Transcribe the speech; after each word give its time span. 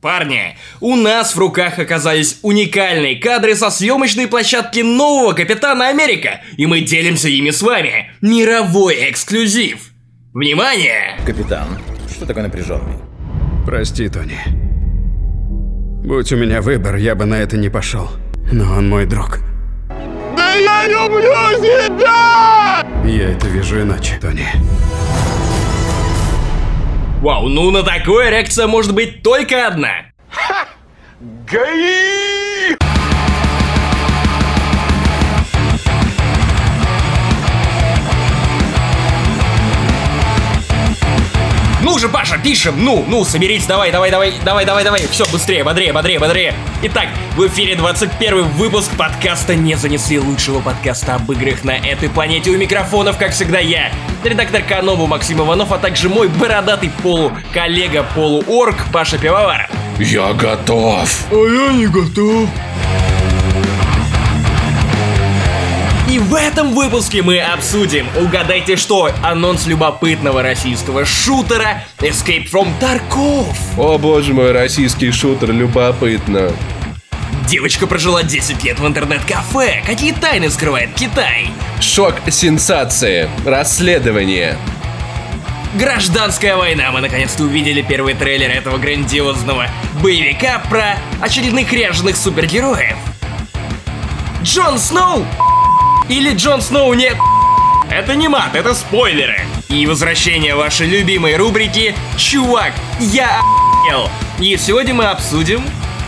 Парни, 0.00 0.56
у 0.80 0.94
нас 0.94 1.34
в 1.34 1.38
руках 1.40 1.80
оказались 1.80 2.38
уникальные 2.42 3.16
кадры 3.16 3.56
со 3.56 3.68
съемочной 3.68 4.28
площадки 4.28 4.78
нового 4.78 5.32
Капитана 5.32 5.88
Америка, 5.88 6.40
и 6.56 6.66
мы 6.66 6.82
делимся 6.82 7.28
ими 7.28 7.50
с 7.50 7.62
вами. 7.62 8.12
Мировой 8.20 9.10
эксклюзив. 9.10 9.90
Внимание! 10.32 11.18
Капитан, 11.26 11.66
что 12.14 12.26
такой 12.26 12.44
напряженный? 12.44 12.94
Прости, 13.66 14.08
Тони. 14.08 14.38
Будь 16.06 16.30
у 16.30 16.36
меня 16.36 16.62
выбор, 16.62 16.94
я 16.94 17.16
бы 17.16 17.24
на 17.24 17.34
это 17.34 17.56
не 17.56 17.68
пошел. 17.68 18.08
Но 18.52 18.74
он 18.74 18.88
мой 18.88 19.04
друг. 19.04 19.40
Да 20.36 20.54
я 20.54 20.86
люблю 20.86 21.60
тебя! 21.60 22.86
Я 23.04 23.32
это 23.32 23.48
вижу 23.48 23.82
иначе, 23.82 24.16
Тони. 24.20 24.46
Вау, 27.20 27.48
ну 27.48 27.72
на 27.72 27.82
такое 27.82 28.30
реакция 28.30 28.68
может 28.68 28.94
быть 28.94 29.24
только 29.24 29.66
одна. 29.66 30.12
Гаи! 31.20 32.27
Ну 41.90 41.98
же, 41.98 42.10
Паша, 42.10 42.36
пишем! 42.36 42.84
Ну, 42.84 43.02
ну, 43.08 43.24
соберись, 43.24 43.64
давай, 43.64 43.90
давай, 43.90 44.10
давай, 44.10 44.34
давай, 44.44 44.66
давай, 44.66 44.84
давай. 44.84 45.06
Все, 45.10 45.24
быстрее, 45.32 45.64
бодрее, 45.64 45.90
бодрее, 45.90 46.18
бодрее. 46.18 46.54
Итак, 46.82 47.06
в 47.34 47.46
эфире 47.46 47.76
21 47.76 48.42
выпуск 48.42 48.90
подкаста 48.94 49.54
«Не 49.54 49.74
занесли 49.74 50.18
лучшего 50.18 50.60
подкаста 50.60 51.14
об 51.14 51.32
играх 51.32 51.64
на 51.64 51.78
этой 51.78 52.10
планете». 52.10 52.50
У 52.50 52.58
микрофонов, 52.58 53.16
как 53.16 53.32
всегда, 53.32 53.58
я, 53.58 53.90
редактор 54.22 54.60
Канобу 54.64 55.06
Максим 55.06 55.38
Иванов, 55.38 55.72
а 55.72 55.78
также 55.78 56.10
мой 56.10 56.28
бородатый 56.28 56.90
полу-коллега 57.02 58.04
полу-орк 58.14 58.76
Паша 58.92 59.16
Пивоваров. 59.16 59.70
Я 59.98 60.34
готов. 60.34 61.08
А 61.30 61.34
я 61.34 61.72
не 61.72 61.86
готов. 61.86 62.50
И 66.08 66.18
в 66.18 66.34
этом 66.34 66.74
выпуске 66.74 67.20
мы 67.22 67.38
обсудим, 67.38 68.06
угадайте 68.16 68.76
что, 68.76 69.10
анонс 69.22 69.66
любопытного 69.66 70.42
российского 70.42 71.04
шутера 71.04 71.84
Escape 71.98 72.50
from 72.50 72.68
Tarkov. 72.80 73.54
О 73.76 73.98
боже 73.98 74.32
мой, 74.32 74.52
российский 74.52 75.10
шутер, 75.10 75.52
любопытно. 75.52 76.50
Девочка 77.46 77.86
прожила 77.86 78.22
10 78.22 78.64
лет 78.64 78.80
в 78.80 78.86
интернет-кафе. 78.86 79.82
Какие 79.84 80.12
тайны 80.12 80.48
скрывает 80.48 80.94
Китай? 80.94 81.50
Шок 81.78 82.14
сенсации. 82.30 83.28
Расследование. 83.44 84.56
Гражданская 85.74 86.56
война. 86.56 86.90
Мы 86.90 87.02
наконец-то 87.02 87.42
увидели 87.42 87.82
первый 87.82 88.14
трейлер 88.14 88.50
этого 88.50 88.78
грандиозного 88.78 89.66
боевика 90.02 90.62
про 90.70 90.96
очередных 91.20 91.70
ряженых 91.70 92.16
супергероев. 92.16 92.96
Джон 94.42 94.78
Сноу 94.78 95.26
или 96.08 96.34
Джон 96.34 96.62
Сноу 96.62 96.94
не 96.94 97.12
это 97.90 98.16
не 98.16 98.28
мат, 98.28 98.54
это 98.54 98.74
спойлеры. 98.74 99.40
И 99.68 99.86
возвращение 99.86 100.54
вашей 100.54 100.86
любимой 100.86 101.36
рубрики 101.36 101.94
«Чувак, 102.16 102.72
я 102.98 103.40
охуел». 103.40 104.08
И 104.38 104.56
сегодня 104.56 104.94
мы 104.94 105.04
обсудим 105.06 105.62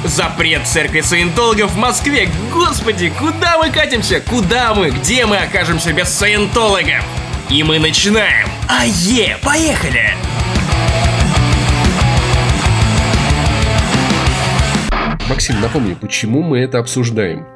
запрет 0.04 0.66
церкви 0.66 1.00
саентологов 1.02 1.72
в 1.72 1.76
Москве. 1.76 2.28
Господи, 2.52 3.12
куда 3.18 3.58
мы 3.58 3.70
катимся? 3.70 4.20
Куда 4.20 4.74
мы? 4.74 4.90
Где 4.90 5.26
мы 5.26 5.36
окажемся 5.36 5.92
без 5.92 6.08
саентологов? 6.08 7.04
И 7.48 7.62
мы 7.62 7.78
начинаем. 7.78 8.48
Ае, 8.68 9.36
поехали! 9.42 10.14
Максим, 15.28 15.60
напомни, 15.60 15.94
почему 15.94 16.42
мы 16.42 16.58
это 16.60 16.78
обсуждаем? 16.78 17.46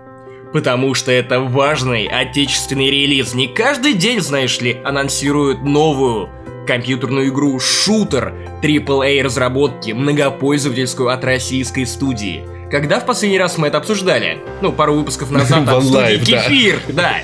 Потому 0.54 0.94
что 0.94 1.10
это 1.10 1.40
важный 1.40 2.06
отечественный 2.06 2.88
релиз. 2.88 3.34
Не 3.34 3.48
каждый 3.48 3.94
день, 3.94 4.20
знаешь 4.20 4.60
ли, 4.60 4.80
анонсируют 4.84 5.64
новую 5.64 6.30
компьютерную 6.64 7.30
игру 7.30 7.58
шутер 7.58 8.32
AAA 8.62 9.20
разработки, 9.22 9.90
многопользовательскую 9.90 11.08
от 11.08 11.24
российской 11.24 11.84
студии. 11.86 12.44
Когда 12.70 13.00
в 13.00 13.04
последний 13.04 13.40
раз 13.40 13.58
мы 13.58 13.66
это 13.66 13.78
обсуждали? 13.78 14.38
Ну, 14.62 14.70
пару 14.70 14.94
выпусков 14.94 15.32
назад 15.32 15.68
от 15.68 15.82
студии. 15.82 16.24
Кефир, 16.24 16.80
да. 16.86 17.16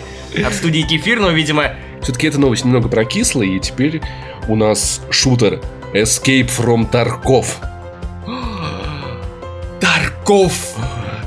От 0.44 0.52
студии 0.52 0.82
Кефир, 0.82 1.20
но, 1.20 1.30
видимо, 1.30 1.76
Все-таки 2.02 2.26
эта 2.26 2.40
новость 2.40 2.64
немного 2.64 2.88
прокисла, 2.88 3.42
и 3.42 3.60
теперь 3.60 4.02
у 4.48 4.56
нас 4.56 5.02
шутер 5.08 5.60
Escape 5.94 6.50
from 6.50 6.90
Tarkov. 6.90 7.46
Тарков! 9.80 10.74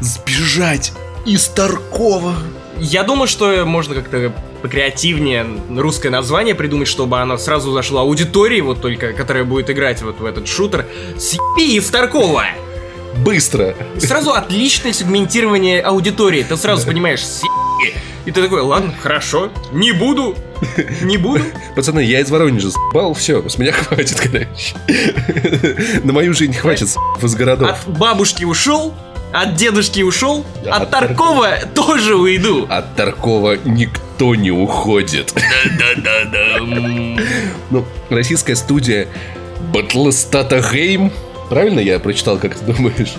Сбежать 0.01 0.91
из 1.25 1.47
Таркова! 1.47 2.35
Я 2.79 3.03
думаю, 3.03 3.27
что 3.27 3.65
можно 3.65 3.95
как-то 3.95 4.33
покреативнее 4.61 5.45
русское 5.69 6.09
название 6.09 6.55
придумать, 6.55 6.87
чтобы 6.87 7.19
оно 7.19 7.37
сразу 7.37 7.71
зашло 7.71 8.01
аудитории, 8.01 8.61
вот 8.61 8.81
только, 8.81 9.13
которая 9.13 9.43
будет 9.43 9.69
играть 9.69 10.01
вот 10.01 10.19
в 10.19 10.25
этот 10.25 10.47
шутер. 10.47 10.85
Съеби 11.17 11.75
из 11.75 11.87
Таркова! 11.89 12.45
Быстро! 13.17 13.75
Сразу 13.99 14.31
отличное 14.31 14.91
сегментирование 14.91 15.81
аудитории. 15.81 16.43
Ты 16.43 16.57
сразу 16.57 16.85
понимаешь, 16.85 17.25
съеби. 17.25 17.93
И 18.25 18.31
ты 18.31 18.41
такой, 18.41 18.61
ладно, 18.61 18.93
хорошо, 19.01 19.51
не 19.73 19.91
буду, 19.91 20.35
не 21.01 21.17
буду. 21.17 21.43
Пацаны, 21.75 21.99
я 21.99 22.21
из 22.21 22.29
Воронежа 22.31 22.71
с***бал, 22.71 23.13
все, 23.13 23.47
с 23.47 23.57
меня 23.57 23.71
хватит, 23.73 24.17
короче. 24.19 24.75
На 26.03 26.13
мою 26.13 26.33
жизнь 26.33 26.53
хватит 26.53 26.89
с***ов 26.89 27.23
из 27.23 27.35
городов. 27.35 27.69
От 27.69 27.87
бабушки 27.87 28.45
ушел, 28.45 28.93
от 29.33 29.55
дедушки 29.55 30.01
ушел, 30.01 30.45
от 30.65 30.83
от 30.83 30.89
Таркова 30.91 31.49
тоже 31.73 32.15
уйду. 32.15 32.65
От 32.69 32.95
Таркова 32.95 33.57
никто 33.65 34.35
не 34.35 34.51
уходит. 34.51 35.33
Да-да-да. 35.79 36.57
м. 36.59 37.19
Ну, 37.71 37.85
российская 38.09 38.55
студия 38.55 39.07
Battlestate 39.73 40.61
Game. 40.71 41.11
Правильно 41.49 41.79
я 41.79 41.99
прочитал, 41.99 42.37
как 42.37 42.55
ты 42.55 42.63
думаешь? 42.73 43.13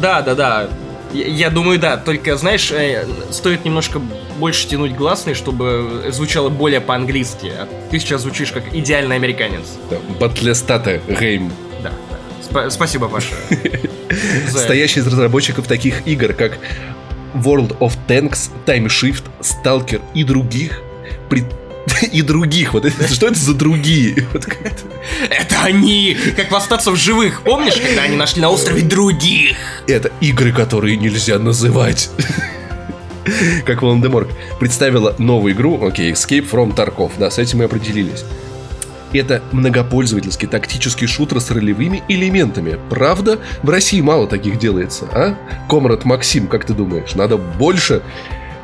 Да, 0.00 0.22
да, 0.22 0.34
да. 0.34 0.68
Я, 1.12 1.26
я 1.26 1.50
думаю, 1.50 1.78
да. 1.78 1.96
Только, 1.96 2.36
знаешь, 2.36 2.70
э, 2.70 3.06
стоит 3.30 3.64
немножко 3.64 4.00
больше 4.38 4.66
тянуть 4.68 4.94
гласный, 4.94 5.34
чтобы 5.34 6.06
звучало 6.10 6.48
более 6.48 6.80
по-английски. 6.80 7.52
А 7.58 7.68
ты 7.90 7.98
сейчас 7.98 8.22
звучишь 8.22 8.52
как 8.52 8.74
идеальный 8.74 9.16
американец. 9.16 9.64
Battlestate 10.18 11.00
Game. 11.06 11.50
Да, 11.82 11.90
да. 12.10 12.16
Спа- 12.60 12.70
спасибо, 12.70 13.08
Паша. 13.08 13.34
Стоящий 14.48 15.00
из 15.00 15.06
разработчиков 15.06 15.66
таких 15.66 16.06
игр, 16.06 16.32
как 16.32 16.58
World 17.34 17.76
of 17.78 17.92
Tanks, 18.08 18.50
Time 18.66 18.86
Shift, 18.86 19.24
Stalker 19.40 20.00
и 20.14 20.24
других. 20.24 20.80
При- 21.28 21.44
И 22.12 22.22
других. 22.22 22.74
Вот 22.74 22.84
это, 22.84 23.08
что 23.12 23.26
это 23.28 23.38
за 23.38 23.54
другие? 23.54 24.26
Вот. 24.32 24.46
Это 25.30 25.62
они! 25.62 26.16
Как 26.36 26.50
в 26.50 26.54
остаться 26.54 26.90
в 26.90 26.96
живых. 26.96 27.42
Помнишь, 27.42 27.76
когда 27.76 28.02
они 28.02 28.16
нашли 28.16 28.42
на 28.42 28.50
острове 28.50 28.82
других? 28.82 29.56
Это 29.86 30.10
игры, 30.20 30.52
которые 30.52 30.96
нельзя 30.96 31.38
называть. 31.38 32.10
Как 33.64 33.82
Волан-де-Морг 33.82 34.28
представила 34.58 35.14
новую 35.18 35.54
игру, 35.54 35.86
окей, 35.86 36.12
Escape 36.12 36.48
from 36.50 36.74
Tarkov, 36.74 37.12
да, 37.18 37.30
с 37.30 37.38
этим 37.38 37.58
мы 37.58 37.64
определились. 37.64 38.24
Это 39.12 39.42
многопользовательский 39.52 40.48
тактический 40.48 41.06
шутер 41.06 41.40
с 41.40 41.50
ролевыми 41.50 42.02
элементами. 42.08 42.78
Правда, 42.90 43.38
в 43.62 43.70
России 43.70 44.00
мало 44.00 44.26
таких 44.26 44.58
делается, 44.58 45.06
а? 45.12 45.36
Комрад 45.68 46.04
Максим, 46.04 46.46
как 46.46 46.64
ты 46.64 46.74
думаешь, 46.74 47.14
надо 47.14 47.36
больше 47.36 48.02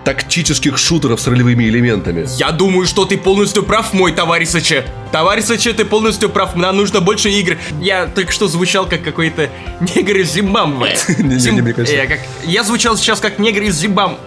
тактических 0.05 0.78
шутеров 0.78 1.21
с 1.21 1.27
ролевыми 1.27 1.65
элементами? 1.65 2.27
Я 2.37 2.53
думаю, 2.53 2.87
что 2.87 3.05
ты 3.05 3.16
полностью 3.16 3.62
прав, 3.62 3.93
мой 3.94 4.12
товарищаче. 4.12 4.84
Товарищаче, 5.10 5.72
ты 5.72 5.84
полностью 5.84 6.28
прав. 6.28 6.55
Нам 6.55 6.76
нужно 6.76 7.00
больше 7.00 7.31
игр. 7.31 7.56
Я 7.81 8.06
только 8.06 8.31
что 8.31 8.47
звучал 8.47 8.87
как 8.87 9.03
какой-то 9.03 9.49
негр 9.81 10.19
из 10.19 10.32
Зимбабве. 10.32 10.97
Как... 12.08 12.20
я 12.44 12.62
звучал 12.62 12.96
сейчас 12.96 13.20
как 13.20 13.38
негр 13.38 13.62
из 13.62 13.76
Зимбабве. 13.76 14.19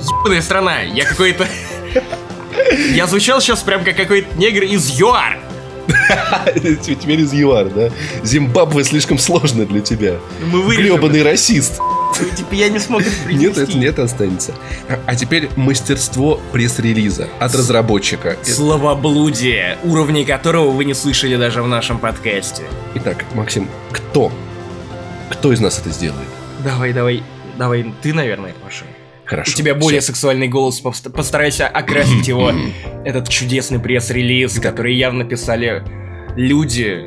Ебаная 0.00 0.42
страна. 0.42 0.80
Я 0.82 1.06
какой-то... 1.06 1.48
Я 2.92 3.06
звучал 3.06 3.40
сейчас 3.40 3.62
прям 3.62 3.84
как 3.84 3.96
какой-то 3.96 4.36
негр 4.36 4.64
из 4.64 4.98
ЮАР. 4.98 5.38
Теперь 6.82 7.20
из 7.20 7.32
ЮАР, 7.32 7.68
да? 7.70 7.90
Зимбабве 8.22 8.84
слишком 8.84 9.18
сложно 9.18 9.64
для 9.66 9.80
тебя. 9.80 10.16
Мы 10.44 10.62
вырежем. 10.62 10.96
Гребаный 10.96 11.22
расист. 11.22 11.80
Типа 12.36 12.54
я 12.54 12.68
не 12.68 12.78
смог 12.78 13.02
это 13.02 13.32
Нет, 13.32 13.56
это 13.56 13.76
нет, 13.76 13.98
останется. 13.98 14.54
А, 15.06 15.14
теперь 15.14 15.48
мастерство 15.56 16.40
пресс-релиза 16.52 17.28
от 17.38 17.54
разработчика. 17.54 18.36
Словоблудие, 18.42 19.78
уровней 19.84 20.24
которого 20.24 20.70
вы 20.70 20.84
не 20.84 20.94
слышали 20.94 21.36
даже 21.36 21.62
в 21.62 21.68
нашем 21.68 21.98
подкасте. 21.98 22.64
Итак, 22.96 23.24
Максим, 23.34 23.68
кто? 23.92 24.32
Кто 25.30 25.52
из 25.52 25.60
нас 25.60 25.78
это 25.78 25.90
сделает? 25.90 26.28
Давай, 26.64 26.92
давай, 26.92 27.22
давай, 27.56 27.94
ты, 28.02 28.12
наверное, 28.12 28.54
Паша. 28.64 28.84
Хорошо. 29.28 29.52
У 29.52 29.54
тебя 29.56 29.74
более 29.74 30.00
всё. 30.00 30.08
сексуальный 30.12 30.48
голос, 30.48 30.80
пост- 30.80 31.12
постарайся 31.12 31.68
окрасить 31.68 32.26
его, 32.28 32.50
этот 33.04 33.28
чудесный 33.28 33.78
пресс-релиз, 33.78 34.58
который 34.58 34.94
явно 34.94 35.24
писали 35.24 35.82
люди, 36.36 37.04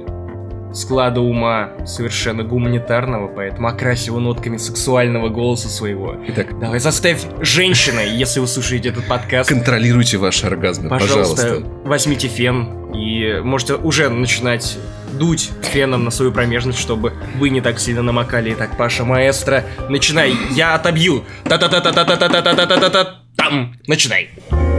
склада 0.74 1.22
ума 1.22 1.72
совершенно 1.86 2.44
гуманитарного, 2.44 3.28
поэтому 3.28 3.68
окрась 3.68 4.08
его 4.08 4.20
нотками 4.20 4.58
сексуального 4.58 5.30
голоса 5.30 5.70
своего. 5.70 6.16
Итак, 6.28 6.60
Давай 6.60 6.80
заставь 6.80 7.26
женщина, 7.42 8.00
если 8.00 8.40
вы 8.40 8.48
слушаете 8.48 8.90
этот 8.90 9.08
подкаст, 9.08 9.50
контролируйте 9.50 10.18
ваши 10.18 10.48
оргазмы, 10.48 10.90
пожалуйста, 10.90 11.36
пожалуйста. 11.36 11.70
возьмите 11.84 12.28
фен 12.28 12.92
и 12.94 13.42
можете 13.44 13.76
уже 13.76 14.10
начинать 14.10 14.78
дуть 15.14 15.52
феном 15.62 16.04
на 16.04 16.12
свою 16.12 16.32
промежность, 16.32 16.80
чтобы 16.80 17.14
вы 17.38 17.50
не 17.50 17.62
так 17.62 17.80
сильно 17.80 18.02
намокали. 18.02 18.54
Итак, 18.54 18.72
Паша, 18.78 19.04
маэстро, 19.04 19.64
начинай, 19.90 20.34
я 20.52 20.76
отобью. 20.76 21.24
Та-та-та-та-та-та-та-та-та-та-та. 21.44 23.22
Там, 23.36 23.76
начинай. 23.88 24.30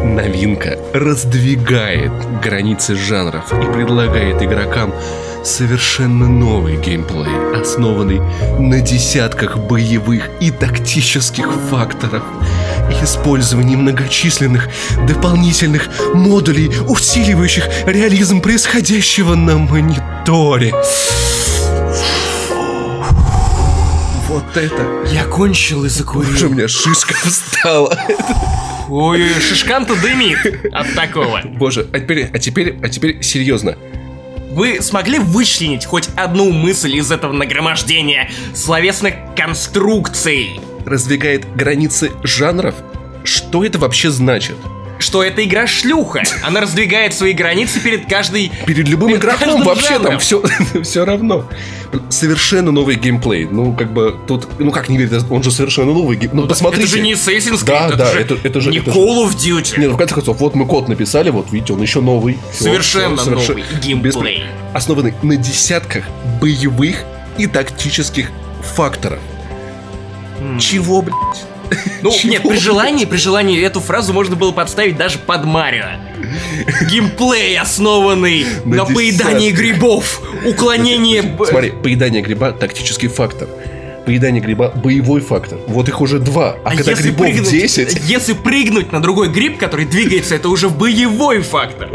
Новинка 0.05 0.79
раздвигает 0.93 2.13
границы 2.43 2.97
жанров 2.97 3.53
и 3.53 3.73
предлагает 3.73 4.43
игрокам 4.43 4.93
совершенно 5.45 6.29
новый 6.29 6.77
геймплей, 6.77 7.61
основанный 7.61 8.21
на 8.59 8.81
десятках 8.81 9.59
боевых 9.59 10.31
и 10.41 10.51
тактических 10.51 11.49
факторов 11.71 12.23
и 12.91 13.05
использовании 13.05 13.77
многочисленных 13.77 14.69
дополнительных 15.07 15.89
модулей, 16.15 16.71
усиливающих 16.89 17.69
реализм 17.87 18.41
происходящего 18.41 19.35
на 19.35 19.59
мониторе. 19.59 20.73
Вот 24.29 24.57
это... 24.57 25.05
Я 25.13 25.25
кончил 25.25 25.85
и 25.85 25.89
Уже 25.89 25.95
у 25.95 25.99
закурил. 25.99 26.51
меня 26.51 26.69
шишка 26.69 27.15
встала. 27.15 27.97
Ой, 28.89 29.29
шишкан-то 29.41 29.95
дымит 30.01 30.39
от 30.73 30.95
такого. 30.95 31.41
Боже, 31.45 31.87
а 31.93 32.01
теперь, 32.01 32.31
а 32.33 32.39
теперь, 32.39 32.79
а 32.83 32.89
теперь 32.89 33.23
серьезно. 33.23 33.77
Вы 34.53 34.83
смогли 34.83 35.19
вычленить 35.19 35.87
хоть 35.87 36.11
одну 36.15 36.53
мысль 36.53 36.95
из 36.97 37.11
этого 37.11 37.33
нагромождения 37.33 38.31
словесных 38.55 39.15
конструкций? 39.35 40.61
Раздвигает 40.85 41.57
границы 41.57 42.13
жанров? 42.23 42.75
Что 43.25 43.65
это 43.65 43.79
вообще 43.79 44.11
значит? 44.11 44.57
Что 45.03 45.25
эта 45.25 45.45
игра 45.45 45.67
шлюха. 45.67 46.23
Она 46.45 46.61
раздвигает 46.61 47.13
свои 47.13 47.33
границы 47.33 47.81
перед 47.81 48.09
каждой... 48.09 48.53
Перед 48.67 48.87
любым 48.89 49.09
Перед 49.09 49.21
игроком 49.25 49.63
вообще 49.65 49.89
жанром. 49.95 50.07
там 50.13 50.19
все, 50.21 50.43
все 50.85 51.05
равно. 51.05 51.49
Совершенно 52.09 52.71
новый 52.71 52.95
геймплей. 52.95 53.47
Ну, 53.51 53.75
как 53.75 53.93
бы 53.93 54.17
тут, 54.29 54.47
ну 54.61 54.71
как 54.71 54.89
не 54.89 54.97
верить, 54.99 55.25
он 55.29 55.43
же 55.43 55.51
совершенно 55.51 55.93
новый 55.93 56.17
геймплей. 56.17 56.43
Ну, 56.43 56.47
посмотрите. 56.49 56.85
Это 56.85 56.93
же 56.97 57.01
не 57.03 57.13
Assassin's 57.15 57.65
Creed, 57.65 57.67
Да, 57.67 57.87
это, 57.89 57.97
да, 57.97 58.13
же 58.13 58.21
это- 58.21 58.39
это 58.45 58.61
же- 58.61 58.71
не 58.71 58.79
это 58.79 58.93
Call 58.93 59.27
of 59.27 59.35
Duty. 59.37 59.81
Не, 59.81 59.89
ну 59.89 59.95
в 59.95 59.97
конце 59.99 60.15
концов, 60.15 60.39
вот 60.39 60.55
мы 60.55 60.67
код 60.67 60.89
написали, 60.89 61.31
вот 61.31 61.51
видите, 61.51 61.73
он 61.73 61.83
еще 61.83 62.01
новый. 62.01 62.39
Всё, 62.53 62.65
Совершенно 62.65 63.17
всё, 63.17 63.25
совершенно- 63.25 63.59
новый 63.59 63.81
геймплей. 63.83 64.39
Без- 64.39 64.75
Основанный 64.75 65.15
на 65.23 65.35
десятках 65.37 66.05
боевых 66.41 67.03
и 67.39 67.47
тактических 67.49 68.31
факторов. 68.77 69.19
М. 70.41 70.59
Чего, 70.61 71.03
блядь? 71.03 71.17
Ну, 72.03 72.13
нет, 72.25 72.43
при 72.43 72.59
желании, 72.59 73.05
при 73.05 73.17
желании 73.17 73.61
эту 73.63 73.81
фразу 73.81 74.13
можно 74.13 74.37
было 74.37 74.53
подставить 74.53 74.97
даже 74.97 75.19
под 75.19 75.45
Марио. 75.45 75.87
Геймплей, 76.91 77.59
основанный 77.59 78.47
На 78.65 78.77
на 78.77 78.85
поедании 78.85 79.51
грибов, 79.51 80.23
уклонение... 80.45 81.23
Смотри, 81.23 81.71
поедание 81.71 82.23
гриба 82.23 82.53
тактический 82.53 83.09
фактор. 83.09 83.49
Поедание 84.05 84.43
гриба 84.43 84.71
боевой 84.75 85.21
фактор. 85.21 85.59
Вот 85.69 85.89
их 85.89 86.01
уже 86.01 86.19
два. 86.19 86.57
А, 86.65 86.71
А 86.71 86.77
когда 86.77 86.95
грибов 86.95 87.19
прыгнуть, 87.27 87.51
10, 87.51 88.01
если 88.09 88.33
прыгнуть 88.33 88.91
на 88.91 89.01
другой 89.01 89.29
гриб, 89.29 89.59
который 89.59 89.85
двигается, 89.87 90.35
это 90.35 90.49
уже 90.49 90.69
боевой 90.71 91.41
фактор. 91.41 91.89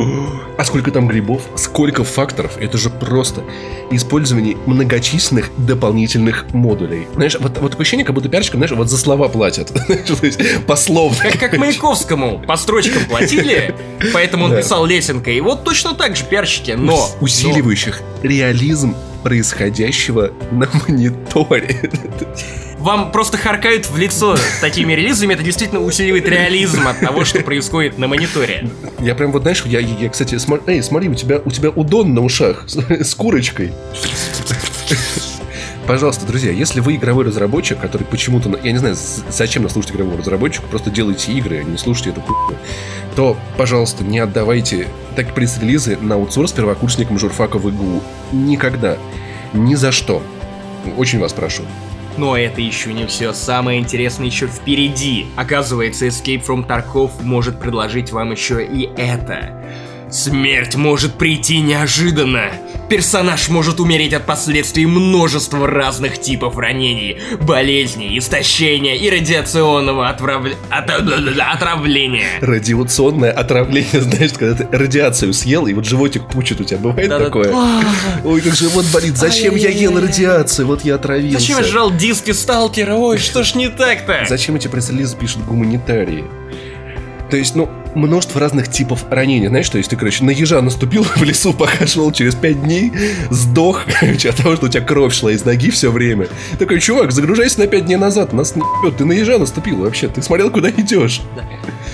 а 0.57 0.63
сколько 0.63 0.91
там 0.91 1.07
грибов, 1.07 1.41
сколько 1.55 2.03
факторов, 2.05 2.57
это 2.59 2.77
же 2.77 2.89
просто 2.89 3.43
использование 3.91 4.55
многочисленных 4.65 5.51
дополнительных 5.57 6.45
модулей. 6.53 7.07
Знаешь, 7.13 7.35
вот, 7.39 7.57
вот 7.59 7.71
такое 7.71 7.81
ощущение, 7.83 8.05
как 8.05 8.15
будто 8.15 8.29
пиарщикам, 8.29 8.59
знаешь, 8.59 8.71
вот 8.71 8.89
за 8.89 8.97
слова 8.97 9.27
платят. 9.27 9.71
Пословно. 10.67 11.17
Как, 11.21 11.37
как 11.39 11.57
Маяковскому 11.57 12.39
по 12.39 12.55
строчкам 12.55 13.03
платили, 13.05 13.75
поэтому 14.13 14.45
он 14.45 14.51
Да. 14.51 14.57
писал 14.61 14.85
лесенкой. 14.85 15.37
И 15.37 15.41
вот 15.41 15.63
точно 15.63 15.93
так 15.93 16.15
же 16.15 16.23
пиарщики, 16.23 16.71
но... 16.71 16.95
Ус- 16.95 17.17
усиливающих 17.21 18.01
реализм 18.23 18.95
происходящего 19.23 20.31
на 20.51 20.69
мониторе. 20.87 21.91
Вам 22.79 23.11
просто 23.11 23.37
харкают 23.37 23.87
в 23.89 23.97
лицо 23.97 24.37
такими 24.61 24.93
релизами, 24.93 25.33
это 25.33 25.43
действительно 25.43 25.81
усиливает 25.81 26.27
реализм 26.29 26.87
от 26.87 26.99
того, 26.99 27.25
что 27.25 27.41
происходит 27.41 27.97
на 27.97 28.07
мониторе. 28.07 28.69
Я 28.99 29.15
прям 29.15 29.31
вот, 29.31 29.41
знаешь, 29.41 29.63
я, 29.65 29.79
я 29.79 30.09
кстати, 30.09 30.35
смо- 30.35 30.61
эй, 30.67 30.81
смотри, 30.83 31.09
у 31.09 31.15
тебя, 31.15 31.41
у 31.43 31.49
тебя 31.49 31.69
удон 31.71 32.13
на 32.13 32.21
ушах 32.21 32.65
с, 32.67 32.77
с 32.77 33.15
курочкой. 33.15 33.73
Пожалуйста, 35.87 36.25
друзья, 36.25 36.51
если 36.51 36.81
вы 36.81 36.95
игровой 36.95 37.23
разработчик, 37.23 37.79
который 37.79 38.03
почему-то, 38.03 38.59
я 38.61 38.73
не 38.73 38.77
знаю, 38.77 38.97
зачем 39.29 39.63
нас 39.63 39.71
слушать 39.71 39.93
игровому 39.93 40.17
разработчику, 40.17 40.67
просто 40.67 40.89
делайте 40.89 41.31
игры, 41.31 41.59
а 41.59 41.63
не 41.63 41.77
слушайте 41.77 42.09
эту 42.09 42.19
хуйню, 42.19 42.59
то, 43.15 43.37
пожалуйста, 43.57 44.03
не 44.03 44.19
отдавайте 44.19 44.89
так 45.15 45.33
пресс-релизы 45.33 45.95
на 45.95 46.15
аутсорс 46.15 46.51
первокурсникам 46.51 47.17
журфака 47.17 47.57
в 47.57 47.69
ИГУ. 47.69 48.03
Никогда. 48.33 48.97
Ни 49.53 49.75
за 49.75 49.93
что. 49.93 50.21
Очень 50.97 51.19
вас 51.19 51.31
прошу. 51.31 51.63
Но 52.17 52.35
это 52.35 52.59
еще 52.59 52.91
не 52.91 53.05
все. 53.05 53.31
Самое 53.31 53.79
интересное 53.79 54.25
еще 54.25 54.47
впереди. 54.47 55.27
Оказывается, 55.37 56.07
Escape 56.07 56.45
from 56.45 56.67
Tarkov 56.67 57.11
может 57.21 57.61
предложить 57.61 58.11
вам 58.11 58.31
еще 58.31 58.65
и 58.65 58.89
это. 58.97 59.53
Смерть 60.11 60.75
может 60.75 61.15
прийти 61.15 61.59
неожиданно. 61.59 62.51
Персонаж 62.89 63.49
может 63.49 63.81
умереть 63.81 64.13
от 64.13 64.25
последствий 64.25 64.85
множества 64.85 65.67
разных 65.67 66.21
типов 66.21 66.57
ранений, 66.57 67.17
болезней, 67.41 68.17
истощения 68.17 68.95
и 68.95 69.09
радиационного 69.09 70.09
отравля- 70.09 70.55
от- 70.69 70.89
отравления. 71.55 72.27
Радиационное 72.39 73.31
отравление, 73.31 73.89
знаешь, 74.01 74.31
когда 74.31 74.63
ты 74.63 74.77
радиацию 74.77 75.33
съел, 75.33 75.67
и 75.67 75.73
вот 75.73 75.83
животик 75.85 76.25
пучит 76.29 76.61
у 76.61 76.63
тебя, 76.63 76.77
бывает 76.77 77.09
Да-да. 77.09 77.25
такое? 77.25 77.51
А, 77.53 77.81
Ой, 78.23 78.39
как 78.39 78.55
живот 78.55 78.85
болит, 78.93 79.17
зачем 79.17 79.55
я 79.55 79.69
ел 79.69 79.99
радиацию, 79.99 80.67
вот 80.67 80.85
я 80.85 80.95
отравился. 80.95 81.39
Зачем 81.39 81.57
я 81.57 81.63
жрал 81.65 81.91
диски 81.91 82.31
Сталкера? 82.31 82.93
Ой, 82.95 83.17
что 83.17 83.43
ж 83.43 83.55
не 83.55 83.67
так-то? 83.67 84.25
Зачем 84.29 84.55
эти 84.55 84.69
пресс-релизы 84.69 85.17
пишут 85.17 85.43
гуманитарии? 85.45 86.23
То 87.29 87.37
есть, 87.37 87.55
ну, 87.55 87.69
множество 87.95 88.39
разных 88.39 88.69
типов 88.69 89.05
ранений. 89.09 89.47
Знаешь, 89.47 89.65
что 89.65 89.77
есть 89.77 89.89
ты, 89.89 89.95
короче, 89.95 90.23
на 90.23 90.29
ежа 90.29 90.61
наступил 90.61 91.03
в 91.15 91.23
лесу, 91.23 91.53
пока 91.53 91.85
шел 91.87 92.11
через 92.11 92.35
пять 92.35 92.61
дней, 92.63 92.91
сдох, 93.29 93.83
короче, 93.99 94.29
от 94.29 94.37
того, 94.37 94.55
что 94.55 94.67
у 94.67 94.69
тебя 94.69 94.83
кровь 94.83 95.13
шла 95.13 95.31
из 95.31 95.43
ноги 95.43 95.71
все 95.71 95.91
время. 95.91 96.27
Такой, 96.59 96.79
чувак, 96.79 97.11
загружайся 97.11 97.59
на 97.59 97.67
пять 97.67 97.85
дней 97.85 97.97
назад, 97.97 98.33
нас 98.33 98.55
не 98.55 98.63
ты 98.97 99.05
на 99.05 99.11
ежа 99.11 99.37
наступил 99.37 99.77
вообще, 99.77 100.07
ты 100.07 100.21
смотрел, 100.21 100.49
куда 100.49 100.69
идешь. 100.69 101.21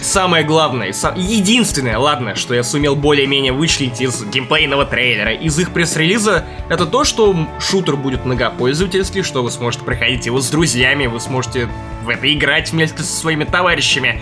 Самое 0.01 0.43
главное, 0.43 0.91
са- 0.91 1.13
единственное, 1.17 1.97
ладно, 1.97 2.35
что 2.35 2.53
я 2.53 2.63
сумел 2.63 2.95
более-менее 2.95 3.53
вычленить 3.53 4.01
из 4.01 4.23
геймплейного 4.23 4.85
трейлера, 4.85 5.33
из 5.33 5.57
их 5.57 5.71
пресс-релиза, 5.71 6.43
это 6.69 6.85
то, 6.85 7.03
что 7.03 7.35
шутер 7.59 7.95
будет 7.95 8.25
многопользовательский, 8.25 9.23
что 9.23 9.43
вы 9.43 9.49
сможете 9.49 9.85
проходить 9.85 10.25
его 10.25 10.41
с 10.41 10.49
друзьями, 10.49 11.07
вы 11.07 11.19
сможете 11.19 11.69
в 12.03 12.09
это 12.09 12.31
играть 12.31 12.71
вместе 12.71 13.01
со 13.01 13.13
своими 13.15 13.45
товарищами. 13.45 14.21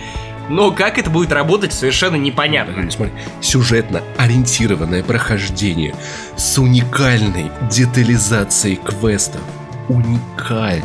Но 0.52 0.70
как 0.70 0.98
это 0.98 1.08
будет 1.08 1.32
работать, 1.32 1.72
совершенно 1.72 2.16
непонятно. 2.16 2.82
Ну, 2.82 2.90
Смотри, 2.90 3.14
сюжетно 3.40 4.02
ориентированное 4.18 5.02
прохождение 5.02 5.94
с 6.36 6.58
уникальной 6.58 7.50
детализацией 7.70 8.76
квестов. 8.76 9.40
Уникальной. 9.88 10.84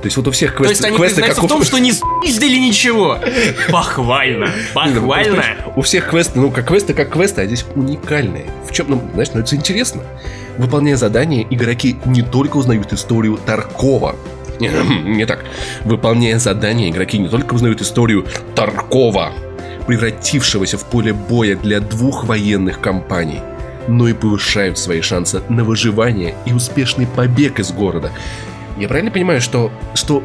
То 0.00 0.06
есть 0.06 0.16
вот 0.16 0.26
у 0.28 0.30
всех 0.30 0.56
То 0.56 0.64
есть 0.64 0.80
квесты, 0.80 0.86
они 0.86 0.96
квесты 0.96 1.16
признаются 1.16 1.42
как 1.42 1.50
в 1.50 1.52
том, 1.52 1.64
что 1.66 1.76
не 1.76 1.92
спиздили 1.92 2.56
ничего. 2.56 3.18
Похвально, 3.70 4.46
ну, 4.46 4.52
похвально. 4.72 5.44
У 5.76 5.82
всех 5.82 6.08
квесты, 6.08 6.40
ну, 6.40 6.50
как 6.50 6.68
квесты, 6.68 6.94
как 6.94 7.10
квесты, 7.10 7.42
а 7.42 7.46
здесь 7.46 7.66
уникальные. 7.74 8.46
В 8.66 8.72
чем, 8.72 8.86
ну, 8.88 9.02
знаешь, 9.12 9.28
ну, 9.34 9.40
это 9.40 9.54
интересно. 9.54 10.02
Выполняя 10.56 10.96
задания, 10.96 11.46
игроки 11.50 11.96
не 12.06 12.22
только 12.22 12.56
узнают 12.56 12.90
историю 12.94 13.38
Таркова. 13.44 14.16
Не, 14.60 14.70
не 15.04 15.26
так. 15.26 15.44
Выполняя 15.84 16.38
задания, 16.38 16.90
игроки 16.90 17.18
не 17.18 17.28
только 17.28 17.54
узнают 17.54 17.80
историю 17.80 18.26
Таркова, 18.54 19.32
превратившегося 19.86 20.78
в 20.78 20.84
поле 20.84 21.12
боя 21.12 21.56
для 21.56 21.80
двух 21.80 22.24
военных 22.24 22.80
компаний, 22.80 23.40
но 23.88 24.06
и 24.06 24.12
повышают 24.12 24.78
свои 24.78 25.00
шансы 25.00 25.42
на 25.48 25.64
выживание 25.64 26.34
и 26.44 26.52
успешный 26.52 27.06
побег 27.06 27.58
из 27.58 27.72
города. 27.72 28.12
Я 28.78 28.88
правильно 28.88 29.10
понимаю, 29.10 29.40
что, 29.40 29.72
что 29.94 30.22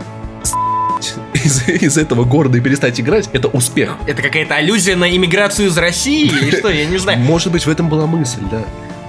из, 1.34 1.68
из 1.68 1.98
этого 1.98 2.26
города 2.26 2.58
и 2.58 2.62
перестать 2.62 3.00
играть, 3.00 3.30
это 3.34 3.48
успех. 3.48 3.96
Это 4.08 4.22
какая-то 4.22 4.56
аллюзия 4.56 4.96
на 4.96 5.10
иммиграцию 5.16 5.68
из 5.68 5.78
России 5.78 6.26
или 6.26 6.52
что, 6.52 6.70
я 6.70 6.86
не 6.86 6.98
знаю. 6.98 7.20
Может 7.20 7.52
быть, 7.52 7.66
в 7.66 7.70
этом 7.70 7.90
была 7.90 8.06
мысль, 8.06 8.42
да. 8.52 8.64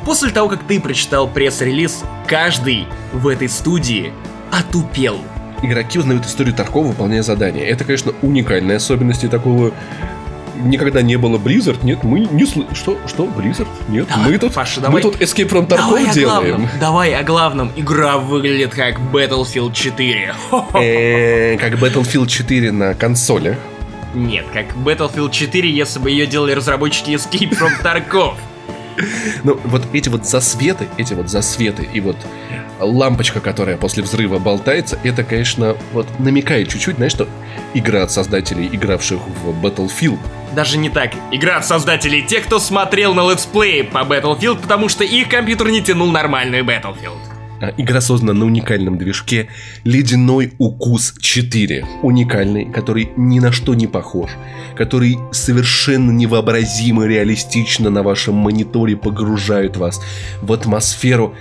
После 0.05 0.31
того, 0.31 0.49
как 0.49 0.63
ты 0.63 0.81
прочитал 0.81 1.27
пресс-релиз, 1.27 2.05
каждый 2.29 2.87
в 3.13 3.27
этой 3.27 3.49
студии 3.49 4.13
отупел. 4.53 5.19
Игроки 5.63 5.99
узнают 5.99 6.27
историю 6.27 6.55
Таркова, 6.55 6.89
выполняя 6.89 7.23
задания. 7.23 7.65
Это, 7.65 7.85
конечно, 7.85 8.13
уникальная 8.23 8.77
особенность 8.77 9.29
такого 9.31 9.73
никогда 10.59 11.03
не 11.03 11.17
было 11.17 11.39
Blizzard, 11.39 11.79
нет, 11.85 12.03
мы 12.03 12.21
не 12.21 12.47
слышим. 12.47 12.75
Что? 12.75 12.99
Что? 13.07 13.25
Blizzard? 13.27 13.69
Нет, 13.89 14.07
Давай, 14.09 14.33
мы 14.33 14.39
тут, 14.39 14.55
Паша, 14.55 14.81
мы 14.81 14.87
давай. 14.87 15.03
тут 15.03 15.17
Escape 15.21 15.49
from 15.51 15.67
Давай 15.67 16.05
Tarkov 16.05 16.11
о 16.11 16.15
делаем. 16.15 16.49
главном. 16.57 16.69
Давай 16.81 17.15
о 17.15 17.23
главном. 17.23 17.73
Игра 17.77 18.19
выглядит 18.19 18.75
как 18.75 18.99
Battlefield 19.13 19.73
4. 19.75 20.35
Хо-хо. 20.51 20.79
Э, 20.81 21.57
Как 21.59 21.75
Battlefield 21.75 22.27
4 22.29 22.73
на 22.73 22.95
консолях. 22.95 23.57
Нет, 24.15 24.47
как 24.53 24.75
Battlefield 24.77 25.31
4, 25.31 25.71
если 25.71 25.99
бы 25.99 26.11
ее 26.11 26.27
делали 26.27 26.53
разработчики 26.53 27.11
Escape 27.11 27.51
from 27.51 27.73
Tarkov. 27.83 28.35
Ну, 29.45 29.59
вот 29.65 29.83
эти 29.93 30.09
вот 30.09 30.27
засветы, 30.27 30.89
эти 30.97 31.15
вот 31.15 31.29
засветы 31.29 31.87
и 31.93 32.01
вот 32.01 32.17
лампочка, 32.81 33.41
которая 33.41 33.77
после 33.77 34.03
взрыва 34.03 34.39
болтается, 34.39 34.99
это, 35.05 35.25
конечно, 35.25 35.77
вот 35.93 36.07
намекает 36.19 36.69
чуть-чуть, 36.69 36.97
знаешь, 36.97 37.13
что 37.13 37.29
игра 37.75 38.03
от 38.03 38.11
создателей, 38.11 38.69
игравших 38.73 39.21
в 39.45 39.65
Battlefield, 39.65 40.19
Даже 40.55 40.79
не 40.79 40.91
так. 40.91 41.13
Игра 41.31 41.59
от 41.59 41.67
создателей 41.67 42.23
тех, 42.23 42.45
кто 42.45 42.59
смотрел 42.59 43.15
на 43.15 43.31
летсплеи 43.31 43.83
по 43.83 43.99
Battlefield, 43.99 44.63
потому 44.63 44.89
что 44.89 45.05
их 45.05 45.29
компьютер 45.29 45.69
не 45.69 45.83
тянул 45.83 46.11
нормальную 46.11 46.65
Battlefield. 46.65 47.36
А, 47.61 47.73
Игра 47.77 48.01
создана 48.01 48.33
на 48.33 48.45
уникальном 48.45 48.99
движке 48.99 49.49
«Ледяной 49.85 50.53
укус 50.59 51.15
4». 51.21 51.85
Уникальный, 52.03 52.71
который 52.71 53.11
ни 53.17 53.41
на 53.41 53.53
что 53.53 53.75
не 53.75 53.87
похож, 53.87 54.31
который 54.77 55.19
совершенно 55.33 56.11
невообразимо 56.11 57.07
реалистично 57.07 57.91
на 57.91 58.03
вашем 58.03 58.35
мониторе 58.35 58.97
погружает 58.97 59.77
вас 59.77 60.01
в 60.43 60.53
атмосферу 60.53 61.35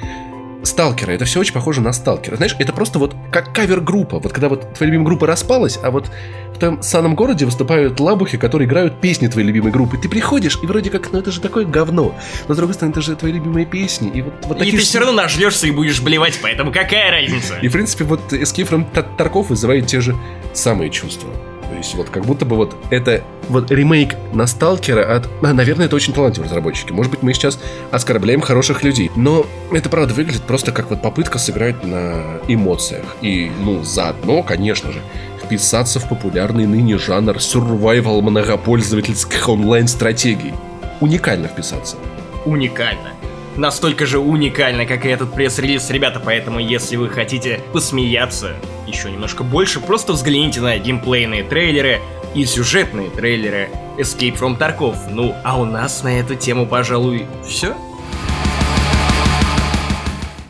Сталкера. 0.66 1.12
Это 1.12 1.26
все 1.26 1.40
очень 1.40 1.54
похоже 1.54 1.82
на 1.82 1.94
Сталкера. 1.94 2.36
Знаешь, 2.36 2.56
это 2.60 2.74
просто 2.74 3.00
вот 3.00 3.16
как 3.32 3.54
кавер-группа. 3.54 4.20
Вот 4.20 4.32
когда 4.34 4.50
вот 4.50 4.74
твоя 4.74 4.88
любимая 4.92 5.06
группа 5.08 5.28
распалась, 5.28 5.80
а 5.82 5.92
вот 5.92 6.10
в 6.54 6.58
том 6.60 6.82
самом 6.82 7.16
городе 7.16 7.46
выступают 7.46 8.00
лабухи, 8.00 8.38
которые 8.38 8.68
играют 8.68 9.02
песни 9.02 9.28
твоей 9.28 9.48
любимой 9.48 9.72
группы. 9.72 9.98
Ты 9.98 10.08
приходишь, 10.10 10.58
и 10.64 10.66
вроде 10.66 10.90
как, 10.90 11.12
ну 11.12 11.20
это 11.20 11.32
же 11.32 11.42
такое 11.42 11.66
говно. 11.66 12.16
Но 12.48 12.54
с 12.54 12.58
другой 12.58 12.74
стороны, 12.74 12.92
это 12.92 13.02
же 13.02 13.16
твои 13.16 13.32
любимые 13.34 13.66
песни. 13.66 14.10
И 14.14 14.22
вот, 14.22 14.34
вот 14.44 14.56
И 14.58 14.60
такие 14.60 14.78
ты 14.78 14.84
ж- 14.84 14.88
все 14.88 15.00
равно 15.00 15.14
нажлешься 15.14 15.68
и 15.68 15.72
будешь 15.72 16.02
блевать, 16.02 16.40
поэтому 16.42 16.72
какая 16.72 17.12
разница? 17.12 17.56
и, 17.62 17.68
в 17.68 17.72
принципе, 17.74 18.04
вот 18.06 18.32
Escape 18.32 18.70
from 18.70 18.86
Tar- 18.94 19.06
Tarkov 19.18 19.48
вызывает 19.50 19.88
те 19.88 20.00
же 20.02 20.16
самые 20.54 20.90
чувства. 20.90 21.30
То 21.70 21.76
есть, 21.76 21.96
вот 21.96 22.10
как 22.10 22.26
будто 22.26 22.46
бы 22.46 22.56
вот 22.56 22.76
это 22.90 23.24
вот 23.50 23.72
ремейк 23.72 24.16
на 24.34 24.48
Сталкера 24.48 25.16
от... 25.16 25.30
а, 25.42 25.54
Наверное, 25.54 25.88
это 25.88 25.96
очень 25.96 26.14
талантливые 26.14 26.50
разработчики. 26.50 26.92
Может 26.92 27.12
быть, 27.12 27.24
мы 27.24 27.34
сейчас 27.34 27.60
оскорбляем 27.92 28.42
хороших 28.42 28.84
людей. 28.84 29.12
Но 29.16 29.46
это, 29.72 29.90
правда, 29.90 30.14
выглядит 30.14 30.44
просто 30.44 30.72
как 30.72 30.90
вот 30.90 31.02
попытка 31.02 31.38
сыграть 31.38 31.84
на 31.84 32.40
эмоциях. 32.48 33.18
И, 33.22 33.52
ну, 33.62 33.84
заодно, 33.84 34.44
конечно 34.44 34.92
же, 34.92 35.02
вписаться 35.44 36.00
в 36.00 36.08
популярный 36.10 36.66
ныне 36.66 36.98
жанр 36.98 37.38
survival 37.38 38.22
многопользовательских 38.22 39.48
онлайн-стратегий. 39.48 40.54
Уникально 41.02 41.48
вписаться. 41.48 41.98
Уникально. 42.46 43.12
Настолько 43.58 44.06
же 44.06 44.20
уникально, 44.20 44.86
как 44.86 45.06
и 45.06 45.10
этот 45.10 45.34
пресс-релиз, 45.34 45.90
ребята, 45.90 46.20
поэтому 46.20 46.60
если 46.60 46.98
вы 46.98 47.10
хотите 47.10 47.62
посмеяться 47.72 48.56
еще 48.86 49.10
немножко 49.10 49.44
больше, 49.44 49.80
просто 49.80 50.12
взгляните 50.12 50.60
на 50.60 50.78
геймплейные 50.78 51.44
трейлеры 51.44 52.02
и 52.34 52.46
сюжетные 52.46 53.10
трейлеры 53.10 53.70
Escape 53.98 54.38
from 54.38 54.60
Tarkov. 54.60 54.98
Ну, 55.10 55.34
а 55.46 55.58
у 55.58 55.64
нас 55.64 56.04
на 56.04 56.20
эту 56.20 56.36
тему, 56.36 56.66
пожалуй, 56.66 57.26
все. 57.48 57.74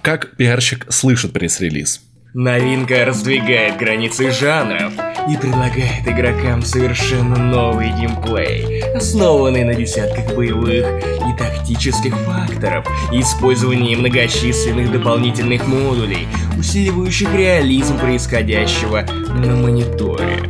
Как 0.02 0.36
пиарщик 0.36 0.92
слышит 0.92 1.32
пресс-релиз? 1.32 2.02
Новинка 2.34 3.06
раздвигает 3.06 3.78
границы 3.78 4.32
жанров 4.32 4.94
и 5.28 5.38
предлагает 5.38 6.08
игрокам 6.08 6.62
совершенно 6.62 7.36
новый 7.36 7.90
геймплей, 7.90 8.84
основанный 8.94 9.64
на 9.64 9.74
десятках 9.74 10.36
боевых 10.36 10.86
и 10.86 11.38
тактических 11.38 12.16
факторов 12.18 12.86
и 13.12 13.22
использовании 13.22 13.96
многочисленных 13.96 14.92
дополнительных 14.92 15.66
модулей, 15.68 16.28
усиливающих 16.58 17.34
реализм 17.34 17.98
происходящего 17.98 19.02
на 19.02 19.56
мониторе. 19.56 20.44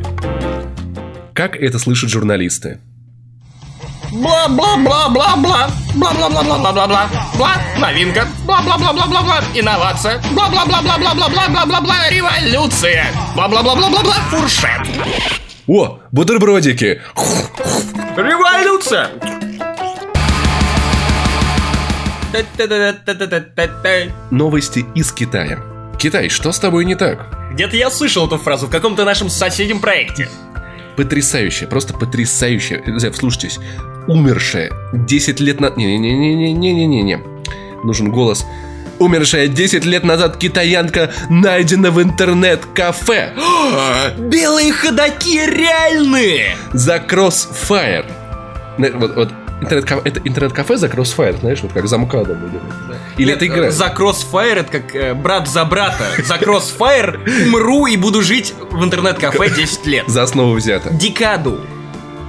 Как 1.34 1.56
это 1.56 1.80
слышат 1.80 2.10
журналисты? 2.10 2.80
Бла-бла-бла-бла-бла, 4.16 5.70
бла-бла-бла-бла-бла-бла-бла, 5.96 7.10
бла, 7.38 7.52
новинка, 7.78 8.26
бла-бла-бла-бла-бла-бла, 8.46 9.44
инновация, 9.54 10.22
бла-бла-бла-бла-бла-бла-бла-бла, 10.32 12.10
революция, 12.10 13.08
бла-бла-бла-бла-бла, 13.36 14.16
фуршет. 14.32 14.88
О, 15.68 16.00
бутербродики! 16.14 17.02
Революция! 18.16 19.10
Новости 24.32 24.86
из 24.96 25.12
Китая. 25.12 25.60
Китай, 26.00 26.30
что 26.30 26.54
с 26.54 26.60
тобой 26.60 26.86
не 26.86 26.96
так? 26.96 27.52
Где-то 27.52 27.76
я 27.76 27.92
слышал 27.92 28.28
эту 28.28 28.38
фразу 28.38 28.68
в 28.68 28.70
каком-то 28.70 29.04
нашем 29.04 29.30
соседнем 29.30 29.82
проекте. 29.82 30.30
Потрясающая, 30.96 31.68
просто 31.68 31.94
потрясающая. 31.94 32.84
Знаю, 32.98 33.14
Вслушайтесь. 33.14 33.60
Умершая 34.08 34.72
10 34.94 35.40
лет 35.40 35.60
на... 35.60 35.72
Не-не-не-не-не-не-не-не. 35.76 37.20
Нужен 37.84 38.12
голос. 38.12 38.46
Умершая 39.00 39.48
10 39.48 39.84
лет 39.84 40.04
назад 40.04 40.38
китаянка 40.38 41.12
найдена 41.30 41.92
в 41.92 42.02
интернет-кафе 42.02 43.34
Белые 44.18 44.72
ходаки 44.72 45.38
реальные! 45.46 46.56
за 46.72 46.98
Crossfire. 46.98 48.06
Вот, 48.78 49.16
вот 49.16 49.34
интернет-кафе, 49.62 50.02
это 50.06 50.22
интернет-кафе 50.24 50.78
за 50.78 50.88
Crossfire, 50.88 51.40
знаешь, 51.40 51.60
вот 51.62 51.72
как 51.74 51.88
за 51.88 51.98
МКАДом. 51.98 52.38
или- 52.46 53.24
Или 53.24 53.34
это 53.34 53.46
игра? 53.48 53.72
За 53.72 53.88
Crossfire 53.88 54.56
это 54.56 54.72
как 54.72 54.96
э, 54.96 55.14
брат 55.14 55.48
за 55.48 55.64
брата. 55.66 56.06
За 56.26 56.36
Crossfire 56.36 57.48
умру 57.48 57.88
и 57.88 57.98
буду 57.98 58.22
жить 58.22 58.54
в 58.72 58.84
интернет-кафе 58.84 59.50
10 59.50 59.86
лет. 59.88 60.04
За 60.08 60.24
основу 60.24 60.54
взято. 60.54 60.90
Декаду. 60.94 61.60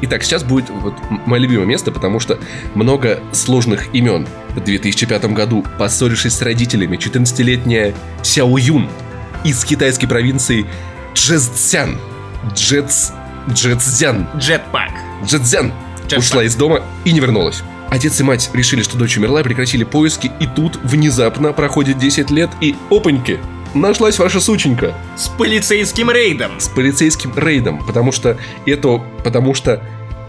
Итак, 0.03 0.23
сейчас 0.25 0.45
будет 0.45 0.69
вот 0.69 0.95
мое 1.27 1.41
любимое 1.41 1.65
место, 1.67 1.91
потому 1.91 2.21
что 2.21 2.39
много 2.75 3.19
сложных 3.33 3.95
имен. 3.95 4.27
В 4.51 4.61
2005 4.61 5.25
году, 5.33 5.65
поссорившись 5.79 6.35
с 6.35 6.43
родителями, 6.43 6.97
14-летняя 6.99 7.95
Сяо 8.23 8.59
Юн 8.59 8.89
из 9.43 9.65
китайской 9.65 10.07
провинции 10.07 10.67
Джэцзян, 11.15 11.99
Джэц... 12.55 13.13
Джэцзян, 13.51 14.27
Джетпак. 14.37 14.91
Джэцзян 15.25 15.73
Ушла 16.15 16.45
из 16.45 16.55
дома 16.55 16.83
и 17.05 17.13
не 17.13 17.21
вернулась. 17.21 17.63
Отец 17.91 18.21
и 18.21 18.25
мать 18.25 18.51
решили, 18.53 18.83
что 18.83 18.99
дочь 18.99 19.17
умерла, 19.17 19.43
прекратили 19.43 19.85
поиски, 19.85 20.31
и 20.41 20.47
тут 20.47 20.77
внезапно 20.83 21.53
проходит 21.53 21.99
10 21.99 22.31
лет, 22.31 22.51
и 22.61 22.75
опаньки, 22.91 23.39
нашлась 23.75 24.19
ваша 24.19 24.41
сученька 24.41 24.95
С 25.17 25.29
полицейским 25.29 26.11
рейдом. 26.11 26.59
с 26.59 26.69
полицейским 26.69 27.33
рейдом, 27.37 27.85
потому 27.85 28.13
что 28.13 28.39
это, 28.65 29.03
потому 29.23 29.55
что 29.55 29.83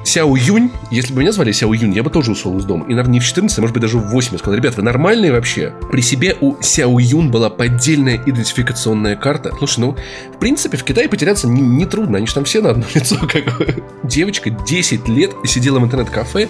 Сяо 0.08 0.38
Юнь, 0.38 0.72
если 0.90 1.14
бы 1.14 1.20
меня 1.20 1.34
звали 1.34 1.52
Сяо 1.52 1.74
Юнь, 1.74 1.94
я 1.94 2.02
бы 2.02 2.10
тоже 2.10 2.32
ушел 2.32 2.58
из 2.58 2.64
дома. 2.64 2.86
И, 2.86 2.92
наверное, 2.92 3.16
не 3.16 3.20
в 3.20 3.26
14, 3.26 3.58
а 3.58 3.62
может 3.62 3.74
быть 3.74 3.82
даже 3.82 3.98
в 3.98 4.08
8. 4.08 4.32
Я 4.32 4.38
сказал, 4.38 4.56
ребят, 4.56 4.78
вы 4.78 4.84
нормальные 4.84 5.34
вообще? 5.34 5.74
При 5.92 6.00
себе 6.00 6.38
у 6.40 6.56
Сяо 6.62 6.98
Юн 6.98 7.30
была 7.30 7.50
поддельная 7.50 8.16
идентификационная 8.26 9.18
карта. 9.18 9.52
Слушай, 9.58 9.82
ну, 9.82 9.98
в 10.34 10.40
принципе, 10.40 10.78
в 10.78 10.86
Китае 10.86 11.10
потеряться 11.10 11.50
не, 11.50 11.60
не 11.60 11.86
трудно. 11.86 12.20
Они 12.20 12.26
же 12.26 12.34
там 12.34 12.46
все 12.46 12.62
на 12.62 12.70
одно 12.70 12.86
лицо. 12.94 13.18
Как 13.18 13.58
бы. 13.58 13.84
Девочка 14.04 14.50
10 14.50 15.10
лет 15.10 15.34
сидела 15.44 15.80
в 15.80 15.84
интернет-кафе 15.84 16.48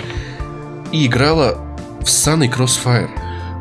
и 0.91 1.07
играла 1.07 1.57
в 2.01 2.05
Sun 2.05 2.47
Crossfire. 2.55 3.09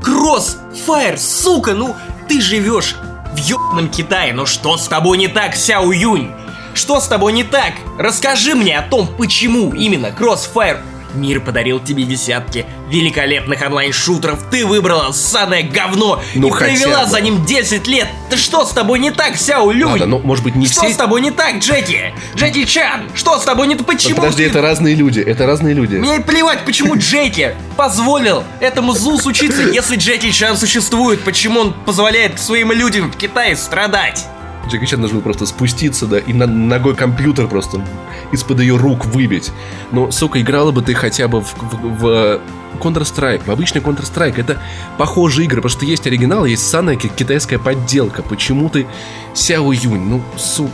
Кроссфайр, 0.03 1.19
сука, 1.19 1.73
ну 1.73 1.97
ты 2.29 2.43
живешь 2.43 2.97
в 3.33 3.39
ёбаном 3.39 3.89
Китае, 3.89 4.35
но 4.35 4.45
что 4.45 4.77
с 4.77 4.89
тобой 4.89 5.17
не 5.17 5.29
так, 5.29 5.57
Сяо 5.57 5.91
Юнь? 5.91 6.33
Что 6.77 7.01
с 7.01 7.09
тобой 7.09 7.33
не 7.33 7.43
так? 7.43 7.73
Расскажи 7.99 8.55
мне 8.55 8.79
о 8.79 8.83
том, 8.83 9.09
почему 9.17 9.73
именно 9.73 10.09
Crossfire 10.09 10.81
Мир 11.15 11.41
подарил 11.41 11.81
тебе 11.81 12.03
десятки 12.05 12.67
великолепных 12.91 13.63
онлайн-шутеров. 13.63 14.51
Ты 14.51 14.67
выбрала 14.67 15.13
ссаное 15.13 15.63
говно 15.63 16.23
Ну, 16.35 16.49
и 16.49 16.51
провела 16.51 17.05
бы. 17.05 17.11
за 17.11 17.21
ним 17.23 17.43
10 17.47 17.87
лет. 17.87 18.09
Да 18.31 18.37
что 18.37 18.67
с 18.67 18.73
тобой 18.73 18.99
не 18.99 19.11
так, 19.11 19.37
Сяо 19.37 19.71
Люнь? 19.71 19.93
Ладно, 19.93 20.07
ну, 20.07 20.19
может 20.19 20.45
быть, 20.45 20.55
не 20.57 20.67
что 20.67 20.83
все... 20.83 20.93
с 20.93 20.97
тобой 20.97 21.23
не 21.23 21.31
так, 21.31 21.61
Джеки? 21.61 22.13
Джеки 22.37 22.65
Чан, 22.65 23.09
что 23.15 23.39
с 23.39 23.45
тобой 23.45 23.67
не 23.67 23.77
так? 23.77 23.87
Почему 23.87 24.17
Подожди, 24.17 24.45
ты- 24.45 24.51
это 24.51 24.61
разные 24.61 24.95
люди, 24.95 25.21
это 25.21 25.47
разные 25.47 25.73
люди. 25.73 25.97
мне 25.97 26.21
плевать, 26.21 26.67
почему 26.67 26.99
Джеки 26.99 27.55
позволил 27.79 28.45
этому 28.61 28.93
злу 28.93 29.19
случиться, 29.19 29.63
если 29.63 29.97
Джеки 29.97 30.31
Чан 30.33 30.57
существует, 30.59 31.23
почему 31.23 31.61
он 31.61 31.73
позволяет 31.73 32.39
своим 32.41 32.73
людям 32.73 33.11
в 33.11 33.17
Китае 33.17 33.57
страдать? 33.57 34.27
Джеки 34.69 34.87
Чан 34.87 35.01
должен 35.01 35.19
был 35.19 35.23
просто 35.23 35.47
спуститься, 35.47 36.07
да, 36.07 36.19
и 36.19 36.33
на, 36.33 36.47
ногой 36.47 36.95
компьютер 36.95 37.47
просто 37.47 37.85
из-под 38.33 38.61
ее 38.61 38.77
рук 38.77 39.07
выбить. 39.07 39.53
Но, 39.93 40.11
сука, 40.11 40.41
играла 40.41 40.73
бы 40.73 40.83
ты 40.83 40.95
хотя 40.95 41.29
бы 41.29 41.41
в, 41.41 41.55
в, 41.55 42.01
в 42.01 42.41
Counter-Strike, 42.77 43.45
в 43.47 43.51
обычный 43.51 43.81
Counter-Strike. 43.81 44.35
Это 44.39 44.61
похожие 44.99 45.47
игры, 45.47 45.63
потому 45.63 45.71
что 45.71 45.87
есть 45.87 46.07
оригинал, 46.07 46.45
есть 46.45 46.69
санная 46.69 46.97
китайская 46.97 47.59
подделка. 47.59 48.23
Почему 48.23 48.69
ты 48.69 48.87
Сяо 49.35 49.73
Юнь? 49.73 50.07
Ну, 50.09 50.23
сука, 50.37 50.73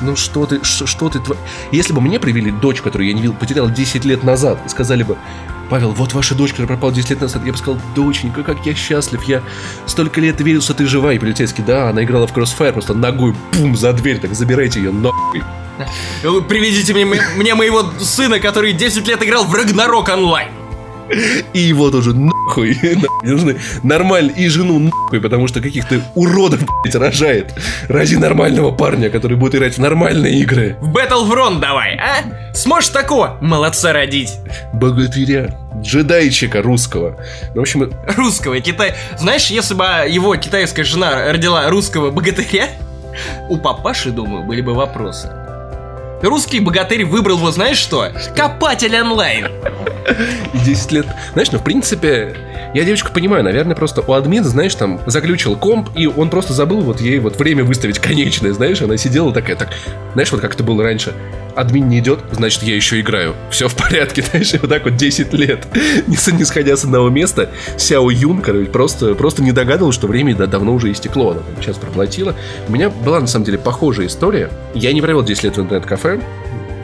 ну 0.00 0.16
что 0.16 0.46
ты, 0.46 0.62
что, 0.62 1.08
ты... 1.08 1.20
Если 1.72 1.92
бы 1.92 2.00
мне 2.00 2.18
привели 2.18 2.50
дочь, 2.50 2.82
которую 2.82 3.08
я 3.08 3.14
не 3.14 3.22
видел, 3.22 3.34
потерял 3.34 3.70
10 3.70 4.04
лет 4.04 4.24
назад, 4.24 4.60
и 4.66 4.68
сказали 4.68 5.02
бы, 5.02 5.16
Павел, 5.68 5.92
вот 5.92 6.12
ваша 6.12 6.34
которая 6.34 6.66
пропала 6.66 6.92
10 6.92 7.10
лет 7.10 7.20
назад. 7.20 7.44
Я 7.44 7.52
бы 7.52 7.58
сказал, 7.58 7.80
доченька, 7.94 8.42
как 8.42 8.64
я 8.64 8.74
счастлив. 8.74 9.22
Я 9.24 9.42
столько 9.86 10.20
лет 10.20 10.40
верил, 10.40 10.62
что 10.62 10.74
ты 10.74 10.86
жива. 10.86 11.12
И 11.12 11.18
полицейский, 11.18 11.64
да, 11.64 11.90
она 11.90 12.04
играла 12.04 12.26
в 12.26 12.36
Crossfire, 12.36 12.72
просто 12.72 12.94
ногой, 12.94 13.34
бум, 13.52 13.76
за 13.76 13.92
дверь, 13.92 14.18
так 14.18 14.34
забирайте 14.34 14.80
ее 14.80 14.92
нахуй. 14.92 15.42
Приведите 16.48 16.94
мне, 16.94 17.04
мне 17.04 17.54
моего 17.54 17.84
сына, 18.00 18.38
который 18.40 18.72
10 18.72 19.06
лет 19.06 19.22
играл 19.22 19.44
в 19.44 19.54
Рагнарок 19.54 20.08
онлайн. 20.08 20.55
И 21.52 21.60
его 21.60 21.90
тоже 21.90 22.14
нахуй. 22.14 22.78
Нахуй 22.82 23.30
нужны 23.30 23.56
нормально. 23.82 24.32
И 24.32 24.48
жену 24.48 24.78
нахуй, 24.78 25.20
потому 25.20 25.46
что 25.48 25.60
каких-то 25.60 26.00
уродов, 26.14 26.60
блядь, 26.82 26.94
рожает. 26.94 27.54
Ради 27.88 28.16
нормального 28.16 28.70
парня, 28.70 29.10
который 29.10 29.36
будет 29.36 29.54
играть 29.54 29.74
в 29.74 29.78
нормальные 29.78 30.40
игры. 30.40 30.76
В 30.80 30.94
Battlefront 30.96 31.60
давай, 31.60 31.96
а? 31.96 32.54
Сможешь 32.54 32.90
такого 32.90 33.38
молодца 33.40 33.92
родить? 33.92 34.32
Богатыря. 34.72 35.58
Джедайчика 35.80 36.62
русского. 36.62 37.18
Ну, 37.54 37.60
в 37.60 37.62
общем, 37.62 37.92
Русского, 38.16 38.60
Китай... 38.60 38.94
Знаешь, 39.18 39.46
если 39.48 39.74
бы 39.74 39.84
его 40.08 40.34
китайская 40.36 40.84
жена 40.84 41.30
родила 41.30 41.68
русского 41.68 42.10
богатыря, 42.10 42.68
у 43.48 43.58
папаши, 43.58 44.10
думаю, 44.10 44.44
были 44.44 44.62
бы 44.62 44.74
вопросы. 44.74 45.30
Русский 46.22 46.60
богатырь 46.60 47.04
выбрал 47.04 47.36
его, 47.36 47.50
знаешь 47.50 47.76
что? 47.76 48.08
Копатель 48.34 48.96
онлайн. 48.98 49.48
и 50.54 50.58
10 50.58 50.92
лет. 50.92 51.06
Знаешь, 51.32 51.52
ну, 51.52 51.58
в 51.58 51.62
принципе, 51.62 52.36
я 52.74 52.84
девочку 52.84 53.12
понимаю, 53.12 53.44
наверное, 53.44 53.76
просто 53.76 54.02
у 54.06 54.12
админа, 54.12 54.48
знаешь, 54.48 54.74
там, 54.74 55.00
заглючил 55.06 55.56
комп, 55.56 55.90
и 55.94 56.06
он 56.06 56.30
просто 56.30 56.52
забыл 56.52 56.80
вот 56.80 57.00
ей 57.00 57.18
вот 57.18 57.38
время 57.38 57.64
выставить 57.64 57.98
конечное, 57.98 58.52
знаешь, 58.52 58.80
она 58.80 58.96
сидела 58.96 59.32
такая, 59.32 59.56
так, 59.56 59.68
знаешь, 60.14 60.32
вот 60.32 60.40
как 60.40 60.54
это 60.54 60.62
было 60.62 60.82
раньше, 60.82 61.12
админ 61.54 61.88
не 61.88 61.98
идет, 61.98 62.20
значит, 62.32 62.62
я 62.62 62.76
еще 62.76 63.00
играю, 63.00 63.34
все 63.50 63.68
в 63.68 63.74
порядке, 63.74 64.22
знаешь, 64.30 64.52
вот 64.60 64.68
так 64.68 64.84
вот 64.84 64.96
10 64.96 65.32
лет, 65.32 65.66
не, 66.06 66.36
не 66.36 66.44
сходя 66.44 66.76
с 66.76 66.84
одного 66.84 67.08
места, 67.08 67.50
Сяо 67.76 68.10
Юн, 68.10 68.42
короче, 68.42 68.70
просто, 68.70 69.14
просто 69.14 69.42
не 69.42 69.52
догадывался, 69.52 69.98
что 69.98 70.06
время 70.06 70.34
да, 70.36 70.46
давно 70.46 70.74
уже 70.74 70.92
истекло, 70.92 71.30
она 71.30 71.40
там 71.40 71.62
сейчас 71.62 71.76
проплатила. 71.76 72.34
У 72.68 72.72
меня 72.72 72.90
была, 72.90 73.20
на 73.20 73.26
самом 73.26 73.44
деле, 73.44 73.58
похожая 73.58 74.06
история, 74.06 74.50
я 74.74 74.92
не 74.92 75.00
провел 75.00 75.22
10 75.22 75.44
лет 75.44 75.56
в 75.56 75.60
интернет-кафе, 75.62 76.05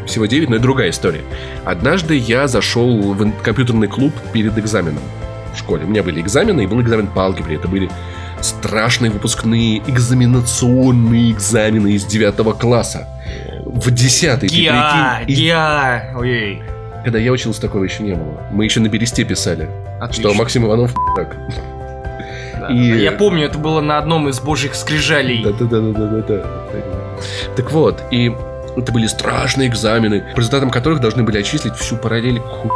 всего 0.06 0.26
9, 0.26 0.48
но 0.50 0.56
и 0.56 0.58
другая 0.58 0.90
история. 0.90 1.22
Однажды 1.64 2.16
я 2.16 2.48
зашел 2.48 3.00
в 3.14 3.32
компьютерный 3.42 3.88
клуб 3.88 4.12
перед 4.32 4.56
экзаменом 4.58 5.02
в 5.54 5.58
школе. 5.58 5.84
У 5.84 5.88
меня 5.88 6.02
были 6.02 6.20
экзамены, 6.20 6.62
и 6.62 6.66
был 6.66 6.80
экзамен 6.80 7.06
по 7.06 7.22
алгебре. 7.24 7.56
Это 7.56 7.68
были 7.68 7.88
страшные 8.40 9.10
выпускные 9.12 9.78
экзаменационные 9.86 11.30
экзамены 11.32 11.92
из 11.92 12.04
9 12.04 12.58
класса. 12.58 13.06
В 13.64 13.90
10 13.90 14.40
ты 14.40 14.46
Гиа, 14.46 15.20
и 15.26 15.32
гиа. 15.32 16.12
Ой, 16.16 16.62
когда 17.04 17.18
я 17.18 17.32
учился, 17.32 17.60
такого 17.60 17.84
еще 17.84 18.02
не 18.02 18.14
было. 18.14 18.42
Мы 18.50 18.64
еще 18.64 18.80
на 18.80 18.88
бересте 18.88 19.24
писали, 19.24 19.68
отлично. 20.00 20.30
что 20.30 20.38
Максим 20.38 20.66
Иванов 20.66 20.94
так. 21.16 21.36
Да. 22.60 22.68
и- 22.68 23.02
Я 23.02 23.12
помню, 23.12 23.46
это 23.46 23.58
было 23.58 23.80
на 23.80 23.98
одном 23.98 24.28
из 24.28 24.40
божьих 24.40 24.74
скрижалей. 24.74 25.42
Да-да-да-да-да-да. 25.42 26.44
Так 27.56 27.70
вот, 27.72 28.02
и 28.10 28.32
это 28.76 28.92
были 28.92 29.06
страшные 29.06 29.68
экзамены, 29.68 30.24
по 30.34 30.38
результатам 30.38 30.70
которых 30.70 31.00
должны 31.00 31.22
были 31.22 31.38
отчислить 31.38 31.74
всю 31.76 31.96
параллель 31.96 32.38
ху... 32.40 32.70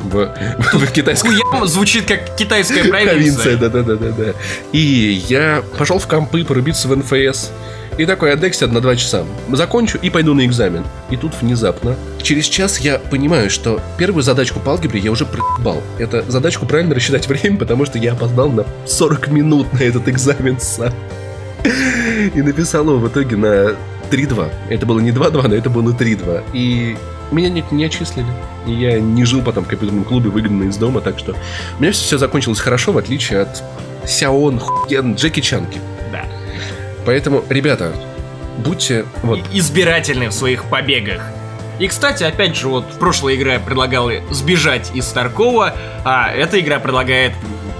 в, 0.00 0.34
в 0.74 0.92
китайском 0.92 1.30
Хуям 1.30 1.66
звучит 1.66 2.06
как 2.06 2.36
китайская 2.36 2.84
провинция. 2.90 3.14
провинция. 3.14 3.56
Да-да-да-да-да. 3.56 4.32
И 4.72 5.22
я 5.28 5.62
пошел 5.78 5.98
в 5.98 6.06
компы 6.06 6.44
порубиться 6.44 6.88
в 6.88 6.96
НФС. 6.96 7.50
И 7.98 8.06
такой, 8.06 8.32
отдексся 8.32 8.68
на 8.68 8.80
два 8.80 8.94
часа. 8.94 9.24
Закончу 9.50 9.98
и 10.00 10.08
пойду 10.08 10.32
на 10.32 10.46
экзамен. 10.46 10.84
И 11.10 11.16
тут 11.16 11.32
внезапно, 11.40 11.96
через 12.22 12.46
час 12.46 12.78
я 12.78 12.98
понимаю, 12.98 13.50
что 13.50 13.80
первую 13.98 14.22
задачку 14.22 14.60
по 14.60 14.70
алгебре 14.70 15.00
я 15.00 15.10
уже 15.10 15.26
проебал. 15.26 15.82
Это 15.98 16.22
задачку 16.30 16.64
правильно 16.64 16.94
рассчитать 16.94 17.26
время, 17.28 17.58
потому 17.58 17.86
что 17.86 17.98
я 17.98 18.12
опоздал 18.12 18.50
на 18.50 18.64
40 18.86 19.28
минут 19.28 19.72
на 19.72 19.82
этот 19.82 20.08
экзамен 20.08 20.60
сам. 20.60 20.92
И 22.34 22.40
написал 22.40 22.84
его 22.84 22.98
в 22.98 23.08
итоге 23.08 23.36
на 23.36 23.74
3-2. 24.10 24.50
Это 24.70 24.86
было 24.86 25.00
не 25.00 25.10
2-2, 25.10 25.48
но 25.48 25.54
это 25.54 25.70
было 25.70 25.92
3-2. 25.92 26.44
И 26.52 26.96
меня 27.30 27.48
не, 27.50 27.64
не 27.70 27.84
отчислили. 27.84 28.26
И 28.66 28.72
я 28.72 29.00
не 29.00 29.24
жил 29.24 29.42
потом 29.42 29.64
в 29.64 29.68
компьютерном 29.68 30.04
клубе, 30.04 30.30
выгнанный 30.30 30.68
из 30.68 30.76
дома, 30.76 31.00
так 31.00 31.18
что 31.18 31.34
у 31.78 31.82
меня 31.82 31.92
все 31.92 32.18
закончилось 32.18 32.60
хорошо, 32.60 32.92
в 32.92 32.98
отличие 32.98 33.40
от 33.40 33.62
Сяон, 34.06 34.58
Хуен, 34.58 35.14
Джеки 35.14 35.40
Чанки. 35.40 35.80
Да. 36.10 36.24
Поэтому, 37.04 37.44
ребята, 37.48 37.92
будьте 38.58 39.04
вот 39.22 39.40
избирательны 39.52 40.28
в 40.28 40.32
своих 40.32 40.64
побегах. 40.64 41.22
И, 41.78 41.86
кстати, 41.86 42.24
опять 42.24 42.56
же, 42.56 42.68
вот 42.68 42.84
прошлая 42.98 43.36
игра 43.36 43.58
предлагала 43.60 44.12
сбежать 44.30 44.90
из 44.94 45.06
Таркова, 45.08 45.74
а 46.04 46.32
эта 46.32 46.58
игра 46.58 46.80
предлагает 46.80 47.32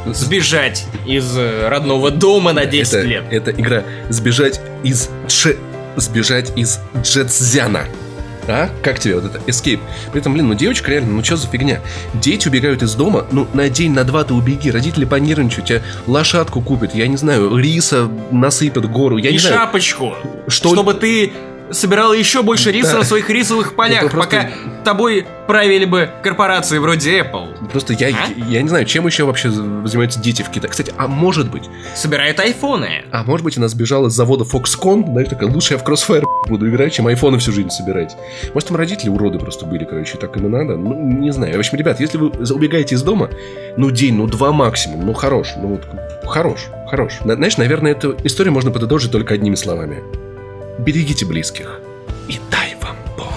сбежать 0.07 0.87
из 1.05 1.37
э, 1.37 1.69
родного 1.69 2.11
дома 2.11 2.53
на 2.53 2.65
10 2.65 2.95
это, 2.95 3.07
лет. 3.07 3.25
это 3.31 3.51
игра 3.51 3.83
сбежать 4.09 4.61
из. 4.83 5.11
Сбежать 6.01 6.53
из 6.57 6.79
Джетсзяна. 7.03 7.85
А? 8.51 8.71
Как 8.83 8.99
тебе 8.99 9.17
вот 9.17 9.27
это? 9.27 9.39
Escape. 9.47 9.81
При 10.11 10.23
этом, 10.23 10.33
блин, 10.33 10.49
ну 10.49 10.55
девочка 10.55 10.91
реально, 10.91 11.13
ну 11.13 11.23
что 11.23 11.37
за 11.37 11.47
фигня? 11.49 11.81
Дети 12.15 12.49
убегают 12.49 12.83
из 12.83 12.95
дома, 12.95 13.27
ну 13.31 13.47
на 13.53 13.69
день, 13.69 13.93
на 13.93 14.05
два 14.05 14.25
ты 14.25 14.33
убеги, 14.33 14.71
родители 14.71 15.05
понервничают, 15.05 15.67
тебе 15.67 15.83
лошадку 16.07 16.63
купят, 16.63 16.95
я 16.95 17.07
не 17.09 17.19
знаю, 17.19 17.55
риса 17.59 18.09
насыпят 18.31 18.91
гору, 18.91 19.19
я 19.19 19.29
и 19.29 19.33
не 19.35 19.39
знаю. 19.39 19.57
шапочку, 19.57 20.15
Что- 20.47 20.73
чтобы 20.73 20.95
ты 20.95 21.31
собирал 21.73 22.13
еще 22.13 22.43
больше 22.43 22.71
риса 22.73 22.93
Да. 22.93 22.99
на 22.99 23.05
своих 23.05 23.29
рисовых 23.31 23.75
полях, 23.77 24.05
Это 24.05 24.11
просто- 24.11 24.31
пока 24.37 24.51
тобой 24.85 25.27
правили 25.47 25.85
бы 25.85 26.09
корпорации 26.23 26.79
вроде 26.79 27.21
Apple. 27.21 27.69
Просто 27.71 27.93
я, 27.95 28.09
А? 28.09 28.41
я 28.51 28.63
не 28.63 28.69
знаю, 28.69 28.85
чем 28.87 29.07
еще 29.07 29.25
вообще 29.25 29.51
занимаются 29.51 30.21
дети 30.21 30.43
в 30.43 30.51
Китае. 30.51 30.71
Кстати, 30.71 30.93
а 30.97 31.07
может 31.09 31.51
быть, 31.51 31.65
Собирают 31.95 32.39
айфоны. 32.41 33.05
а 33.13 33.23
может 33.25 33.45
быть 33.45 33.57
она 33.59 33.69
сбежала 33.69 34.09
с 34.09 34.15
завода 34.15 34.45
Foxconn, 34.45 35.05
знаешь, 35.07 35.29
такая, 35.29 35.51
лучше 35.51 35.75
я 35.75 35.79
в 35.79 35.85
Crossfire 35.85 36.25
буду 36.49 36.69
играть, 36.69 36.93
чем 36.93 37.07
айфоны 37.07 37.39
всю 37.39 37.53
жизнь 37.53 37.71
собирать. 37.71 38.17
Может, 38.55 38.69
там 38.69 38.77
родители 38.79 39.09
уроды 39.11 39.39
просто 39.39 39.67
были, 39.67 39.85
короче, 39.85 40.17
так 40.19 40.37
им 40.37 40.47
и 40.47 40.49
надо. 40.49 40.77
Ну, 40.77 40.95
не 40.95 41.33
знаю. 41.33 41.57
В 41.57 41.59
общем, 41.59 41.77
ребят, 41.79 42.01
если 42.01 42.19
вы 42.19 42.29
убегаете 42.29 42.95
из 42.95 43.03
дома, 43.03 43.29
ну, 43.77 43.91
день, 43.91 44.15
ну, 44.15 44.27
два 44.27 44.53
максимум, 44.53 45.05
ну, 45.05 45.13
хорош, 45.13 45.49
ну, 45.57 45.69
вот, 45.69 45.87
хорош, 46.27 46.67
хорош. 46.91 47.19
На- 47.25 47.35
знаешь, 47.35 47.57
наверное, 47.59 47.93
эту 47.93 48.17
историю 48.25 48.53
можно 48.55 48.71
подытожить 48.71 49.13
только 49.13 49.35
одними 49.35 49.55
словами. 49.55 50.03
Берегите 50.79 51.27
близких. 51.27 51.81
И 52.29 52.39
дай 52.51 52.77
вам 52.81 52.97
Бог. 53.17 53.33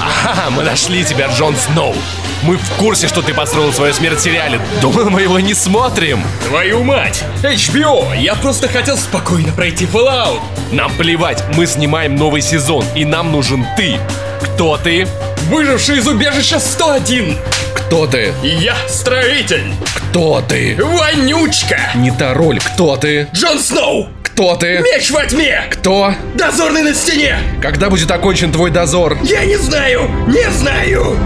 Ха-ха, 0.00 0.50
мы 0.50 0.62
нашли 0.62 1.04
тебя, 1.04 1.28
Джон 1.28 1.54
Сноу. 1.54 1.94
Мы 2.42 2.56
в 2.56 2.70
курсе, 2.78 3.06
что 3.06 3.20
ты 3.20 3.34
построил 3.34 3.70
свою 3.74 3.92
смерть 3.92 4.18
в 4.18 4.22
сериале. 4.22 4.58
Думаю, 4.80 5.10
мы 5.10 5.20
его 5.20 5.38
не 5.38 5.52
смотрим. 5.52 6.22
Твою 6.48 6.82
мать! 6.82 7.22
HBO! 7.42 8.16
Я 8.18 8.34
просто 8.34 8.68
хотел 8.68 8.96
спокойно 8.96 9.52
пройти 9.52 9.84
Fallout! 9.84 10.40
Нам 10.72 10.90
плевать, 10.96 11.44
мы 11.54 11.66
снимаем 11.66 12.16
новый 12.16 12.40
сезон, 12.40 12.82
и 12.96 13.04
нам 13.04 13.30
нужен 13.30 13.66
ты. 13.76 13.98
Кто 14.42 14.76
ты? 14.76 15.06
Выживший 15.48 15.98
из 15.98 16.06
убежища 16.06 16.58
101! 16.58 17.36
Кто 17.74 18.06
ты? 18.06 18.32
Я 18.42 18.74
строитель! 18.88 19.64
Кто 19.94 20.40
ты? 20.40 20.76
Вонючка! 20.80 21.78
Не 21.94 22.10
та 22.10 22.34
роль. 22.34 22.58
Кто 22.60 22.96
ты? 22.96 23.28
Джон 23.34 23.58
Сноу! 23.58 24.08
Кто 24.22 24.56
ты? 24.56 24.80
Меч 24.80 25.10
во 25.10 25.26
тьме! 25.26 25.62
Кто? 25.70 26.14
Дозорный 26.34 26.82
на 26.82 26.94
стене! 26.94 27.36
Когда 27.60 27.90
будет 27.90 28.10
окончен 28.10 28.52
твой 28.52 28.70
дозор? 28.70 29.18
Я 29.22 29.44
не 29.44 29.56
знаю! 29.56 30.08
Не 30.28 30.50
знаю! 30.50 31.16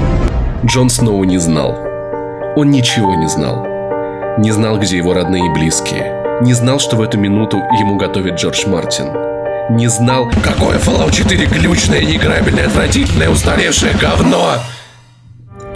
Джон 0.65 0.91
Сноу 0.91 1.23
не 1.25 1.39
знал. 1.39 1.77
Он 2.57 2.71
ничего 2.71 3.15
не 3.15 3.29
знал. 3.29 3.67
Не 4.39 4.51
знал, 4.53 4.79
где 4.79 4.97
его 4.97 5.15
родные 5.15 5.47
и 5.47 5.51
близкие. 5.51 6.41
Не 6.41 6.55
знал, 6.55 6.79
что 6.81 6.97
в 6.97 7.03
эту 7.03 7.19
минуту 7.19 7.59
ему 7.79 7.97
готовит 7.97 8.35
Джордж 8.35 8.67
Мартин. 8.67 9.34
Не 9.71 9.89
знал, 9.89 10.31
какое 10.43 10.79
Fallout 10.79 11.13
4 11.13 11.47
глючное, 11.47 12.05
неиграбельное, 12.05 12.67
отвратительное, 12.67 13.31
устаревшее 13.31 13.95
говно. 13.95 14.59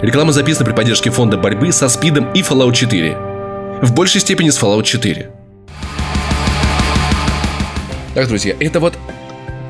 Реклама 0.01 0.31
записана 0.31 0.65
при 0.65 0.73
поддержке 0.73 1.09
фонда 1.09 1.37
борьбы 1.37 1.71
со 1.71 1.89
СПИДом 1.89 2.31
и 2.33 2.41
Fallout 2.41 2.73
4. 2.73 3.17
В 3.81 3.93
большей 3.95 4.21
степени 4.21 4.51
с 4.51 4.61
Fallout 4.61 4.83
4. 4.83 5.31
Так, 8.13 8.27
друзья, 8.27 8.53
это 8.59 8.79
вот 8.79 8.95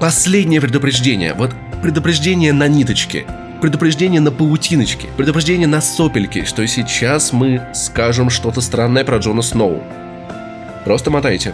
последнее 0.02 0.60
предупреждение. 0.60 1.34
Вот 1.34 1.52
предупреждение 1.82 2.52
на 2.52 2.68
ниточке, 2.68 3.26
предупреждение 3.62 4.20
на 4.20 4.32
паутиночке, 4.32 5.08
предупреждение 5.16 5.68
на 5.68 5.80
сопельке, 5.80 6.44
что 6.44 6.68
сейчас 6.68 7.32
мы 7.32 7.62
скажем 7.74 8.30
что-то 8.30 8.60
странное 8.60 9.06
про 9.06 9.18
Джона 9.20 9.42
Сноу. 9.42 9.82
Просто 10.84 11.10
мотайте. 11.10 11.54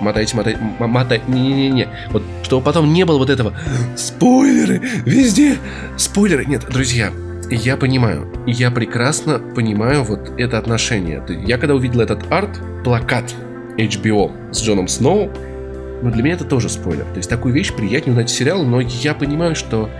Мотайте, 0.00 0.36
мотайте, 0.36 0.60
м- 0.60 0.90
мотай. 0.90 1.20
Не-не-не. 1.28 1.88
Вот 2.10 2.22
чтобы 2.42 2.62
потом 2.64 2.92
не 2.92 3.04
было 3.04 3.18
вот 3.18 3.30
этого. 3.30 3.52
Спойлеры! 3.96 4.80
Везде! 5.04 5.56
Спойлеры! 5.96 6.44
Нет, 6.46 6.64
друзья, 6.70 7.10
я 7.50 7.76
понимаю. 7.76 8.26
Я 8.46 8.70
прекрасно 8.70 9.38
понимаю 9.38 10.04
вот 10.04 10.32
это 10.38 10.58
отношение. 10.58 11.22
Я 11.46 11.58
когда 11.58 11.74
увидел 11.74 12.00
этот 12.00 12.30
арт, 12.32 12.50
плакат 12.84 13.34
HBO 13.76 14.32
с 14.52 14.62
Джоном 14.62 14.88
Сноу, 14.88 15.30
ну 16.02 16.10
для 16.10 16.22
меня 16.22 16.34
это 16.34 16.44
тоже 16.44 16.68
спойлер. 16.68 17.04
То 17.04 17.18
есть 17.18 17.28
такую 17.28 17.52
вещь 17.54 17.72
приятнее 17.72 18.12
узнать 18.12 18.30
сериал, 18.30 18.64
но 18.64 18.80
я 18.80 19.14
понимаю, 19.14 19.54
что 19.54 19.90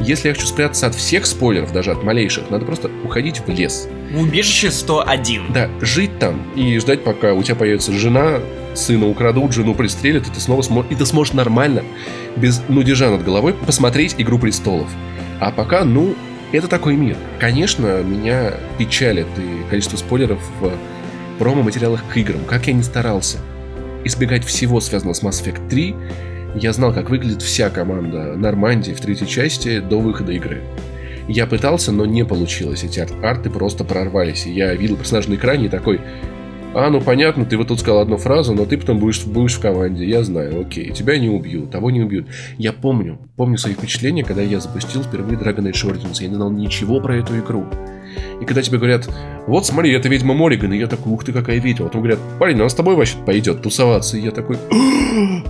если 0.00 0.28
я 0.28 0.34
хочу 0.34 0.46
спрятаться 0.46 0.86
от 0.86 0.94
всех 0.94 1.26
спойлеров, 1.26 1.72
даже 1.72 1.90
от 1.90 2.04
малейших, 2.04 2.50
надо 2.50 2.64
просто 2.64 2.88
уходить 3.04 3.40
в 3.40 3.48
лес. 3.48 3.88
В 4.12 4.20
убежище 4.22 4.70
101. 4.70 5.52
Да, 5.52 5.68
жить 5.80 6.16
там 6.20 6.40
и 6.54 6.78
ждать, 6.78 7.02
пока 7.02 7.32
у 7.34 7.42
тебя 7.42 7.56
появится 7.56 7.92
жена, 7.92 8.38
сына 8.78 9.08
украдут, 9.08 9.52
жену 9.52 9.74
пристрелят, 9.74 10.26
и 10.26 10.30
ты 10.30 10.40
снова 10.40 10.62
сможешь, 10.62 10.90
и 10.92 10.94
ты 10.94 11.04
сможешь 11.06 11.34
нормально, 11.34 11.82
без 12.36 12.62
нудежа 12.68 13.10
над 13.10 13.24
головой, 13.24 13.54
посмотреть 13.54 14.14
«Игру 14.18 14.38
престолов». 14.38 14.88
А 15.40 15.50
пока, 15.50 15.84
ну, 15.84 16.14
это 16.52 16.68
такой 16.68 16.96
мир. 16.96 17.16
Конечно, 17.38 18.02
меня 18.02 18.54
печалит 18.78 19.26
и 19.36 19.68
количество 19.68 19.96
спойлеров 19.96 20.38
в 20.60 20.72
промо-материалах 21.38 22.02
к 22.12 22.16
играм. 22.16 22.40
Как 22.46 22.66
я 22.66 22.72
не 22.72 22.82
старался 22.82 23.38
избегать 24.04 24.44
всего, 24.44 24.80
связанного 24.80 25.14
с 25.14 25.22
Mass 25.22 25.44
Effect 25.44 25.68
3, 25.68 25.94
я 26.56 26.72
знал, 26.72 26.92
как 26.94 27.10
выглядит 27.10 27.42
вся 27.42 27.68
команда 27.70 28.34
Нормандии 28.36 28.92
в 28.92 29.00
третьей 29.00 29.28
части 29.28 29.80
до 29.80 30.00
выхода 30.00 30.32
игры. 30.32 30.62
Я 31.28 31.46
пытался, 31.46 31.92
но 31.92 32.06
не 32.06 32.24
получилось. 32.24 32.84
Эти 32.84 33.00
ар- 33.00 33.10
арты 33.22 33.50
просто 33.50 33.84
прорвались. 33.84 34.46
И 34.46 34.50
я 34.50 34.74
видел 34.74 34.96
персонажа 34.96 35.30
на 35.30 35.34
экране 35.34 35.66
и 35.66 35.68
такой... 35.68 36.00
А, 36.80 36.90
ну 36.90 37.00
понятно, 37.00 37.44
ты 37.44 37.56
вот 37.56 37.66
тут 37.66 37.80
сказал 37.80 38.02
одну 38.02 38.18
фразу, 38.18 38.54
но 38.54 38.64
ты 38.64 38.78
потом 38.78 39.00
будешь, 39.00 39.24
будешь 39.24 39.56
в 39.56 39.60
команде. 39.60 40.06
Я 40.06 40.22
знаю, 40.22 40.60
окей. 40.60 40.92
Тебя 40.92 41.18
не 41.18 41.28
убьют, 41.28 41.72
того 41.72 41.90
не 41.90 42.00
убьют. 42.00 42.28
Я 42.56 42.72
помню, 42.72 43.18
помню 43.34 43.58
свои 43.58 43.74
впечатления, 43.74 44.22
когда 44.22 44.42
я 44.42 44.60
запустил 44.60 45.02
впервые 45.02 45.36
Dragon 45.36 45.68
Age 45.68 45.90
Origins. 45.90 46.22
Я 46.22 46.28
не 46.28 46.36
знал 46.36 46.52
ничего 46.52 47.00
про 47.00 47.16
эту 47.16 47.36
игру. 47.40 47.64
И 48.40 48.44
когда 48.44 48.62
тебе 48.62 48.78
говорят, 48.78 49.08
вот 49.46 49.66
смотри, 49.66 49.92
это 49.92 50.08
ведьма 50.08 50.34
Морриган, 50.34 50.72
и 50.72 50.78
я 50.78 50.86
такой, 50.86 51.12
ух 51.12 51.24
ты, 51.24 51.32
какая 51.32 51.58
ведьма. 51.58 51.86
Потом 51.86 52.02
говорят, 52.02 52.20
парень, 52.38 52.56
она 52.56 52.68
с 52.68 52.74
тобой 52.74 52.94
вообще 52.94 53.16
пойдет 53.26 53.62
тусоваться. 53.62 54.16
И 54.16 54.20
я 54.20 54.30
такой, 54.30 54.58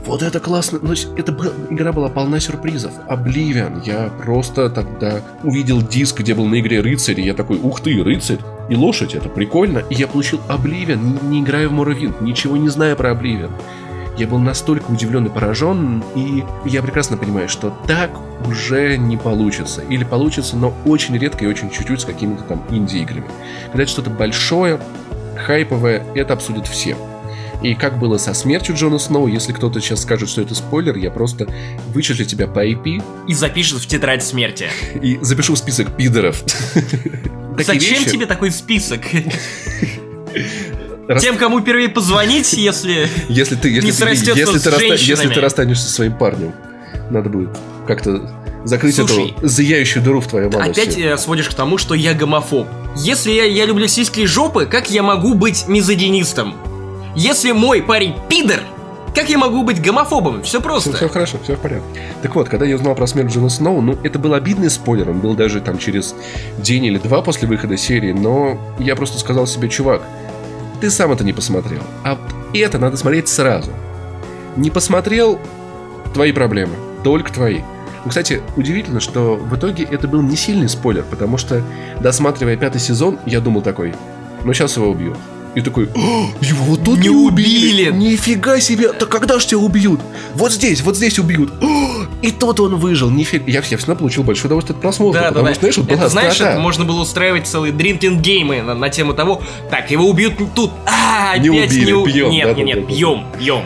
вот 0.07 0.23
это 0.23 0.41
классно. 0.41 0.79
Но 0.83 0.93
это 0.93 1.33
была- 1.33 1.53
игра 1.71 1.93
была 1.93 2.09
полна 2.09 2.41
сюрпризов. 2.41 2.93
Обливиан. 3.09 3.83
Я 3.85 4.11
просто 4.25 4.71
тогда 4.71 5.21
увидел 5.43 5.83
диск, 5.83 6.21
где 6.21 6.35
был 6.35 6.47
на 6.47 6.61
игре 6.61 6.81
рыцарь, 6.81 7.21
и 7.21 7.25
я 7.25 7.35
такой, 7.35 7.59
ух 7.63 7.81
ты, 7.81 8.03
рыцарь. 8.03 8.39
И 8.71 8.75
лошадь, 8.77 9.15
это 9.15 9.29
прикольно. 9.29 9.83
И 9.91 9.95
я 9.95 10.07
получил 10.07 10.41
Обливиан, 10.49 11.19
не, 11.31 11.41
играя 11.41 11.69
в 11.69 11.73
Моровинт, 11.73 12.21
ничего 12.21 12.57
не 12.57 12.69
зная 12.69 12.97
про 12.97 13.11
Обливиан. 13.13 13.51
Я 14.19 14.27
был 14.27 14.41
настолько 14.41 14.91
удивлен 14.91 15.27
и 15.27 15.29
поражен, 15.31 16.03
и 16.17 16.43
я 16.65 16.83
прекрасно 16.83 17.17
понимаю, 17.17 17.49
что 17.49 17.71
так 17.87 18.11
уже 18.49 18.97
не 18.99 19.17
получится. 19.17 19.83
Или 19.89 20.03
получится, 20.03 20.57
но 20.57 20.75
очень 20.85 21.17
редко 21.17 21.45
и 21.45 21.49
очень 21.49 21.71
чуть-чуть 21.71 22.01
с 22.01 22.05
какими-то 22.05 22.43
там 22.43 22.65
инди-играми. 22.69 23.27
Когда 23.67 23.85
это 23.85 23.93
что-то 23.93 24.11
большое, 24.11 24.81
хайповое, 25.37 26.05
это 26.17 26.33
обсудят 26.33 26.67
все. 26.67 26.97
И 27.63 27.75
как 27.75 28.01
было 28.01 28.19
со 28.19 28.35
смертью 28.35 28.75
Джона 28.75 28.99
Сноу, 28.99 29.29
если 29.29 29.53
кто-то 29.53 29.81
сейчас 29.81 30.03
скажет, 30.03 30.29
что 30.29 30.43
это 30.43 30.57
спойлер, 30.57 30.97
я 30.97 31.13
просто 31.13 31.47
вычислю 31.95 32.25
тебя 32.25 32.49
по 32.49 32.67
IP 32.67 33.03
И 33.29 33.35
запишет 33.35 33.79
в 33.79 33.87
тетрадь 33.87 34.25
смерти. 34.25 34.67
и 35.01 35.19
запишу 35.23 35.55
в 35.55 35.59
список 35.59 35.97
пидоров. 35.97 36.43
Зачем 37.57 38.05
тебе 38.05 38.27
такой 38.27 38.51
список? 38.51 39.03
Тем, 41.21 41.39
кому 41.39 41.61
впервые 41.61 41.89
позвонить, 41.89 42.53
если... 42.53 43.09
Если 43.29 43.55
ты, 43.55 43.71
если, 43.71 43.87
не 43.87 43.93
ты, 43.93 44.39
если, 44.39 44.59
ты, 44.59 44.71
раста- 44.71 44.95
если 44.95 45.29
ты 45.29 45.41
расстанешься 45.41 45.87
со 45.87 45.93
своим 45.93 46.17
парнем, 46.17 46.53
надо 47.11 47.31
будет 47.31 47.51
как-то 47.87 48.31
закрыть 48.65 48.97
Слушай, 48.97 49.35
эту 49.37 49.49
зияющую 49.49 50.03
дыру 50.03 50.21
в 50.21 50.27
твоем 50.27 50.55
анусе. 50.55 50.83
Опять 50.83 50.99
э, 50.99 51.17
сводишь 51.17 51.49
к 51.49 51.55
тому, 51.55 51.79
что 51.79 51.95
я 51.95 52.13
гомофоб. 52.13 52.67
Если 52.97 53.31
я, 53.31 53.45
я 53.45 53.65
люблю 53.65 53.87
сиськи 53.87 54.21
и 54.21 54.27
жопы, 54.27 54.67
как 54.67 54.91
я 54.91 55.03
могу 55.03 55.35
быть 55.35 55.67
мизогинистом? 55.67 56.55
Если 57.17 57.53
мой 57.53 57.83
парень 57.83 58.15
пидор, 58.29 58.61
как 59.15 59.31
я 59.31 59.39
могу 59.39 59.65
быть 59.65 59.83
гомофобом? 59.83 60.43
Все 60.43 60.61
просто. 60.61 60.93
Все, 60.93 61.09
хорошо, 61.09 61.39
все 61.43 61.57
в 61.57 61.61
порядке. 61.61 62.01
Так 62.23 62.35
вот, 62.35 62.49
когда 62.49 62.67
я 62.67 62.77
узнал 62.77 62.95
про 62.95 63.07
смерть 63.07 63.33
Джона 63.33 63.49
Сноу, 63.49 63.81
ну, 63.81 63.99
это 64.05 64.19
был 64.19 64.35
обидный 64.35 64.71
спойлер, 64.71 65.11
он 65.11 65.21
был 65.21 65.35
даже 65.35 65.61
там 65.61 65.79
через 65.79 66.15
день 66.59 66.85
или 66.85 66.99
два 66.99 67.23
после 67.23 67.49
выхода 67.49 67.77
серии, 67.77 68.13
но 68.13 68.61
я 68.79 68.95
просто 68.95 69.19
сказал 69.19 69.47
себе, 69.47 69.69
чувак, 69.69 70.03
ты 70.81 70.91
сам 70.91 71.13
это 71.13 71.25
не 71.25 71.33
посмотрел, 71.33 71.83
а 72.05 72.19
это 72.55 72.79
надо 72.79 72.97
смотреть 72.97 73.29
сразу. 73.29 73.71
Не 74.57 74.71
посмотрел, 74.71 75.39
твои 76.15 76.33
проблемы, 76.33 76.75
только 77.05 77.33
твои. 77.33 77.61
Ну, 78.05 78.09
кстати, 78.09 78.43
удивительно, 78.57 79.01
что 79.01 79.37
в 79.37 79.57
итоге 79.57 79.85
это 79.85 80.09
был 80.09 80.23
не 80.23 80.37
сильный 80.37 80.69
спойлер, 80.69 81.05
потому 81.09 81.37
что, 81.37 81.63
досматривая 82.01 82.57
пятый 82.57 82.81
сезон, 82.81 83.19
я 83.27 83.41
думал 83.41 83.63
такой, 83.63 83.95
ну 84.45 84.53
сейчас 84.53 84.77
его 84.77 84.89
убьют. 84.89 85.17
И 85.55 85.61
такой, 85.61 85.89
«О, 85.97 86.31
его 86.41 86.77
тут 86.77 86.99
Не 86.99 87.09
не 87.09 87.11
убили! 87.11 87.89
убили!» 87.89 87.93
Нифига 87.93 88.61
себе! 88.61 88.93
Да 88.93 89.07
когда 89.07 89.41
ж 89.41 89.47
тебя 89.47 89.59
убьют? 89.59 90.01
Вот 90.35 90.53
здесь, 90.53 90.83
вот 90.83 90.97
здесь 90.97 91.19
убьют! 91.19 91.53
О, 91.63 92.05
и 92.23 92.31
тут 92.31 92.61
он 92.61 92.77
выжил! 92.77 93.11
Нифига! 93.11 93.45
Я, 93.47 93.63
я 93.69 93.77
всегда 93.79 93.95
получил 93.95 94.23
большое 94.23 94.47
удовольствие 94.49 94.77
от 94.77 94.83
просмотра, 94.83 95.21
Да, 95.21 95.29
потому 95.29 95.47
да. 95.47 95.55
что, 95.55 95.61
знаешь, 95.61 95.77
вот 95.79 95.87
это, 95.89 95.97
была 95.99 96.09
знаешь, 96.09 96.41
это 96.41 96.61
можно 96.61 96.85
было 96.85 97.01
устраивать 97.01 97.47
целые 97.47 97.73
дринкинг 97.73 98.21
геймы 98.21 98.63
на, 98.63 98.75
на 98.75 98.89
тему 98.91 99.15
того, 99.15 99.43
так, 99.71 99.91
его 99.91 100.09
убьют 100.09 100.35
тут, 100.55 100.71
а, 100.87 101.37
Не 101.39 101.51
убили, 101.51 101.87
не 101.87 101.93
у- 101.93 102.31
Нет, 102.31 102.47
да, 102.47 102.53
нет, 102.55 102.57
да, 102.57 102.63
нет, 102.63 102.87
да, 102.87 102.95
пьем, 102.95 103.25
пьем. 103.39 103.63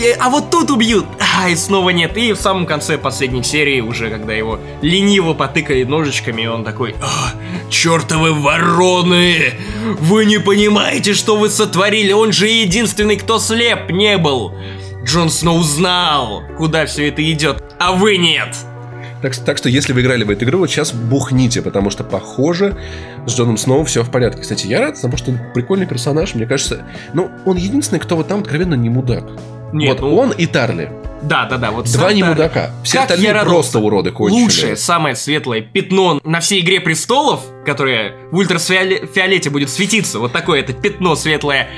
И- 0.00 0.16
А 0.18 0.30
вот 0.30 0.50
тут 0.50 0.70
убьют, 0.70 1.04
а, 1.18 1.48
и 1.50 1.56
снова 1.56 1.90
нет. 1.90 2.16
И 2.16 2.32
в 2.32 2.36
самом 2.40 2.64
конце 2.66 2.96
последней 2.96 3.42
серии, 3.42 3.80
уже 3.80 4.08
когда 4.08 4.32
его 4.32 4.58
лениво 4.80 5.34
потыкали 5.34 5.84
ножичками, 5.84 6.46
он 6.46 6.64
такой, 6.64 6.94
а, 7.02 7.32
чертовы 7.68 8.32
вороны! 8.32 9.52
Вы 10.00 10.24
не 10.24 10.38
понимаете, 10.38 11.12
что 11.12 11.36
вы 11.36 11.50
сотворили, 11.50 12.12
он 12.12 12.32
же 12.32 12.48
единственный, 12.48 13.16
кто 13.16 13.38
слеп 13.38 13.90
не 13.90 14.16
был. 14.16 14.54
Джон 15.04 15.28
Сноу 15.30 15.62
знал, 15.62 16.42
куда 16.56 16.86
все 16.86 17.08
это 17.08 17.22
идет, 17.30 17.62
а 17.78 17.92
вы 17.92 18.16
нет. 18.16 18.56
Так, 19.22 19.36
так 19.36 19.58
что, 19.58 19.68
если 19.68 19.92
вы 19.92 20.00
играли 20.00 20.24
в 20.24 20.30
эту 20.30 20.46
игру, 20.46 20.60
вот 20.60 20.70
сейчас 20.70 20.92
бухните, 20.92 21.60
потому 21.60 21.90
что, 21.90 22.04
похоже, 22.04 22.74
с 23.26 23.34
Джоном 23.34 23.58
Сноу 23.58 23.84
все 23.84 24.02
в 24.02 24.10
порядке. 24.10 24.40
Кстати, 24.40 24.66
я 24.66 24.80
рад, 24.80 24.94
потому 24.94 25.18
что 25.18 25.30
он 25.32 25.38
прикольный 25.52 25.86
персонаж, 25.86 26.34
мне 26.34 26.46
кажется. 26.46 26.84
Ну, 27.12 27.30
он 27.44 27.58
единственный, 27.58 27.98
кто 27.98 28.16
вот 28.16 28.28
там 28.28 28.40
откровенно 28.40 28.74
не 28.74 28.88
мудак. 28.88 29.24
Нет, 29.72 30.00
вот 30.00 30.10
ну- 30.10 30.16
он 30.16 30.30
и 30.30 30.46
Тарли. 30.46 30.90
Да, 31.22 31.44
да, 31.44 31.58
да, 31.58 31.70
вот 31.70 31.84
Два 31.92 32.12
не 32.12 32.22
мудака. 32.22 32.70
Все 32.82 32.94
Как 32.98 33.02
остальные 33.04 33.26
я 33.26 33.34
радовался. 33.34 33.72
просто 33.72 33.78
уроды 33.78 34.10
конченые. 34.10 34.42
Лучшее, 34.42 34.76
самое 34.76 35.14
светлое 35.14 35.60
пятно 35.60 36.18
на 36.24 36.40
всей 36.40 36.60
игре 36.60 36.80
престолов, 36.80 37.40
которое 37.66 38.14
в 38.30 38.36
ультрафиолете 38.38 39.50
будет 39.50 39.68
светиться, 39.68 40.18
вот 40.18 40.32
такое 40.32 40.60
это 40.60 40.72
пятно 40.72 41.14
светлое. 41.16 41.68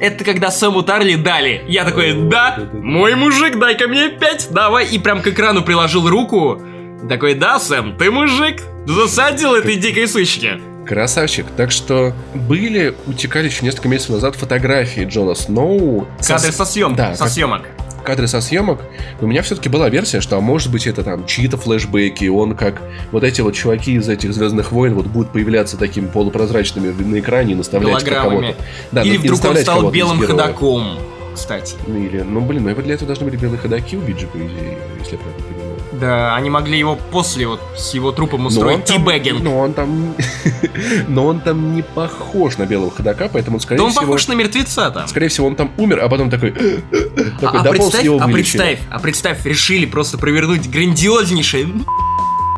Это 0.00 0.24
когда 0.24 0.50
Сэму 0.50 0.82
Тарли 0.82 1.14
дали. 1.14 1.62
Я 1.68 1.84
такой, 1.84 2.12
да, 2.28 2.58
мой 2.72 3.14
мужик, 3.14 3.58
дай-ка 3.58 3.88
мне 3.88 4.10
пять, 4.10 4.48
давай. 4.50 4.86
И 4.86 4.98
прям 4.98 5.22
к 5.22 5.26
экрану 5.26 5.62
приложил 5.62 6.08
руку. 6.08 6.60
Такой, 7.08 7.34
да, 7.34 7.58
Сэм, 7.58 7.96
ты 7.96 8.10
мужик, 8.10 8.62
засадил 8.86 9.54
этой 9.54 9.76
дикой 9.76 10.06
сучки. 10.08 10.60
Красавчик. 10.86 11.46
Так 11.56 11.70
что 11.70 12.12
были, 12.34 12.94
утекали 13.06 13.46
еще 13.46 13.64
несколько 13.64 13.88
месяцев 13.88 14.10
назад 14.10 14.36
фотографии 14.36 15.04
Джона 15.04 15.34
Сноу. 15.34 16.06
Кадры 16.26 16.52
со 16.52 16.64
съемок, 16.64 16.96
Да, 16.96 17.14
со 17.14 17.24
как- 17.24 17.32
съемок. 17.32 17.62
кадры 18.04 18.28
со 18.28 18.40
съемок, 18.40 18.80
у 19.20 19.26
меня 19.26 19.42
все-таки 19.42 19.68
была 19.68 19.88
версия, 19.88 20.20
что, 20.20 20.36
а 20.36 20.40
может 20.40 20.70
быть, 20.70 20.86
это 20.86 21.02
там 21.02 21.26
чьи-то 21.26 21.56
флешбеки, 21.56 22.26
он 22.28 22.54
как 22.54 22.80
вот 23.10 23.24
эти 23.24 23.40
вот 23.40 23.54
чуваки 23.54 23.94
из 23.94 24.08
этих 24.08 24.32
Звездных 24.32 24.70
войн 24.70 24.94
вот 24.94 25.06
будут 25.06 25.32
появляться 25.32 25.76
такими 25.76 26.06
полупрозрачными 26.06 26.92
на 27.02 27.18
экране 27.18 27.52
и 27.52 27.56
наставлять 27.56 28.04
кому-то. 28.04 28.54
Да, 28.92 29.02
Или 29.02 29.16
вдруг 29.16 29.44
он 29.44 29.56
стал 29.56 29.78
кого-то 29.78 29.94
белым 29.94 30.20
ходаком, 30.24 30.98
кстати. 31.34 31.74
Ну, 31.88 31.98
или, 31.98 32.20
ну, 32.22 32.40
блин, 32.42 32.62
ну, 32.64 32.74
для 32.82 32.94
этого 32.94 33.08
должны 33.08 33.26
были 33.26 33.36
белые 33.36 33.58
ходаки 33.58 33.96
убить 33.96 34.20
же, 34.20 34.28
по 34.28 34.36
идее, 34.36 34.78
если 35.00 35.14
я 35.14 35.18
правильно 35.18 35.42
понимаю. 35.42 35.65
Да, 36.00 36.34
они 36.34 36.50
могли 36.50 36.78
его 36.78 36.96
после 36.96 37.46
вот 37.46 37.60
с 37.76 37.94
его 37.94 38.12
трупом 38.12 38.46
устроить 38.46 38.84
тибэггинг. 38.84 39.42
Но 39.42 39.58
он 39.58 39.72
там... 39.72 40.14
Но 41.08 41.26
он 41.26 41.40
там 41.40 41.74
не 41.74 41.82
похож 41.82 42.58
на 42.58 42.66
белого 42.66 42.90
ходака, 42.90 43.28
поэтому, 43.32 43.60
скорее 43.60 43.78
Да 43.78 43.84
он 43.84 43.90
всего... 43.90 44.02
похож 44.02 44.28
на 44.28 44.34
мертвеца 44.34 44.90
там. 44.90 45.08
Скорее 45.08 45.28
всего, 45.28 45.46
он 45.46 45.56
там 45.56 45.72
умер, 45.78 46.00
а 46.02 46.08
потом 46.08 46.28
такой... 46.30 46.50
такой 47.40 47.58
А, 47.58 47.60
а 47.60 47.62
дополз, 47.62 47.90
представь, 47.90 48.04
его 48.04 48.18
а 48.20 48.28
представь, 48.28 48.78
а 48.90 48.98
представь, 48.98 49.46
решили 49.46 49.86
просто 49.86 50.18
провернуть 50.18 50.68
грандиознейшее 50.68 51.68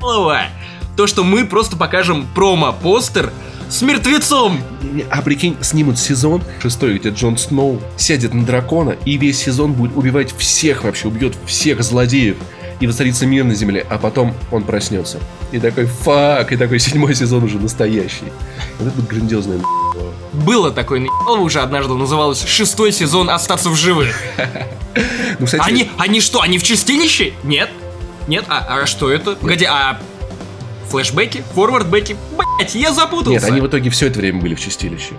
то, 0.97 1.07
что 1.07 1.23
мы 1.23 1.45
просто 1.45 1.77
покажем 1.77 2.27
промо-постер 2.35 3.33
с 3.69 3.83
мертвецом. 3.83 4.61
А 5.11 5.23
прикинь, 5.23 5.57
снимут 5.61 5.99
сезон 5.99 6.43
шестой, 6.61 6.99
где 6.99 7.11
Джон 7.11 7.39
Сноу 7.39 7.81
сядет 7.97 8.35
на 8.35 8.45
дракона 8.45 8.97
и 9.05 9.17
весь 9.17 9.39
сезон 9.39 9.75
будет 9.75 9.97
убивать 9.97 10.35
всех 10.37 10.85
вообще, 10.85 11.07
убьет 11.07 11.37
всех 11.47 11.83
злодеев 11.83 12.37
и 12.81 12.87
воцарится 12.87 13.27
мир 13.27 13.45
на 13.45 13.55
земле, 13.55 13.87
а 13.89 13.99
потом 13.99 14.35
он 14.51 14.63
проснется. 14.63 15.19
И 15.53 15.59
такой, 15.59 15.87
фак, 15.87 16.53
и 16.53 16.57
такой 16.57 16.79
седьмой 16.79 17.15
сезон 17.15 17.45
уже 17.45 17.59
настоящий. 17.59 18.25
Вот 18.79 18.89
это 18.89 18.97
будет 18.97 19.09
грандиозное 19.09 19.61
Было 20.33 20.71
такое 20.71 21.01
наебалово 21.01 21.41
уже 21.43 21.61
однажды, 21.61 21.95
называлось 21.95 22.45
«Шестой 22.45 22.93
сезон 22.93 23.31
остаться 23.31 23.71
в 23.71 23.77
живых». 23.77 24.15
Ну, 25.39 25.47
кстати, 25.47 25.63
Они, 25.65 25.91
они 25.97 26.21
что, 26.21 26.41
они 26.41 26.59
в 26.59 26.63
чистилище? 26.63 27.33
Нет? 27.45 27.71
Нет? 28.27 28.45
А, 28.49 28.81
а 28.83 28.87
что 28.87 29.11
это? 29.11 29.37
Погоди, 29.37 29.65
а 29.65 30.01
флешбеки? 30.91 31.45
Форвардбеки? 31.55 32.17
Блять, 32.37 32.75
я 32.75 32.93
запутался. 32.93 33.31
Нет, 33.31 33.45
они 33.45 33.61
в 33.61 33.67
итоге 33.67 33.91
все 33.91 34.07
это 34.07 34.19
время 34.19 34.41
были 34.41 34.55
в 34.55 34.61
чистилище. 34.61 35.15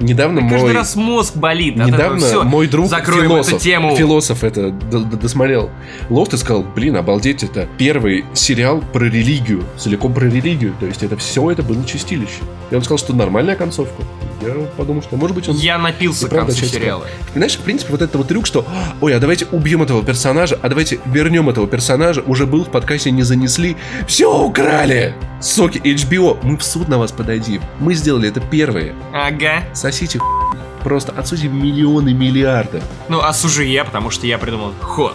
Недавно 0.00 0.40
Каждый 0.42 0.60
мой... 0.60 0.72
раз 0.72 0.96
мозг 0.96 1.36
болит. 1.36 1.74
от 1.74 1.88
этого. 1.88 1.96
Недавно 1.96 2.26
Всё, 2.26 2.44
мой 2.44 2.68
друг 2.68 2.88
закроем 2.88 3.30
философ, 3.30 3.54
эту 3.54 3.62
тему. 3.62 3.96
философ 3.96 4.44
это 4.44 4.70
досмотрел 4.70 5.70
Лофт 6.08 6.34
и 6.34 6.36
сказал, 6.36 6.62
блин, 6.62 6.96
обалдеть, 6.96 7.42
это 7.42 7.68
первый 7.78 8.24
сериал 8.34 8.82
про 8.92 9.04
религию, 9.04 9.64
целиком 9.76 10.14
про 10.14 10.26
религию, 10.26 10.74
то 10.78 10.86
есть 10.86 11.02
это 11.02 11.16
все 11.16 11.50
это 11.50 11.62
было 11.62 11.84
чистилище. 11.84 12.40
И 12.70 12.74
он 12.74 12.82
сказал, 12.82 12.98
что 12.98 13.14
нормальная 13.14 13.56
концовка. 13.56 14.02
Я 14.40 14.54
подумал, 14.76 15.02
что 15.02 15.16
может 15.16 15.34
быть 15.34 15.48
он... 15.48 15.56
Я 15.56 15.78
напился 15.78 16.26
и 16.26 16.30
правда 16.30 16.52
концу 16.52 16.66
сериала. 16.66 17.04
Знаешь, 17.34 17.56
в 17.56 17.60
принципе, 17.60 17.90
вот 17.90 18.02
этот 18.02 18.14
вот 18.14 18.28
трюк, 18.28 18.46
что 18.46 18.64
ой, 19.00 19.14
а 19.14 19.18
давайте 19.18 19.46
убьем 19.50 19.82
этого 19.82 20.04
персонажа, 20.04 20.58
а 20.62 20.68
давайте 20.68 21.00
вернем 21.06 21.48
этого 21.48 21.66
персонажа, 21.66 22.22
уже 22.24 22.46
был 22.46 22.64
в 22.64 22.70
подкасте, 22.70 23.10
не 23.10 23.24
занесли. 23.24 23.76
Все 24.06 24.32
украли! 24.32 25.14
Соки 25.40 25.78
HBO, 25.78 26.38
мы 26.42 26.56
в 26.56 26.62
суд 26.62 26.88
на 26.88 26.98
вас 26.98 27.12
подадим. 27.12 27.62
Мы 27.78 27.94
сделали 27.94 28.28
это 28.28 28.40
первые. 28.40 28.94
Ага. 29.12 29.64
Сосите 29.72 30.18
хуй. 30.18 30.58
Просто 30.82 31.12
отсудим 31.12 31.56
миллионы, 31.62 32.12
миллиарды. 32.12 32.82
Ну, 33.08 33.20
осужу 33.20 33.62
я, 33.62 33.84
потому 33.84 34.10
что 34.10 34.26
я 34.26 34.38
придумал 34.38 34.72
ход. 34.80 35.14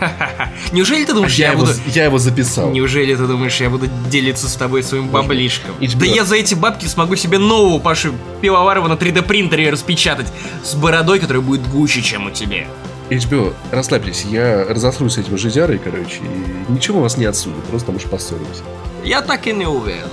Неужели 0.72 1.04
ты 1.04 1.12
думаешь, 1.14 1.34
я, 1.34 1.46
я 1.46 1.52
его, 1.52 1.60
буду... 1.60 1.72
я 1.86 2.04
его 2.04 2.18
записал. 2.18 2.70
Неужели 2.70 3.14
ты 3.14 3.26
думаешь, 3.26 3.60
я 3.60 3.70
буду 3.70 3.88
делиться 4.10 4.48
с 4.48 4.54
тобой 4.54 4.82
своим 4.82 5.08
баблишком? 5.08 5.74
HBO. 5.80 5.98
Да 5.98 6.06
я 6.06 6.24
за 6.24 6.36
эти 6.36 6.54
бабки 6.54 6.86
смогу 6.86 7.16
себе 7.16 7.38
нового 7.38 7.78
Паши 7.78 8.12
Пивоварова 8.40 8.88
на 8.88 8.94
3D 8.94 9.22
принтере 9.22 9.70
распечатать 9.70 10.32
с 10.64 10.74
бородой, 10.74 11.18
которая 11.20 11.42
будет 11.42 11.66
гуще, 11.68 12.02
чем 12.02 12.26
у 12.26 12.30
тебя. 12.30 12.66
HBO, 13.10 13.54
расслабьтесь, 13.70 14.24
я 14.24 14.64
разосрусь 14.64 15.14
с 15.14 15.18
этим 15.18 15.36
жидярой, 15.36 15.78
короче, 15.78 16.20
и 16.22 16.72
ничего 16.72 17.00
вас 17.00 17.18
не 17.18 17.26
отсудят, 17.26 17.62
просто 17.64 17.88
там 17.88 17.96
уж 17.96 18.04
поссоримся. 18.04 18.62
Я 19.04 19.22
так 19.22 19.46
и 19.46 19.52
не 19.52 19.66
уверен. 19.66 20.08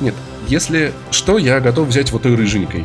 Нет, 0.00 0.14
если 0.48 0.92
что, 1.10 1.38
я 1.38 1.60
готов 1.60 1.88
взять 1.88 2.10
вот 2.12 2.22
той 2.22 2.34
рыженькой. 2.34 2.84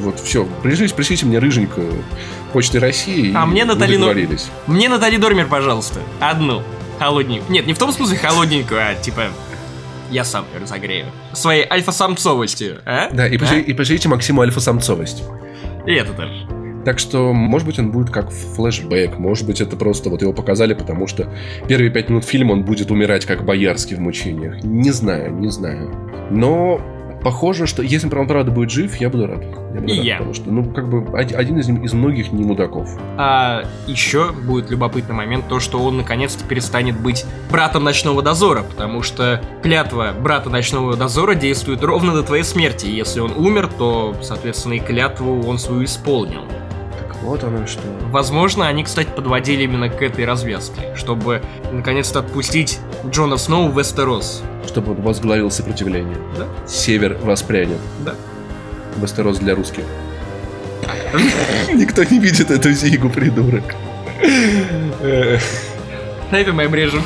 Вот, 0.00 0.20
все, 0.20 0.46
пришлите, 0.62 0.94
пришлите 0.94 1.26
мне 1.26 1.38
рыженькую 1.38 2.04
Почты 2.52 2.78
России, 2.78 3.34
А 3.34 3.44
и 3.44 3.46
мне 3.46 3.64
Натали 3.64 3.96
договорились. 3.96 4.48
Мне 4.66 4.88
Натали 4.88 5.16
Дормер, 5.16 5.46
пожалуйста. 5.46 6.00
Одну. 6.20 6.62
Холодненькую. 6.98 7.50
Нет, 7.50 7.66
не 7.66 7.74
в 7.74 7.78
том 7.78 7.92
смысле 7.92 8.16
холодненькую, 8.16 8.80
а 8.80 8.94
типа... 8.94 9.24
Я 10.10 10.24
сам 10.24 10.46
её 10.52 10.62
разогрею. 10.62 11.06
Своей 11.34 11.66
альфа-самцовостью, 11.68 12.78
а? 12.86 13.08
Да, 13.12 13.26
и, 13.28 13.36
А? 13.38 13.54
и 13.56 13.72
пошлите 13.74 14.08
Максиму 14.08 14.40
альфа-самцовость. 14.40 15.22
И 15.86 15.92
это 15.92 16.12
тоже. 16.14 16.46
Так 16.88 16.98
что, 16.98 17.34
может 17.34 17.66
быть, 17.66 17.78
он 17.78 17.90
будет 17.90 18.08
как 18.08 18.30
флешбэк, 18.30 19.18
может 19.18 19.46
быть, 19.46 19.60
это 19.60 19.76
просто 19.76 20.08
вот 20.08 20.22
его 20.22 20.32
показали, 20.32 20.72
потому 20.72 21.06
что 21.06 21.28
первые 21.68 21.90
пять 21.90 22.08
минут 22.08 22.24
фильма 22.24 22.52
он 22.52 22.62
будет 22.64 22.90
умирать 22.90 23.26
как 23.26 23.44
Боярский 23.44 23.94
в 23.94 24.00
мучениях. 24.00 24.64
Не 24.64 24.90
знаю, 24.90 25.34
не 25.34 25.50
знаю. 25.50 25.90
Но 26.30 26.80
похоже, 27.22 27.66
что 27.66 27.82
если 27.82 28.08
он 28.10 28.26
правда 28.26 28.50
будет 28.50 28.70
жив, 28.70 28.96
я 28.96 29.10
буду 29.10 29.26
рад. 29.26 29.44
Я 29.74 29.80
буду 29.82 29.92
И 29.92 29.96
рад, 29.98 30.06
я. 30.06 30.16
Потому 30.16 30.32
что, 30.32 30.50
ну, 30.50 30.64
как 30.72 30.88
бы, 30.88 31.04
од- 31.12 31.34
один 31.34 31.58
из, 31.58 31.68
из 31.68 31.92
многих 31.92 32.32
не 32.32 32.42
мудаков. 32.42 32.88
А 33.18 33.64
еще 33.86 34.32
будет 34.32 34.70
любопытный 34.70 35.14
момент 35.14 35.46
то, 35.46 35.60
что 35.60 35.80
он 35.80 35.98
наконец-то 35.98 36.42
перестанет 36.44 36.98
быть 36.98 37.26
братом 37.50 37.84
ночного 37.84 38.22
дозора, 38.22 38.62
потому 38.62 39.02
что 39.02 39.42
клятва 39.62 40.14
брата 40.18 40.48
ночного 40.48 40.96
дозора 40.96 41.34
действует 41.34 41.84
ровно 41.84 42.14
до 42.14 42.22
твоей 42.22 42.44
смерти. 42.44 42.86
Если 42.86 43.20
он 43.20 43.32
умер, 43.36 43.68
то, 43.76 44.14
соответственно, 44.22 44.72
и 44.72 44.78
клятву 44.78 45.42
он 45.46 45.58
свою 45.58 45.84
исполнил. 45.84 46.44
Вот 47.28 47.44
оно 47.44 47.66
что. 47.66 47.82
Возможно, 48.06 48.68
они, 48.68 48.84
кстати, 48.84 49.10
подводили 49.14 49.64
именно 49.64 49.90
к 49.90 50.00
этой 50.00 50.24
развязке, 50.24 50.94
чтобы 50.96 51.42
наконец-то 51.70 52.20
отпустить 52.20 52.78
Джона 53.06 53.36
Сноу 53.36 53.68
в 53.68 53.78
Вестерос. 53.78 54.42
Чтобы 54.66 54.92
он 54.92 55.02
возглавил 55.02 55.50
сопротивление. 55.50 56.16
Да? 56.38 56.46
Север 56.66 57.18
воспрянет. 57.20 57.76
Да. 58.02 58.14
Вестерос 58.96 59.36
для 59.40 59.54
русских. 59.54 59.84
Никто 61.74 62.02
не 62.04 62.18
видит 62.18 62.50
эту 62.50 62.72
зигу, 62.72 63.10
придурок. 63.10 63.74
На 66.30 66.38
этом 66.38 66.56
мы 66.56 66.64
обрежем. 66.64 67.04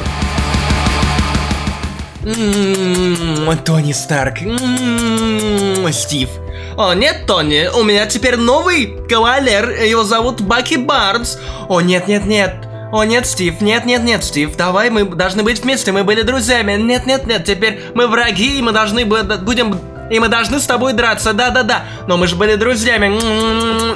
М-м-м, 2.23 3.59
Тони 3.65 3.91
Старк. 3.91 4.41
М-м-м, 4.41 5.93
Стив. 5.93 6.29
О, 6.77 6.95
нет, 6.95 7.27
Тони, 7.27 7.69
у 7.75 7.83
меня 7.85 8.07
теперь 8.07 8.37
новый 8.37 8.97
кавалер, 9.09 9.71
его 9.83 10.05
зовут 10.05 10.41
Баки 10.41 10.77
Барнс. 10.77 11.39
О, 11.69 11.81
нет, 11.81 12.09
нет, 12.09 12.25
нет. 12.25 12.55
О, 12.93 13.05
нет, 13.05 13.27
Стив, 13.27 13.61
нет, 13.61 13.87
нет, 13.87 14.03
нет, 14.03 14.23
Стив, 14.23 14.55
давай, 14.57 14.91
мы 14.91 15.05
должны 15.05 15.43
быть 15.43 15.63
вместе, 15.63 15.93
мы 15.93 16.05
были 16.05 16.23
друзьями. 16.23 16.75
Нет, 16.75 17.07
нет, 17.07 17.27
нет, 17.27 17.45
теперь 17.45 17.81
мы 17.95 18.07
враги, 18.07 18.59
и 18.59 18.63
мы 18.63 18.73
должны 18.73 19.01
бу- 19.01 19.39
будем... 19.39 19.79
И 20.13 20.19
мы 20.19 20.29
должны 20.29 20.61
с 20.61 20.67
тобой 20.67 20.93
драться, 20.93 21.33
да-да-да. 21.33 21.85
Но 22.07 22.19
мы 22.19 22.27
же 22.27 22.37
были 22.37 22.57
друзьями. 22.57 23.09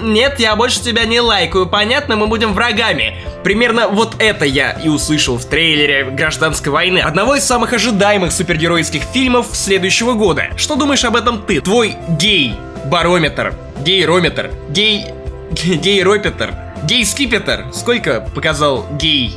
Нет, 0.02 0.40
я 0.40 0.57
больше 0.57 0.83
тебя 0.83 1.05
не 1.05 1.20
лайкаю, 1.20 1.66
понятно? 1.66 2.16
Мы 2.16 2.26
будем 2.26 2.55
врагами. 2.55 3.18
Примерно 3.44 3.87
вот 3.88 4.16
это 4.18 4.46
я 4.46 4.72
и 4.72 4.88
услышал 4.88 5.37
в 5.37 5.44
трейлере 5.44 6.05
«Гражданской 6.05 6.72
войны», 6.72 7.00
одного 7.00 7.35
из 7.35 7.44
самых 7.44 7.74
ожидаемых 7.74 8.33
супергеройских 8.33 9.02
фильмов 9.02 9.48
следующего 9.52 10.14
года. 10.14 10.46
Что 10.57 10.74
думаешь 10.74 11.05
об 11.05 11.16
этом 11.16 11.42
ты? 11.42 11.61
Твой 11.61 11.96
гей-барометр, 12.09 13.55
гей-рометр, 13.85 14.50
гей... 14.70 15.05
гей-ропетер, 15.52 16.55
гей-скипетр. 16.85 17.66
Сколько 17.74 18.26
показал 18.35 18.87
гей 18.92 19.35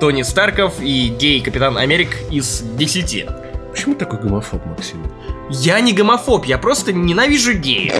Тони 0.00 0.22
Старков 0.22 0.80
и 0.80 1.08
гей-капитан 1.08 1.78
Америк 1.78 2.16
из 2.28 2.60
10? 2.60 3.26
Почему 3.70 3.94
такой 3.94 4.18
гомофоб, 4.18 4.66
Максим? 4.66 5.04
Я 5.50 5.80
не 5.80 5.92
гомофоб, 5.92 6.44
я 6.44 6.58
просто 6.58 6.92
ненавижу 6.92 7.54
геев. 7.54 7.94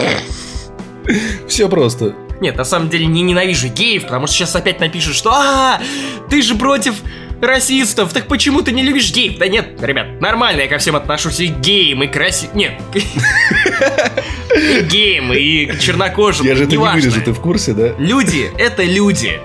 Все 1.47 1.67
просто. 1.67 2.15
Нет, 2.41 2.55
на 2.55 2.63
самом 2.63 2.89
деле 2.89 3.05
не 3.05 3.21
ненавижу 3.21 3.67
геев, 3.67 4.03
потому 4.03 4.27
что 4.27 4.37
сейчас 4.37 4.55
опять 4.55 4.79
напишут, 4.79 5.15
что 5.15 5.31
а, 5.31 5.81
ты 6.29 6.41
же 6.41 6.55
против 6.55 6.95
расистов, 7.41 8.13
так 8.13 8.27
почему 8.27 8.61
ты 8.61 8.71
не 8.71 8.83
любишь 8.83 9.11
геев? 9.11 9.37
Да 9.37 9.47
нет, 9.47 9.81
ребят, 9.81 10.21
нормально 10.21 10.61
я 10.61 10.67
ко 10.67 10.77
всем 10.77 10.95
отношусь 10.95 11.39
и 11.39 11.47
к 11.47 11.59
геям, 11.59 12.03
и 12.03 12.07
к 12.07 12.15
раси... 12.15 12.49
Нет. 12.53 12.73
И 12.93 13.01
к 13.01 14.87
геям, 14.91 15.33
и 15.33 15.65
к 15.65 15.79
чернокожим, 15.79 16.45
Я 16.45 16.55
же 16.55 16.63
это 16.65 16.71
не 16.71 16.77
вырежу, 16.77 17.21
ты 17.21 17.31
в 17.31 17.39
курсе, 17.39 17.73
да? 17.73 17.93
Люди— 17.97 18.51
это 18.57 18.83
люди. 18.83 19.39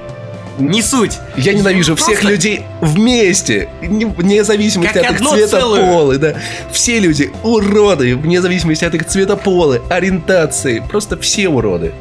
Не 0.59 0.83
суть. 0.83 1.19
Я 1.37 1.53
ненавижу 1.53 1.97
всех 1.97 2.21
Просто- 2.21 2.29
людей 2.29 2.63
вместе, 2.81 3.69
не- 3.83 4.05
вне 4.05 4.45
зависимости 4.45 4.93
Как 4.95 5.05
от 5.11 5.21
их 5.21 5.29
цвета 5.29 5.49
целое. 5.61 5.91
пола, 5.93 6.19
да. 6.19 6.35
Все 6.71 7.01
люди 7.01 7.33
уроды, 7.43 8.17
вне 8.17 8.41
зависимости 8.41 8.85
от 8.85 8.95
их 8.95 9.07
цвета 9.07 9.37
пола, 9.37 9.81
ориентации, 9.91 10.81
просто 10.89 11.17
все 11.19 11.49
уроды. 11.49 11.93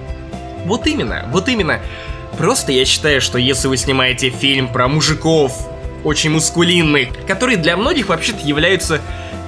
Вот 0.65 0.85
именно, 0.87 1.25
вот 1.31 1.49
именно. 1.49 1.79
Просто 2.37 2.71
я 2.71 2.85
считаю, 2.85 3.21
что 3.21 3.37
если 3.37 3.67
вы 3.67 3.77
снимаете 3.77 4.29
фильм 4.29 4.67
про 4.67 4.87
мужиков, 4.87 5.51
очень 6.03 6.29
мускулинных, 6.31 7.09
которые 7.27 7.57
для 7.57 7.75
многих 7.77 8.09
вообще-то 8.09 8.45
являются 8.45 8.99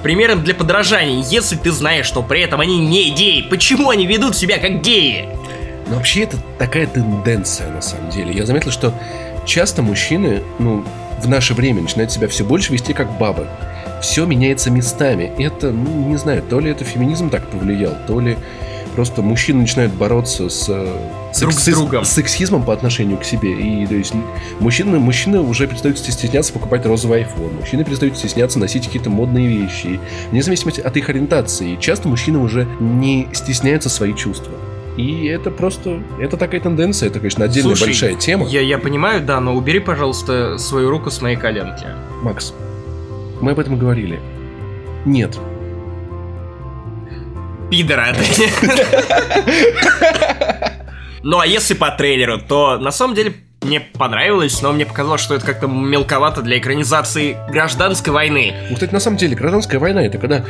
примером 0.02 0.42
для 0.44 0.54
подражания, 0.54 1.22
если 1.28 1.56
ты 1.56 1.70
знаешь, 1.70 2.06
что 2.06 2.22
при 2.22 2.40
этом 2.42 2.60
они 2.60 2.78
не 2.78 3.10
геи, 3.10 3.42
почему 3.48 3.90
они 3.90 4.06
ведут 4.06 4.36
себя 4.36 4.58
как 4.58 4.80
геи? 4.82 5.28
Но 5.88 5.96
вообще 5.96 6.22
это 6.22 6.36
такая 6.58 6.86
тенденция, 6.86 7.70
на 7.70 7.80
самом 7.80 8.10
деле. 8.10 8.32
Я 8.32 8.44
заметил, 8.46 8.70
что 8.70 8.92
часто 9.44 9.82
мужчины, 9.82 10.42
ну, 10.58 10.84
в 11.22 11.28
наше 11.28 11.54
время 11.54 11.82
начинают 11.82 12.10
себя 12.12 12.28
все 12.28 12.44
больше 12.44 12.72
вести 12.72 12.92
как 12.92 13.16
бабы. 13.18 13.46
Все 14.02 14.26
меняется 14.26 14.70
местами. 14.70 15.32
Это, 15.38 15.70
ну, 15.70 16.08
не 16.08 16.16
знаю, 16.16 16.42
то 16.42 16.60
ли 16.60 16.70
это 16.70 16.84
феминизм 16.84 17.30
так 17.30 17.46
повлиял, 17.48 17.94
то 18.06 18.20
ли 18.20 18.36
просто 18.94 19.22
мужчины 19.22 19.60
начинают 19.60 19.92
бороться 19.92 20.48
с, 20.48 20.66
э, 20.68 20.86
Друг 21.40 21.52
с 21.52 21.56
сексиз- 21.58 21.74
другом. 21.74 22.04
сексизмом 22.04 22.62
по 22.64 22.72
отношению 22.72 23.18
к 23.18 23.24
себе. 23.24 23.52
И 23.52 23.86
то 23.86 23.94
есть 23.94 24.12
мужчины, 24.58 24.98
мужчины 24.98 25.40
уже 25.40 25.66
перестают 25.66 25.98
стесняться 25.98 26.52
покупать 26.52 26.84
розовый 26.86 27.22
iPhone. 27.22 27.60
Мужчины 27.60 27.84
перестают 27.84 28.16
стесняться 28.18 28.58
носить 28.58 28.86
какие-то 28.86 29.10
модные 29.10 29.46
вещи. 29.48 30.00
Вне 30.30 30.42
зависимости 30.42 30.80
от 30.80 30.96
их 30.96 31.08
ориентации. 31.10 31.76
Часто 31.76 32.08
мужчины 32.08 32.38
уже 32.38 32.66
не 32.80 33.28
стесняются 33.32 33.88
свои 33.90 34.14
чувства. 34.14 34.52
И 34.96 35.26
это 35.26 35.50
просто, 35.50 36.02
это 36.18 36.36
такая 36.36 36.60
тенденция, 36.60 37.08
это, 37.08 37.18
конечно, 37.18 37.44
отдельная 37.44 37.74
Слушай, 37.74 37.88
большая 37.88 38.14
тема. 38.14 38.46
Я, 38.46 38.62
я 38.62 38.78
понимаю, 38.78 39.22
да, 39.22 39.40
но 39.40 39.54
убери, 39.54 39.78
пожалуйста, 39.78 40.56
свою 40.58 40.90
руку 40.90 41.10
с 41.10 41.20
моей 41.20 41.36
коленки. 41.36 41.84
Макс, 42.22 42.54
мы 43.40 43.52
об 43.52 43.58
этом 43.58 43.78
говорили. 43.78 44.20
Нет. 45.04 45.38
Пидора 47.70 48.14
ты. 48.14 48.48
Ну 51.22 51.40
а 51.40 51.46
если 51.46 51.74
по 51.74 51.90
трейлеру, 51.90 52.38
то 52.38 52.78
на 52.78 52.92
самом 52.92 53.16
деле 53.16 53.34
мне 53.62 53.80
понравилось, 53.80 54.62
но 54.62 54.72
мне 54.72 54.86
показалось, 54.86 55.20
что 55.20 55.34
это 55.34 55.44
как-то 55.44 55.66
мелковато 55.66 56.40
для 56.40 56.56
экранизации 56.58 57.36
гражданской 57.50 58.12
войны. 58.12 58.54
Ну, 58.68 58.74
кстати, 58.74 58.92
на 58.92 59.00
самом 59.00 59.16
деле, 59.16 59.34
гражданская 59.34 59.80
война 59.80 60.06
это 60.06 60.18
когда 60.18 60.44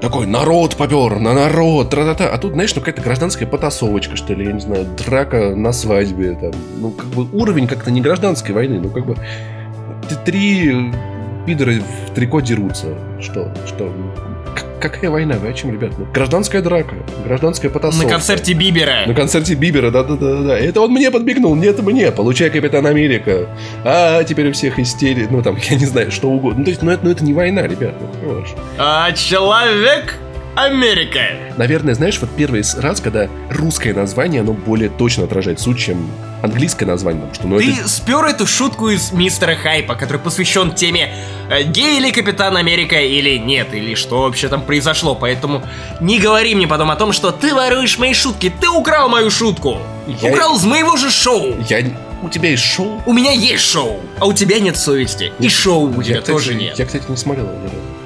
такой 0.00 0.26
народ 0.26 0.76
попер, 0.76 1.18
на 1.18 1.34
народ, 1.34 1.90
тра-та-та. 1.90 2.28
А 2.28 2.38
тут, 2.38 2.52
знаешь, 2.52 2.74
ну 2.74 2.80
какая-то 2.80 3.02
гражданская 3.02 3.48
потасовочка, 3.48 4.16
что 4.16 4.34
ли, 4.34 4.46
я 4.46 4.52
не 4.52 4.60
знаю, 4.60 4.86
драка 4.96 5.54
на 5.54 5.72
свадьбе, 5.72 6.32
там. 6.32 6.52
Ну, 6.78 6.90
как 6.90 7.06
бы 7.08 7.28
уровень 7.32 7.66
как-то 7.66 7.90
не 7.90 8.00
гражданской 8.00 8.54
войны, 8.54 8.80
ну, 8.80 8.90
как 8.90 9.06
бы 9.06 9.16
три 10.24 10.92
пидоры 11.46 11.80
в 11.80 12.14
трико 12.14 12.40
дерутся. 12.40 12.94
Что? 13.20 13.52
Что? 13.66 13.92
Какая 14.80 15.10
война? 15.10 15.36
Вы 15.36 15.48
о 15.48 15.52
чем, 15.52 15.72
ребят? 15.72 15.92
Ну, 15.98 16.06
гражданская 16.06 16.62
драка, 16.62 16.94
гражданская 17.26 17.70
потасовка. 17.70 18.06
На 18.06 18.12
концерте 18.12 18.54
Бибера. 18.54 19.06
На 19.06 19.14
концерте 19.14 19.54
Бибера, 19.54 19.90
да-да-да-да. 19.90 20.58
Это 20.58 20.80
он 20.80 20.92
мне 20.92 21.10
подбегнул, 21.10 21.54
нет 21.54 21.82
мне. 21.82 22.10
Получай, 22.10 22.48
Капитан 22.48 22.86
Америка. 22.86 23.46
А, 23.84 24.24
теперь 24.24 24.48
у 24.48 24.52
всех 24.52 24.78
истерия. 24.78 25.28
Ну, 25.30 25.42
там, 25.42 25.58
я 25.70 25.76
не 25.76 25.84
знаю, 25.84 26.10
что 26.10 26.30
угодно. 26.30 26.60
Ну, 26.60 26.64
то 26.64 26.70
есть, 26.70 26.82
ну, 26.82 26.90
это, 26.90 27.04
ну, 27.04 27.10
это 27.10 27.22
не 27.22 27.34
война, 27.34 27.66
ребят. 27.66 27.94
Ну, 28.00 28.28
хорош. 28.28 28.54
А 28.78 29.12
человек 29.12 30.14
Америка. 30.56 31.20
Наверное, 31.56 31.94
знаешь, 31.94 32.18
вот 32.20 32.30
первый 32.36 32.62
раз, 32.78 33.00
когда 33.00 33.28
русское 33.50 33.94
название, 33.94 34.40
оно 34.40 34.52
более 34.52 34.88
точно 34.90 35.24
отражает 35.24 35.60
суть, 35.60 35.78
чем 35.78 36.10
английское 36.42 36.86
название. 36.86 37.22
Потому 37.26 37.34
что, 37.34 37.46
ну, 37.48 37.58
Ты 37.74 37.80
это... 37.80 37.88
спер 37.88 38.24
эту 38.24 38.46
шутку 38.46 38.88
из 38.88 39.12
мистера 39.12 39.54
Хайпа, 39.54 39.94
который 39.94 40.18
посвящен 40.18 40.72
теме 40.74 41.14
э, 41.50 41.62
гей 41.62 41.98
или 41.98 42.10
Капитан 42.10 42.56
Америка 42.56 43.00
или 43.00 43.36
нет, 43.38 43.68
или 43.74 43.94
что 43.94 44.22
вообще 44.22 44.48
там 44.48 44.62
произошло. 44.62 45.14
Поэтому 45.14 45.62
не 46.00 46.18
говори 46.18 46.54
мне 46.54 46.66
потом 46.66 46.90
о 46.90 46.96
том, 46.96 47.12
что 47.12 47.30
ты 47.30 47.54
воруешь 47.54 47.98
мои 47.98 48.12
шутки, 48.14 48.52
ты 48.60 48.68
украл 48.68 49.08
мою 49.08 49.30
шутку. 49.30 49.78
Я- 50.06 50.30
Украл 50.30 50.56
из 50.56 50.64
моего 50.64 50.96
же 50.96 51.10
шоу. 51.10 51.54
Я... 51.68 51.84
У 52.22 52.28
тебя 52.28 52.50
есть 52.50 52.64
шоу? 52.64 53.00
У 53.06 53.14
меня 53.14 53.30
есть 53.32 53.64
шоу, 53.64 53.98
а 54.18 54.26
у 54.26 54.34
тебя 54.34 54.58
нет 54.60 54.76
совести. 54.76 55.32
И 55.38 55.48
шоу 55.48 55.88
у 55.96 56.02
тебя 56.02 56.16
я, 56.16 56.20
кстати, 56.20 56.36
тоже 56.36 56.54
нет. 56.54 56.78
Я, 56.78 56.84
кстати, 56.84 57.04
не 57.08 57.16
смотрел 57.16 57.46
его. 57.46 57.56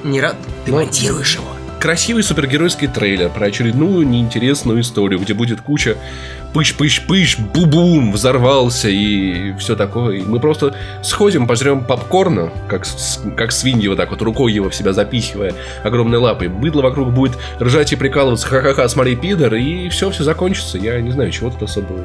Не 0.05 0.21
рад? 0.21 0.37
Ты 0.65 0.71
Ну, 0.71 0.77
монтируешь 0.77 1.35
его. 1.35 1.47
Красивый 1.85 2.23
супергеройский 2.23 2.89
трейлер 2.89 3.29
про 3.29 3.49
очередную 3.49 4.09
неинтересную 4.09 4.81
историю, 4.81 5.21
где 5.21 5.35
будет 5.35 5.61
куча 5.61 5.99
пыш-пыш-пыш, 6.55 7.39
бу-бум, 7.39 8.11
взорвался 8.11 8.89
и 8.89 9.55
все 9.59 9.77
такое. 9.77 10.17
И 10.17 10.23
мы 10.23 10.41
просто 10.41 10.75
сходим, 11.03 11.47
пожрем 11.47 11.85
попкорна, 11.85 12.51
как, 12.71 12.87
как 13.37 13.53
свиньи 13.53 13.87
вот 13.89 13.99
так 13.99 14.09
вот, 14.13 14.23
рукой 14.23 14.55
его 14.55 14.71
в 14.71 14.75
себя 14.75 14.95
запихивая 14.95 15.53
огромной 15.83 16.17
лапой. 16.17 16.49
Быдло 16.49 16.81
вокруг 16.81 17.13
будет 17.13 17.37
ржать 17.61 17.93
и 17.93 17.97
прикалываться, 17.97 18.47
ха-ха-ха, 18.47 18.89
смотри, 18.89 19.15
пидор, 19.15 19.53
и 19.53 19.91
все, 19.91 20.11
все 20.11 20.25
закончится. 20.25 20.79
Я 20.79 20.99
не 21.03 21.11
знаю, 21.11 21.33
чего 21.33 21.51
тут 21.51 21.65
особо 21.65 21.97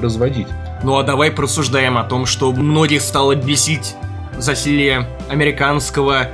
разводить. 0.00 0.46
Ну 0.84 0.96
а 0.96 1.02
давай 1.02 1.32
просуждаем 1.32 1.98
о 1.98 2.04
том, 2.04 2.24
что 2.24 2.52
многих 2.52 3.02
стало 3.02 3.34
бесить 3.34 3.96
засилие 4.38 5.08
американского 5.28 6.28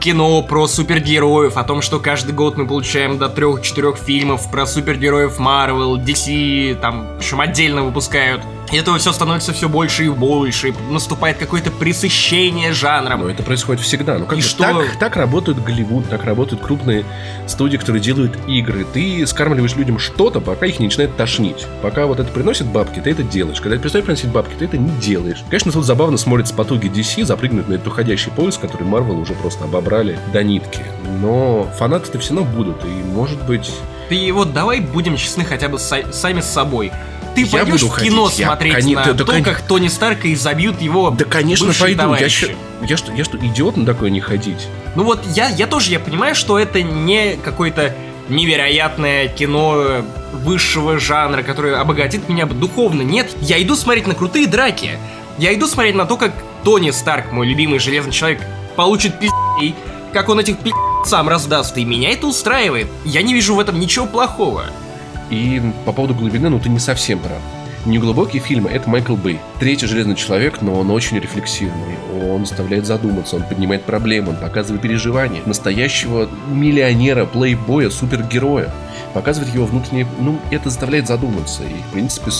кино 0.00 0.42
про 0.42 0.66
супергероев, 0.66 1.56
о 1.56 1.64
том, 1.64 1.82
что 1.82 1.98
каждый 1.98 2.34
год 2.34 2.56
мы 2.56 2.66
получаем 2.66 3.18
до 3.18 3.28
трех-четырех 3.28 3.96
фильмов 3.96 4.50
про 4.50 4.66
супергероев 4.66 5.38
Marvel, 5.38 5.96
DC, 6.04 6.76
там, 6.80 7.06
причем 7.18 7.40
отдельно 7.40 7.82
выпускают. 7.82 8.42
И 8.70 8.76
этого 8.76 8.98
все 8.98 9.12
становится 9.12 9.52
все 9.52 9.68
больше 9.68 10.04
и 10.04 10.08
больше, 10.08 10.68
и 10.68 10.74
наступает 10.90 11.38
какое-то 11.38 11.70
пресыщение 11.70 12.72
жанром. 12.72 13.22
Но 13.22 13.30
это 13.30 13.42
происходит 13.42 13.82
всегда. 13.82 14.18
Ну 14.18 14.26
как 14.26 14.38
И 14.38 14.42
что? 14.42 14.62
Так, 14.62 14.96
так 14.98 15.16
работают 15.16 15.62
Голливуд, 15.62 16.08
так 16.08 16.24
работают 16.24 16.62
крупные 16.62 17.04
студии, 17.46 17.76
которые 17.78 18.02
делают 18.02 18.36
игры. 18.46 18.84
Ты 18.84 19.26
скармливаешь 19.26 19.74
людям 19.76 19.98
что-то, 19.98 20.40
пока 20.40 20.66
их 20.66 20.80
не 20.80 20.86
начинает 20.86 21.16
тошнить. 21.16 21.66
Пока 21.82 22.06
вот 22.06 22.20
это 22.20 22.30
приносит 22.30 22.66
бабки, 22.66 23.00
ты 23.00 23.10
это 23.10 23.22
делаешь. 23.22 23.60
Когда 23.60 23.76
это 23.76 23.82
перестает 23.82 24.04
приносить 24.04 24.30
бабки, 24.30 24.54
ты 24.58 24.66
это 24.66 24.76
не 24.76 24.90
делаешь. 25.00 25.42
Конечно, 25.48 25.72
тут 25.72 25.84
забавно 25.84 26.18
смотрится 26.18 26.54
потуги 26.54 26.88
DC 26.88 27.24
запрыгнуть 27.24 27.68
на 27.68 27.74
этот 27.74 27.86
уходящий 27.88 28.30
поезд, 28.30 28.60
который 28.60 28.86
Marvel 28.86 29.20
уже 29.20 29.32
просто 29.34 29.64
обобрали 29.64 30.18
до 30.32 30.42
нитки. 30.42 30.82
Но 31.20 31.68
фанаты-то 31.78 32.18
все 32.18 32.34
равно 32.34 32.50
будут. 32.50 32.84
И, 32.84 32.88
может 32.88 33.42
быть, 33.46 33.70
Ты 34.08 34.32
вот 34.32 34.52
давай 34.52 34.80
будем 34.80 35.16
честны 35.16 35.44
хотя 35.44 35.68
бы 35.68 35.78
са- 35.78 36.12
сами 36.12 36.40
с 36.40 36.46
собой. 36.46 36.92
Ты 37.44 37.44
Я 37.56 37.64
пойдешь 37.64 37.82
буду 37.82 37.92
в 37.94 37.98
кино 38.02 38.24
ходить, 38.24 38.38
я- 38.40 38.46
смотреть 38.46 38.74
кони- 38.74 38.94
на 38.94 39.04
да- 39.04 39.12
да 39.12 39.24
то, 39.24 39.32
кони- 39.32 39.42
как 39.42 39.60
Тони 39.62 39.88
Старка 39.88 40.32
изобьют 40.32 40.80
его 40.80 41.10
да, 41.10 41.24
конечно, 41.24 41.72
пойду. 41.78 41.96
Я, 42.00 42.04
товарищи. 42.04 42.56
я 42.86 42.96
что, 42.96 43.12
я 43.12 43.24
что, 43.24 43.36
идиот 43.38 43.76
на 43.76 43.86
такое 43.86 44.10
не 44.10 44.20
ходить? 44.20 44.68
Ну 44.94 45.04
вот 45.04 45.20
я, 45.34 45.48
я 45.48 45.66
тоже, 45.66 45.90
я 45.90 46.00
понимаю, 46.00 46.34
что 46.34 46.58
это 46.58 46.82
не 46.82 47.36
какое-то 47.36 47.94
невероятное 48.28 49.28
кино 49.28 50.02
высшего 50.32 50.98
жанра, 50.98 51.42
которое 51.42 51.76
обогатит 51.80 52.28
меня 52.28 52.46
духовно. 52.46 53.02
Нет, 53.02 53.30
я 53.40 53.60
иду 53.62 53.74
смотреть 53.76 54.06
на 54.06 54.14
крутые 54.14 54.46
драки. 54.46 54.98
Я 55.38 55.54
иду 55.54 55.66
смотреть 55.66 55.94
на 55.94 56.04
то, 56.06 56.16
как 56.16 56.32
Тони 56.64 56.90
Старк, 56.90 57.32
мой 57.32 57.46
любимый 57.46 57.78
железный 57.78 58.12
человек, 58.12 58.40
получит 58.76 59.18
пиздей, 59.18 59.74
как 60.12 60.28
он 60.28 60.40
этих 60.40 60.58
пиздей 60.58 60.74
сам 61.04 61.28
раздаст, 61.28 61.76
и 61.78 61.84
меня 61.84 62.10
это 62.10 62.26
устраивает. 62.26 62.88
Я 63.04 63.22
не 63.22 63.32
вижу 63.34 63.54
в 63.54 63.60
этом 63.60 63.78
ничего 63.78 64.04
плохого. 64.06 64.64
И 65.30 65.62
по 65.84 65.92
поводу 65.92 66.14
глубины, 66.14 66.48
ну 66.48 66.58
ты 66.58 66.68
не 66.68 66.78
совсем 66.78 67.18
прав. 67.18 67.38
Неглубокие 67.86 68.42
фильмы— 68.42 68.70
это 68.72 68.90
Майкл 68.90 69.14
Бэй. 69.14 69.38
Третий 69.60 69.86
«Железный 69.86 70.16
человек», 70.16 70.60
но 70.60 70.74
он 70.74 70.90
очень 70.90 71.18
рефлексивный. 71.18 71.96
Он 72.28 72.44
заставляет 72.44 72.86
задуматься, 72.86 73.36
он 73.36 73.44
поднимает 73.44 73.84
проблемы, 73.84 74.30
он 74.30 74.36
показывает 74.36 74.82
переживания 74.82 75.42
настоящего 75.46 76.28
миллионера, 76.48 77.24
плейбоя, 77.24 77.88
супергероя. 77.88 78.70
Показывает 79.14 79.54
его 79.54 79.64
внутреннее... 79.64 80.06
Ну, 80.18 80.38
это 80.50 80.70
заставляет 80.70 81.06
задуматься. 81.06 81.62
И, 81.62 81.80
в 81.88 81.92
принципе, 81.92 82.30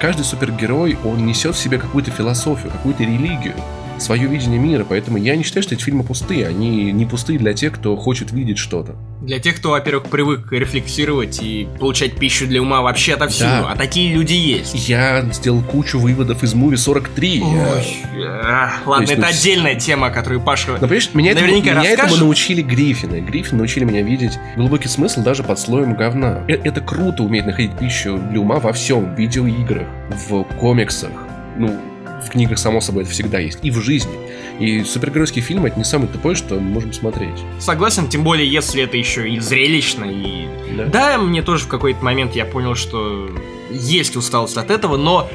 каждый 0.00 0.24
супергерой, 0.24 0.98
он 1.04 1.26
несет 1.26 1.54
в 1.54 1.58
себе 1.58 1.78
какую-то 1.78 2.10
философию, 2.10 2.72
какую-то 2.72 3.04
религию 3.04 3.54
свое 4.02 4.26
видение 4.26 4.58
мира, 4.58 4.84
поэтому 4.88 5.18
я 5.18 5.36
не 5.36 5.42
считаю, 5.42 5.62
что 5.62 5.74
эти 5.74 5.82
фильмы 5.82 6.04
пустые. 6.04 6.48
Они 6.48 6.90
не 6.92 7.06
пустые 7.06 7.38
для 7.38 7.52
тех, 7.54 7.72
кто 7.74 7.96
хочет 7.96 8.32
видеть 8.32 8.58
что-то. 8.58 8.96
Для 9.22 9.38
тех, 9.38 9.56
кто, 9.56 9.70
во-первых, 9.70 10.04
привык 10.10 10.50
рефлексировать 10.52 11.40
и 11.42 11.68
получать 11.78 12.16
пищу 12.16 12.46
для 12.46 12.60
ума 12.60 12.80
вообще 12.82 13.14
отовсюду, 13.14 13.50
Да. 13.50 13.68
а 13.72 13.76
такие 13.76 14.12
люди 14.12 14.32
есть. 14.34 14.88
Я 14.88 15.22
сделал 15.32 15.62
кучу 15.62 15.98
выводов 15.98 16.42
из 16.42 16.54
муви 16.54 16.76
43. 16.76 17.38
Я- 17.38 17.44
Ой, 17.44 17.96
а, 18.44 18.72
ладно, 18.84 19.02
есть, 19.02 19.12
это 19.12 19.22
ну, 19.22 19.28
отдельная 19.28 19.74
тема, 19.76 20.10
которую 20.10 20.40
Паша... 20.40 20.72
Но, 20.72 20.78
понимаешь, 20.78 21.10
меня, 21.14 21.32
этому, 21.32 21.46
Наверняка 21.46 21.80
меня 21.80 21.90
этому 21.90 22.16
научили 22.16 22.62
Гриффины. 22.62 23.20
Гриффины 23.20 23.58
научили 23.58 23.84
меня 23.84 24.02
видеть 24.02 24.32
глубокий 24.56 24.88
смысл 24.88 25.22
даже 25.22 25.42
под 25.44 25.58
слоем 25.58 25.94
говна. 25.94 26.42
Э- 26.48 26.54
Это 26.64 26.80
круто 26.80 27.22
уметь 27.22 27.46
находить 27.46 27.72
пищу 27.78 28.18
для 28.30 28.40
ума 28.40 28.56
во 28.56 28.72
всем. 28.72 29.14
В 29.14 29.18
видеоиграх, 29.18 29.86
в 30.28 30.42
комиксах. 30.58 31.10
Ну, 31.58 31.78
в 32.26 32.30
книгах, 32.30 32.58
само 32.58 32.80
собой, 32.80 33.04
это 33.04 33.12
всегда 33.12 33.38
есть. 33.38 33.58
И 33.62 33.70
в 33.70 33.80
жизни. 33.80 34.12
И 34.58 34.84
супергеройские 34.84 35.42
фильмы— 35.42 35.68
это 35.70 35.78
не 35.78 35.84
самое 35.84 36.10
тупое, 36.10 36.36
что 36.36 36.54
мы 36.54 36.60
можем 36.60 36.92
смотреть. 36.92 37.38
Согласен, 37.58 38.08
тем 38.08 38.24
более, 38.24 38.50
если 38.50 38.82
это 38.82 38.96
еще 38.96 39.28
и 39.28 39.38
зрелищно, 39.40 40.04
и... 40.04 40.46
Да? 40.76 40.86
Да, 40.86 41.18
мне 41.18 41.42
тоже 41.42 41.64
в 41.64 41.68
какой-то 41.68 42.04
момент 42.04 42.34
я 42.34 42.44
понял, 42.44 42.74
что 42.74 43.30
есть 43.70 44.16
усталость 44.16 44.56
от 44.56 44.70
этого, 44.70 44.96
но 44.96 45.28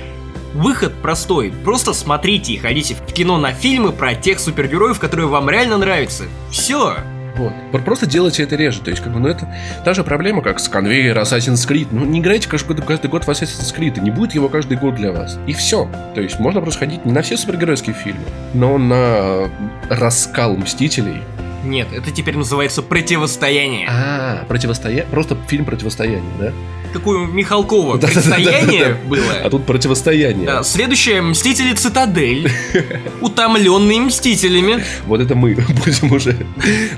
выход 0.53 0.93
простой. 1.01 1.53
Просто 1.63 1.93
смотрите 1.93 2.53
и 2.53 2.57
ходите 2.57 2.95
в 2.95 3.13
кино 3.13 3.37
на 3.37 3.53
фильмы 3.53 3.91
про 3.91 4.15
тех 4.15 4.39
супергероев, 4.39 4.99
которые 4.99 5.27
вам 5.27 5.49
реально 5.49 5.77
нравятся. 5.77 6.25
Все. 6.51 6.97
Вот. 7.37 7.53
Про- 7.71 7.79
Просто 7.81 8.05
делайте 8.05 8.43
это 8.43 8.55
реже. 8.55 8.81
То 8.81 8.89
есть, 8.91 9.01
как 9.03 9.13
бы, 9.13 9.19
ну, 9.19 9.27
это 9.27 9.47
та 9.85 9.93
же 9.93 10.03
проблема, 10.03 10.41
как 10.41 10.59
с 10.59 10.67
конвейер 10.67 11.17
Assassin's 11.17 11.67
Creed. 11.67 11.87
Ну, 11.91 12.05
не 12.05 12.19
играйте 12.19 12.49
каждый 12.49 12.75
год, 12.75 12.85
каждый 12.85 13.09
год 13.09 13.25
в 13.25 13.29
Assassin's 13.29 13.73
Creed, 13.75 13.97
и 13.97 14.01
не 14.01 14.11
будет 14.11 14.33
его 14.35 14.49
каждый 14.49 14.77
год 14.77 14.95
для 14.95 15.11
вас. 15.11 15.37
И 15.47 15.53
все. 15.53 15.89
То 16.15 16.21
есть, 16.21 16.39
можно 16.39 16.61
просто 16.61 16.79
ходить 16.81 17.05
не 17.05 17.11
на 17.13 17.21
все 17.21 17.37
супергеройские 17.37 17.95
фильмы, 17.95 18.21
но 18.53 18.77
на 18.77 19.49
раскал 19.89 20.55
Мстителей. 20.57 21.21
Нет, 21.63 21.87
это 21.93 22.11
теперь 22.11 22.37
называется 22.37 22.81
противостояние. 22.81 23.87
А, 23.89 24.45
противостояние. 24.47 25.05
Просто 25.11 25.37
фильм 25.47 25.65
противостояние, 25.65 26.21
да? 26.39 26.51
Какое 26.97 27.19
у 27.19 27.25
Михалкова 27.27 27.97
Да-да-да-да-да. 27.97 28.33
противостояние 28.35 28.93
было. 29.05 29.33
А 29.43 29.49
тут 29.49 29.65
противостояние. 29.65 30.45
Да, 30.45 30.63
следующее 30.63 31.21
Мстители 31.21 31.73
Цитадель. 31.73 32.51
Утомленные 33.21 34.01
Мстителями. 34.01 34.83
Вот 35.05 35.21
это 35.21 35.35
мы 35.35 35.55
будем 35.85 36.11
уже. 36.11 36.35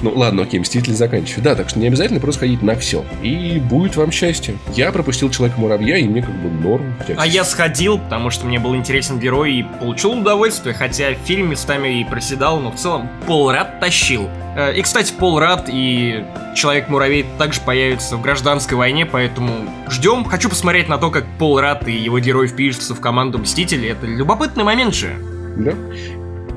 Ну 0.01 0.11
ладно, 0.15 0.43
окей, 0.43 0.59
Мстители 0.59 0.93
заканчиваю. 0.93 1.43
Да, 1.43 1.55
так 1.55 1.69
что 1.69 1.79
не 1.79 1.87
обязательно 1.87 2.19
просто 2.19 2.41
ходить 2.41 2.61
на 2.61 2.75
все. 2.75 3.03
И 3.21 3.59
будет 3.59 3.95
вам 3.95 4.11
счастье. 4.11 4.55
Я 4.75 4.91
пропустил 4.91 5.29
Человека-муравья, 5.29 5.97
и 5.97 6.03
мне 6.05 6.21
как 6.21 6.35
бы 6.41 6.49
норм. 6.49 6.93
А 7.17 7.25
я 7.27 7.43
сходил, 7.43 7.97
потому 7.99 8.29
что 8.29 8.45
мне 8.45 8.59
был 8.59 8.75
интересен 8.75 9.19
герой 9.19 9.53
и 9.53 9.63
получил 9.63 10.11
удовольствие, 10.13 10.73
хотя 10.73 11.13
фильм 11.25 11.49
местами 11.51 11.99
и 12.01 12.03
проседал, 12.05 12.59
но 12.59 12.71
в 12.71 12.75
целом 12.75 13.09
Пол 13.27 13.51
Рад 13.51 13.79
тащил. 13.79 14.29
Э, 14.55 14.73
И, 14.75 14.81
кстати, 14.81 15.13
Пол 15.13 15.39
Рад 15.39 15.69
и 15.71 16.23
Человек-муравей 16.55 17.25
также 17.37 17.61
появятся 17.61 18.17
в 18.17 18.21
гражданской 18.21 18.75
войне, 18.77 19.05
поэтому 19.05 19.51
ждем. 19.91 20.23
Хочу 20.25 20.49
посмотреть 20.49 20.89
на 20.89 20.97
то, 20.97 21.11
как 21.11 21.25
Пол 21.37 21.59
Рад 21.59 21.87
и 21.87 21.91
его 21.91 22.19
герой 22.19 22.47
впишутся 22.47 22.95
в 22.95 23.01
команду 23.01 23.39
Мстителей. 23.39 23.89
Это 23.89 24.05
любопытный 24.05 24.63
момент 24.63 24.93
же. 24.93 25.15
Да? 25.57 25.73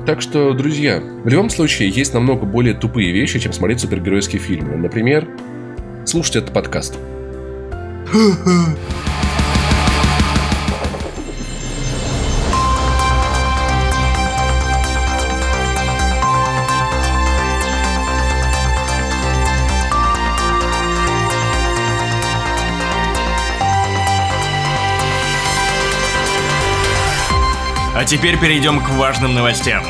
Так 0.05 0.21
что, 0.21 0.53
друзья, 0.53 1.01
в 1.23 1.27
любом 1.27 1.49
случае 1.49 1.89
есть 1.89 2.13
намного 2.13 2.45
более 2.45 2.73
тупые 2.73 3.11
вещи, 3.11 3.39
чем 3.39 3.53
смотреть 3.53 3.79
супергеройские 3.79 4.41
фильмы. 4.41 4.75
Например, 4.75 5.27
слушать 6.05 6.37
этот 6.37 6.53
подкаст. 6.53 6.97
А 28.03 28.05
теперь 28.05 28.37
перейдем 28.37 28.81
к 28.81 28.89
важным 28.89 29.33
новостям. 29.33 29.81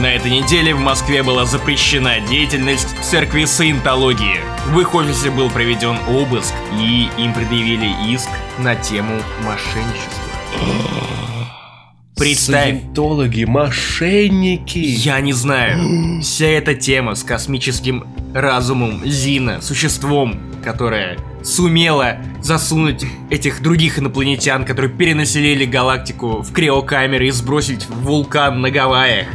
На 0.00 0.06
этой 0.06 0.32
неделе 0.32 0.74
в 0.74 0.80
Москве 0.80 1.22
была 1.22 1.44
запрещена 1.44 2.18
деятельность 2.28 2.88
церкви 3.04 3.44
саентологии. 3.44 4.40
В 4.72 4.80
их 4.80 4.92
офисе 4.96 5.30
был 5.30 5.48
проведен 5.48 5.96
обыск, 6.08 6.52
и 6.76 7.08
им 7.16 7.32
предъявили 7.32 7.88
иск 8.12 8.28
на 8.58 8.74
тему 8.74 9.22
мошенничества. 9.44 10.24
Представь, 12.16 12.80
Саентологи, 12.80 13.44
мошенники. 13.44 14.78
я 14.78 15.20
не 15.20 15.32
знаю, 15.32 16.20
вся 16.22 16.46
эта 16.46 16.74
тема 16.74 17.14
с 17.14 17.22
космическим 17.22 18.08
разумом 18.34 19.06
Зина, 19.06 19.62
существом, 19.62 20.40
которое 20.64 21.16
сумело 21.46 22.16
засунуть 22.42 23.04
этих 23.30 23.62
других 23.62 23.98
инопланетян, 23.98 24.64
которые 24.64 24.90
перенаселили 24.90 25.64
галактику 25.64 26.42
в 26.42 26.52
криокамеры 26.52 27.28
и 27.28 27.30
сбросить 27.30 27.88
в 27.88 28.02
вулкан 28.02 28.60
на 28.60 28.70
Гавайях. 28.70 29.28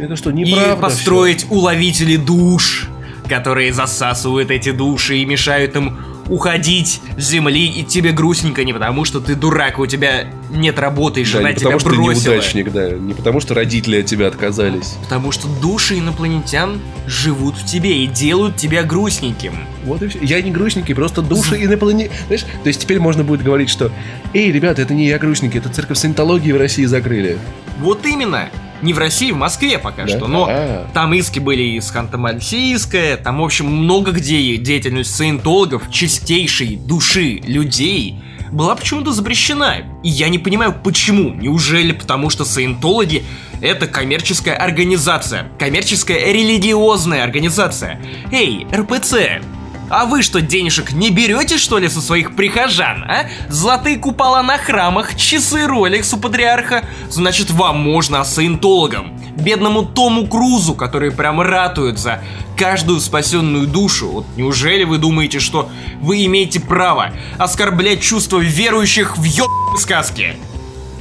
Это 0.00 0.16
что, 0.16 0.30
И 0.30 0.34
неправда 0.34 0.76
построить 0.76 1.46
уловители 1.50 2.16
душ, 2.16 2.88
которые 3.28 3.72
засасывают 3.72 4.50
эти 4.50 4.72
души 4.72 5.18
и 5.18 5.24
мешают 5.24 5.76
им 5.76 5.98
уходить 6.28 7.00
с 7.16 7.28
земли, 7.28 7.66
и 7.66 7.84
тебе 7.84 8.12
грустненько 8.12 8.64
не 8.64 8.72
потому, 8.72 9.04
что 9.04 9.20
ты 9.20 9.34
дурак, 9.34 9.78
у 9.78 9.86
тебя 9.86 10.26
нет 10.50 10.78
работы, 10.78 11.22
и 11.22 11.24
всё? 11.24 11.34
Да, 11.34 11.38
жена 11.38 11.50
не 11.50 11.56
тебя 11.56 11.70
потому, 11.70 11.80
что 11.80 11.90
ты 11.90 11.96
неудачник, 11.96 12.72
да. 12.72 12.90
Не 12.90 13.14
потому, 13.14 13.40
что 13.40 13.54
родители 13.54 14.00
от 14.00 14.06
тебя 14.06 14.26
отказались. 14.28 14.96
Потому 15.02 15.32
что 15.32 15.48
души 15.60 15.98
инопланетян 15.98 16.80
живут 17.06 17.56
в 17.56 17.64
тебе 17.64 18.04
и 18.04 18.06
делают 18.06 18.56
тебя 18.56 18.82
грустненьким. 18.82 19.54
Вот 19.84 20.02
и 20.02 20.08
все. 20.08 20.18
Я 20.22 20.42
не 20.42 20.50
грустненький, 20.50 20.94
просто 20.94 21.22
души 21.22 21.62
инопланетян. 21.64 22.12
Знаешь, 22.26 22.42
то 22.42 22.68
есть 22.68 22.80
теперь 22.80 22.98
можно 22.98 23.24
будет 23.24 23.42
говорить, 23.42 23.70
что 23.70 23.90
«Эй, 24.34 24.52
ребята, 24.52 24.82
это 24.82 24.94
не 24.94 25.06
я 25.06 25.18
грустненький, 25.18 25.58
это 25.58 25.68
церковь 25.68 25.98
саентологии 25.98 26.52
в 26.52 26.58
России 26.58 26.84
закрыли». 26.84 27.38
Вот 27.78 28.04
именно. 28.06 28.48
Не 28.82 28.92
в 28.92 28.98
России, 28.98 29.30
в 29.32 29.36
Москве 29.36 29.78
пока 29.78 30.04
Да? 30.04 30.08
что, 30.08 30.26
но 30.28 30.46
А. 30.48 30.86
там 30.94 31.12
иски 31.14 31.38
были 31.38 31.62
из 31.62 31.90
Ханты-Мансийска, 31.92 33.16
там, 33.22 33.40
в 33.40 33.44
общем, 33.44 33.66
много 33.66 34.12
где 34.12 34.56
деятельность 34.56 35.14
саентологов, 35.14 35.90
чистейшей 35.90 36.76
души 36.76 37.40
людей, 37.44 38.16
была 38.50 38.74
почему-то 38.76 39.12
запрещена. 39.12 39.76
И 40.02 40.08
я 40.08 40.28
не 40.28 40.38
понимаю, 40.38 40.74
почему. 40.82 41.34
Неужели 41.34 41.92
потому, 41.92 42.30
что 42.30 42.44
саентологи— 42.44 43.24
это 43.60 43.86
коммерческая 43.86 44.56
организация, 44.56 45.48
коммерческая 45.58 46.32
религиозная 46.32 47.24
организация. 47.24 48.00
Эй, 48.32 48.66
РПЦ, 48.72 49.42
а 49.90 50.04
вы 50.04 50.22
что, 50.22 50.40
денежек 50.40 50.92
не 50.92 51.10
берете, 51.10 51.58
что 51.58 51.78
ли, 51.78 51.88
со 51.88 52.00
своих 52.00 52.36
прихожан, 52.36 53.04
а? 53.04 53.26
Золотые 53.48 53.96
купола 53.96 54.42
на 54.42 54.58
храмах, 54.58 55.16
часы 55.16 55.64
Rolex 55.64 56.14
у 56.14 56.18
патриарха. 56.18 56.84
Значит, 57.10 57.50
вам 57.50 57.80
можно, 57.80 58.20
а 58.20 58.24
саентологам, 58.24 59.18
бедному 59.36 59.84
Тому 59.84 60.26
Крузу, 60.26 60.74
который 60.74 61.10
прям 61.10 61.40
ратует 61.40 61.98
за 61.98 62.20
каждую 62.56 63.00
спасенную 63.00 63.66
душу. 63.66 64.08
Вот 64.08 64.26
неужели 64.36 64.84
вы 64.84 64.98
думаете, 64.98 65.38
что 65.38 65.70
вы 66.00 66.24
имеете 66.26 66.60
право 66.60 67.12
оскорблять 67.38 68.00
чувства 68.00 68.38
верующих 68.38 69.16
в 69.16 69.22
ебаные 69.22 69.78
сказки? 69.78 70.36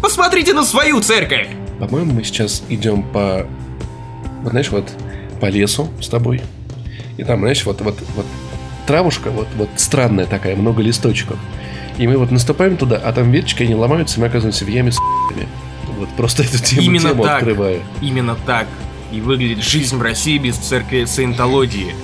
Посмотрите 0.02 0.54
на 0.54 0.64
свою 0.64 1.02
церковь! 1.02 1.48
По-моему, 1.80 2.14
мы 2.14 2.24
сейчас 2.24 2.64
идем 2.70 3.04
по... 3.04 3.48
Вот 4.44 4.52
знаешь, 4.52 4.70
вот 4.70 4.90
по 5.40 5.48
лесу 5.48 5.90
с 6.02 6.08
тобой. 6.08 6.42
И 7.18 7.24
там, 7.24 7.40
знаешь, 7.40 7.66
вот, 7.66 7.82
вот, 7.82 7.98
вот 8.16 8.26
травушка, 8.88 9.30
вот, 9.30 9.48
вот 9.56 9.70
странная 9.76 10.26
такая, 10.26 10.56
много 10.56 10.82
листочков. 10.82 11.38
И 11.98 12.08
мы 12.08 12.18
вот 12.18 12.32
наступаем 12.32 12.78
туда, 12.78 13.00
а 13.04 13.12
там 13.12 13.32
веточки, 13.32 13.64
они 13.64 13.76
ломаются, 13.76 14.18
и 14.18 14.22
мы 14.22 14.28
оказываемся 14.28 14.66
в 14.66 14.68
яме 14.68 14.92
с. 14.92 14.98
Вот 15.98 16.10
просто 16.10 16.44
эту 16.44 16.60
тему, 16.60 16.82
Именно 16.84 17.10
тему 17.10 17.24
так. 17.24 17.38
открываю. 17.38 17.82
Именно 18.02 18.36
так 18.46 18.68
и 19.12 19.22
выглядит 19.22 19.64
жизнь 19.64 19.98
в 19.98 20.02
России 20.02 20.38
без 20.38 20.56
церкви 20.56 21.06
саентологии. 21.06 21.96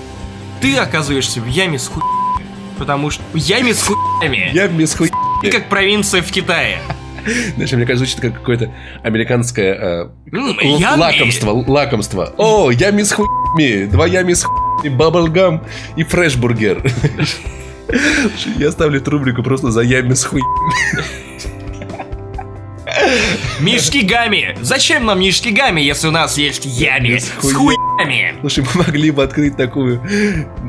Ты 0.62 0.78
оказываешься 0.78 1.42
в 1.42 1.48
яме 1.48 1.78
с 1.78 1.88
хуями. 1.88 2.48
Потому 2.78 3.12
что 3.12 3.22
в 3.34 3.36
яме 3.36 3.74
с 3.74 3.84
хуями. 3.84 4.50
Яме 4.54 4.88
с 4.88 4.96
хуями. 4.96 5.14
Ты 5.42 5.52
как 5.52 5.70
провинция 5.70 6.22
в 6.22 6.32
Китае. 6.32 6.80
Знаешь, 7.56 7.72
мне 7.72 7.86
кажется, 7.86 8.06
звучит 8.06 8.20
как 8.20 8.34
какое-то 8.34 8.74
американское 9.04 9.74
э, 9.74 10.10
ями. 10.32 11.00
лакомство, 11.00 11.52
лакомство. 11.52 12.34
О, 12.38 12.72
ями 12.72 13.04
с 13.04 13.12
хуями, 13.12 13.86
два 13.86 14.08
ями 14.08 14.34
с 14.34 14.44
хуями, 14.84 14.96
баблгам 14.96 15.62
и 15.96 16.04
фрешбургер. 16.04 16.82
Я 18.58 18.72
ставлю 18.72 19.00
эту 19.00 19.12
рубрику 19.12 19.44
просто 19.44 19.72
за 19.72 19.82
ями 19.82 20.14
с 20.14 20.24
хуями. 20.24 21.04
Мишки 23.60 24.00
Гами! 24.06 24.56
Зачем 24.62 25.06
нам 25.06 25.20
Мишки 25.20 25.50
Гами, 25.50 25.82
если 25.82 26.08
у 26.08 26.12
нас 26.12 26.38
есть 26.38 26.66
ями 26.66 27.18
С 27.18 27.26
с 27.26 27.32
хуя- 27.54 27.76
хуями? 27.76 28.36
Слушай, 28.42 28.64
мы 28.76 28.84
могли 28.86 29.12
бы 29.12 29.24
открыть 29.24 29.58
такую, 29.58 30.02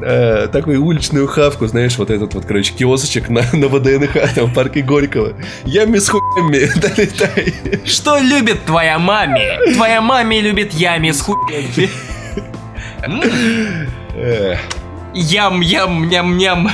э, 0.03 0.49
такую 0.51 0.83
уличную 0.83 1.27
хавку, 1.27 1.67
знаешь, 1.67 1.97
вот 1.99 2.11
этот 2.11 2.35
вот, 2.35 2.45
короче, 2.47 2.73
киосочек 2.73 3.29
на, 3.29 3.43
на 3.53 3.69
ВДНХ, 3.69 4.35
там, 4.35 4.47
в 4.47 4.55
парке 4.55 4.83
Горького. 4.83 5.35
Ями 5.65 5.99
с 5.99 6.09
хуями, 6.09 6.67
долетай. 6.81 7.55
Что 7.85 8.19
любит 8.19 8.65
твоя 8.65 8.99
маме? 8.99 9.75
Твоя 9.75 10.01
маме 10.01 10.41
любит 10.41 10.73
ями 10.73 11.11
с 11.11 11.21
хуями. 11.21 11.89
М, 14.15 14.21
Эх. 14.23 14.61
Ям, 15.15 15.61
ям, 15.61 16.09
ням, 16.09 16.37
ням. 16.37 16.71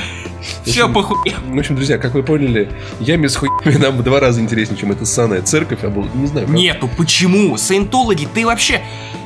Все 0.65 0.89
по 0.89 1.03
хуям. 1.03 1.55
В 1.55 1.59
общем, 1.59 1.75
друзья, 1.75 1.99
как 1.99 2.15
вы 2.15 2.23
поняли, 2.23 2.71
ями 2.99 3.27
с 3.27 3.35
хуями 3.35 3.77
нам 3.77 3.97
в 3.97 4.03
два 4.03 4.19
раза 4.19 4.41
интереснее, 4.41 4.79
чем 4.79 4.91
эта 4.91 5.05
саная 5.05 5.43
церковь, 5.43 5.79
а 5.83 5.89
был, 5.89 6.07
не 6.15 6.25
знаю, 6.25 6.47
как- 6.47 6.55
Нету, 6.55 6.89
почему? 6.97 7.57
Саентологи, 7.57 8.27
ты 8.33 8.45
вообще... 8.45 8.81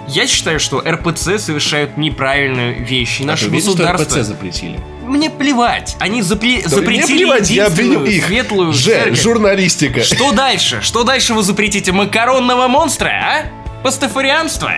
Я 0.08 0.28
считаю, 0.28 0.60
что 0.60 0.82
РПЦ 0.86 1.40
совершают 1.40 1.98
неправильные 1.98 2.74
вещи. 2.74 3.24
А 3.24 3.28
Наше 3.28 3.46
ты 3.46 3.52
уверен, 3.52 3.64
что 3.64 3.72
государство... 3.78 4.18
РПЦ 4.20 4.28
запретили? 4.28 4.80
Мне 5.06 5.30
плевать. 5.32 5.96
Они 6.00 6.22
запре- 6.22 6.62
Да 6.64 6.70
запретили 6.70 7.06
мне 7.14 7.18
плевать, 7.26 7.50
я 7.50 7.68
обвиню 7.68 8.04
их. 8.06 8.26
светлую 8.26 8.72
Ж, 8.74 8.84
церковь. 8.84 9.22
журналистика. 9.22 10.04
Что 10.04 10.32
дальше? 10.34 10.80
Что 10.82 11.04
дальше 11.04 11.34
вы 11.34 11.42
запретите? 11.44 11.92
Макаронного 11.92 12.68
монстра, 12.68 13.08
а? 13.10 13.46
Пастафарианство? 13.84 14.74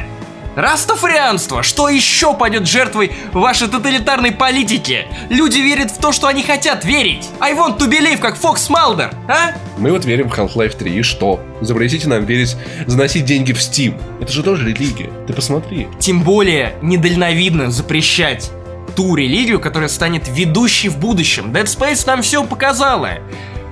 Растафарианство! 0.57 1.61
Что 1.61 1.87
еще 1.87 2.33
пойдет 2.33 2.67
жертвой 2.67 3.11
вашей 3.31 3.67
тоталитарной 3.67 4.31
политики? 4.31 5.05
Люди 5.29 5.59
верят 5.59 5.91
в 5.91 5.99
то, 5.99 6.11
что 6.11 6.25
они 6.25 6.41
хотят 6.41 6.83
верить. 6.83 7.29
I 7.39 7.53
want 7.53 7.77
to 7.77 7.87
believe, 7.87 8.17
как 8.17 8.37
Фокс 8.37 8.67
Малдер, 8.67 9.11
а? 9.27 9.51
Мы 9.77 9.91
вот 9.91 10.05
верим 10.05 10.29
в 10.29 10.33
Half-Life 10.33 10.75
3, 10.75 10.97
и 10.97 11.03
что? 11.03 11.39
Запретите 11.61 12.09
нам 12.09 12.25
верить, 12.25 12.57
заносить 12.87 13.25
деньги 13.25 13.53
в 13.53 13.59
Steam. 13.59 14.01
Это 14.19 14.31
же 14.31 14.41
тоже 14.41 14.67
религия. 14.67 15.11
Ты 15.27 15.33
посмотри. 15.33 15.87
Тем 15.99 16.23
более 16.23 16.73
недальновидно 16.81 17.69
запрещать 17.69 18.49
ту 18.95 19.13
религию, 19.13 19.59
которая 19.59 19.89
станет 19.89 20.27
ведущей 20.27 20.89
в 20.89 20.97
будущем. 20.97 21.51
Dead 21.51 21.65
Space 21.65 22.03
нам 22.07 22.23
все 22.23 22.43
показала. 22.43 23.19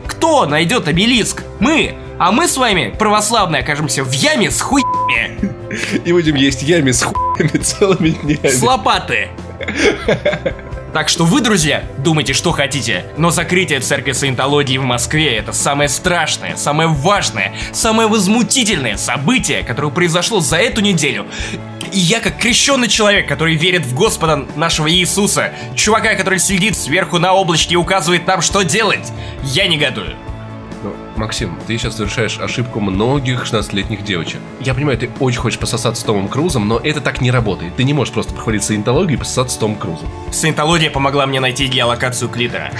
Кто 0.07 0.45
найдет 0.45 0.87
обелиск? 0.87 1.43
Мы. 1.59 1.95
А 2.17 2.31
мы 2.31 2.47
с 2.47 2.55
вами, 2.55 2.93
православные, 2.97 3.61
окажемся 3.61 4.03
в 4.03 4.11
яме 4.11 4.49
с 4.49 4.61
хуями. 4.61 5.37
И 6.05 6.11
будем 6.13 6.35
есть 6.35 6.63
ями 6.63 6.91
с 6.91 7.03
хуями 7.03 7.57
целыми 7.57 8.09
днями. 8.09 8.47
С 8.47 8.61
лопаты. 8.61 9.29
Так 10.93 11.09
что 11.09 11.25
вы, 11.25 11.41
друзья, 11.41 11.83
думайте, 11.97 12.31
что 12.31 12.53
хотите, 12.53 13.03
но 13.17 13.29
закрытие 13.29 13.81
церкви 13.81 14.13
саентологии 14.13 14.77
в 14.77 14.83
Москве 14.83 15.35
это 15.35 15.51
самое 15.51 15.89
страшное, 15.89 16.55
самое 16.55 16.87
важное, 16.87 17.53
самое 17.73 18.07
возмутительное 18.07 18.95
событие, 18.95 19.63
которое 19.63 19.91
произошло 19.91 20.39
за 20.39 20.55
эту 20.55 20.79
неделю. 20.79 21.25
И 21.95 21.99
я, 21.99 22.19
как 22.19 22.37
крещенный 22.37 22.89
человек, 22.89 23.25
который 23.25 23.55
верит 23.55 23.85
в 23.85 23.95
Господа 23.95 24.45
нашего 24.57 24.91
Иисуса, 24.91 25.53
чувака, 25.77 26.15
который 26.15 26.39
сидит 26.39 26.77
сверху 26.77 27.19
на 27.19 27.31
облачке 27.31 27.75
и 27.75 27.77
указывает 27.77 28.27
нам, 28.27 28.41
что 28.41 28.63
делать, 28.63 29.13
я 29.43 29.65
негодую. 29.65 30.13
Ну, 30.83 30.93
Максим, 31.15 31.57
ты 31.65 31.77
сейчас 31.77 31.95
совершаешь 31.95 32.37
ошибку 32.37 32.81
многих 32.81 33.45
16-летних 33.45 34.03
девочек. 34.03 34.41
Я 34.59 34.73
понимаю, 34.73 34.97
ты 34.97 35.09
очень 35.21 35.39
хочешь 35.39 35.57
пососаться 35.57 36.01
с 36.01 36.03
Томом 36.03 36.27
Крузом, 36.27 36.67
но 36.67 36.79
это 36.79 36.99
так 36.99 37.21
не 37.21 37.31
работает. 37.31 37.77
Ты 37.77 37.85
не 37.85 37.93
можешь 37.93 38.13
просто 38.13 38.33
проходить 38.33 38.65
саентологию 38.65 39.15
и 39.15 39.19
пососаться 39.19 39.55
с 39.55 39.57
Томом 39.57 39.77
Крузом. 39.77 40.09
Саентология 40.33 40.89
помогла 40.89 41.25
мне 41.25 41.39
найти 41.39 41.65
геолокацию 41.67 42.27
клитора. 42.27 42.73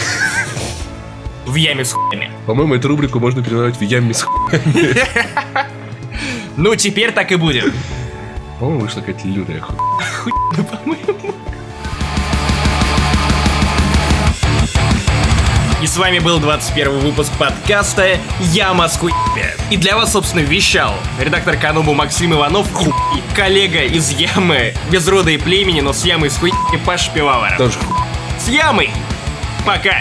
В 1.45 1.55
яме 1.55 1.85
с 1.85 1.93
хуями. 1.93 2.31
По-моему, 2.45 2.75
эту 2.75 2.89
рубрику 2.89 3.21
можно 3.21 3.41
переводить 3.41 3.77
в 3.77 3.81
яме 3.81 4.13
с 4.13 4.23
хуями. 4.23 4.93
Ну, 6.57 6.73
теперь 6.77 7.11
так 7.11 7.33
и 7.33 7.35
будет. 7.35 7.73
По-моему, 8.65 8.85
вышла 8.85 9.01
какая-то 9.01 9.27
лютая 9.27 9.61
хуй. 9.61 10.33
И 15.83 15.85
с 15.85 15.95
вами 15.97 16.17
был 16.17 16.39
21 16.39 16.97
выпуск 16.97 17.31
подкаста 17.37 18.17
«Яма 18.39 18.87
с 18.87 18.97
хуями». 18.97 19.53
И 19.69 19.77
для 19.77 19.95
вас, 19.95 20.13
собственно, 20.13 20.41
вещал 20.41 20.95
редактор 21.19 21.57
Канобу 21.57 21.93
Максим 21.93 22.33
Иванов 22.33 22.67
и 23.15 23.35
коллега 23.35 23.83
из 23.83 24.09
Ямы, 24.09 24.73
без 24.89 25.07
рода 25.07 25.29
и 25.29 25.37
племени, 25.37 25.81
но 25.81 25.93
с 25.93 26.03
Ямой 26.03 26.31
с 26.31 26.37
хуями 26.37 26.83
Паш 26.87 27.11
Пивоваров. 27.11 27.59
Тоже 27.59 27.77
хуй. 27.77 27.95
С 28.39 28.47
Ямой! 28.47 28.89
Пока! 29.63 29.97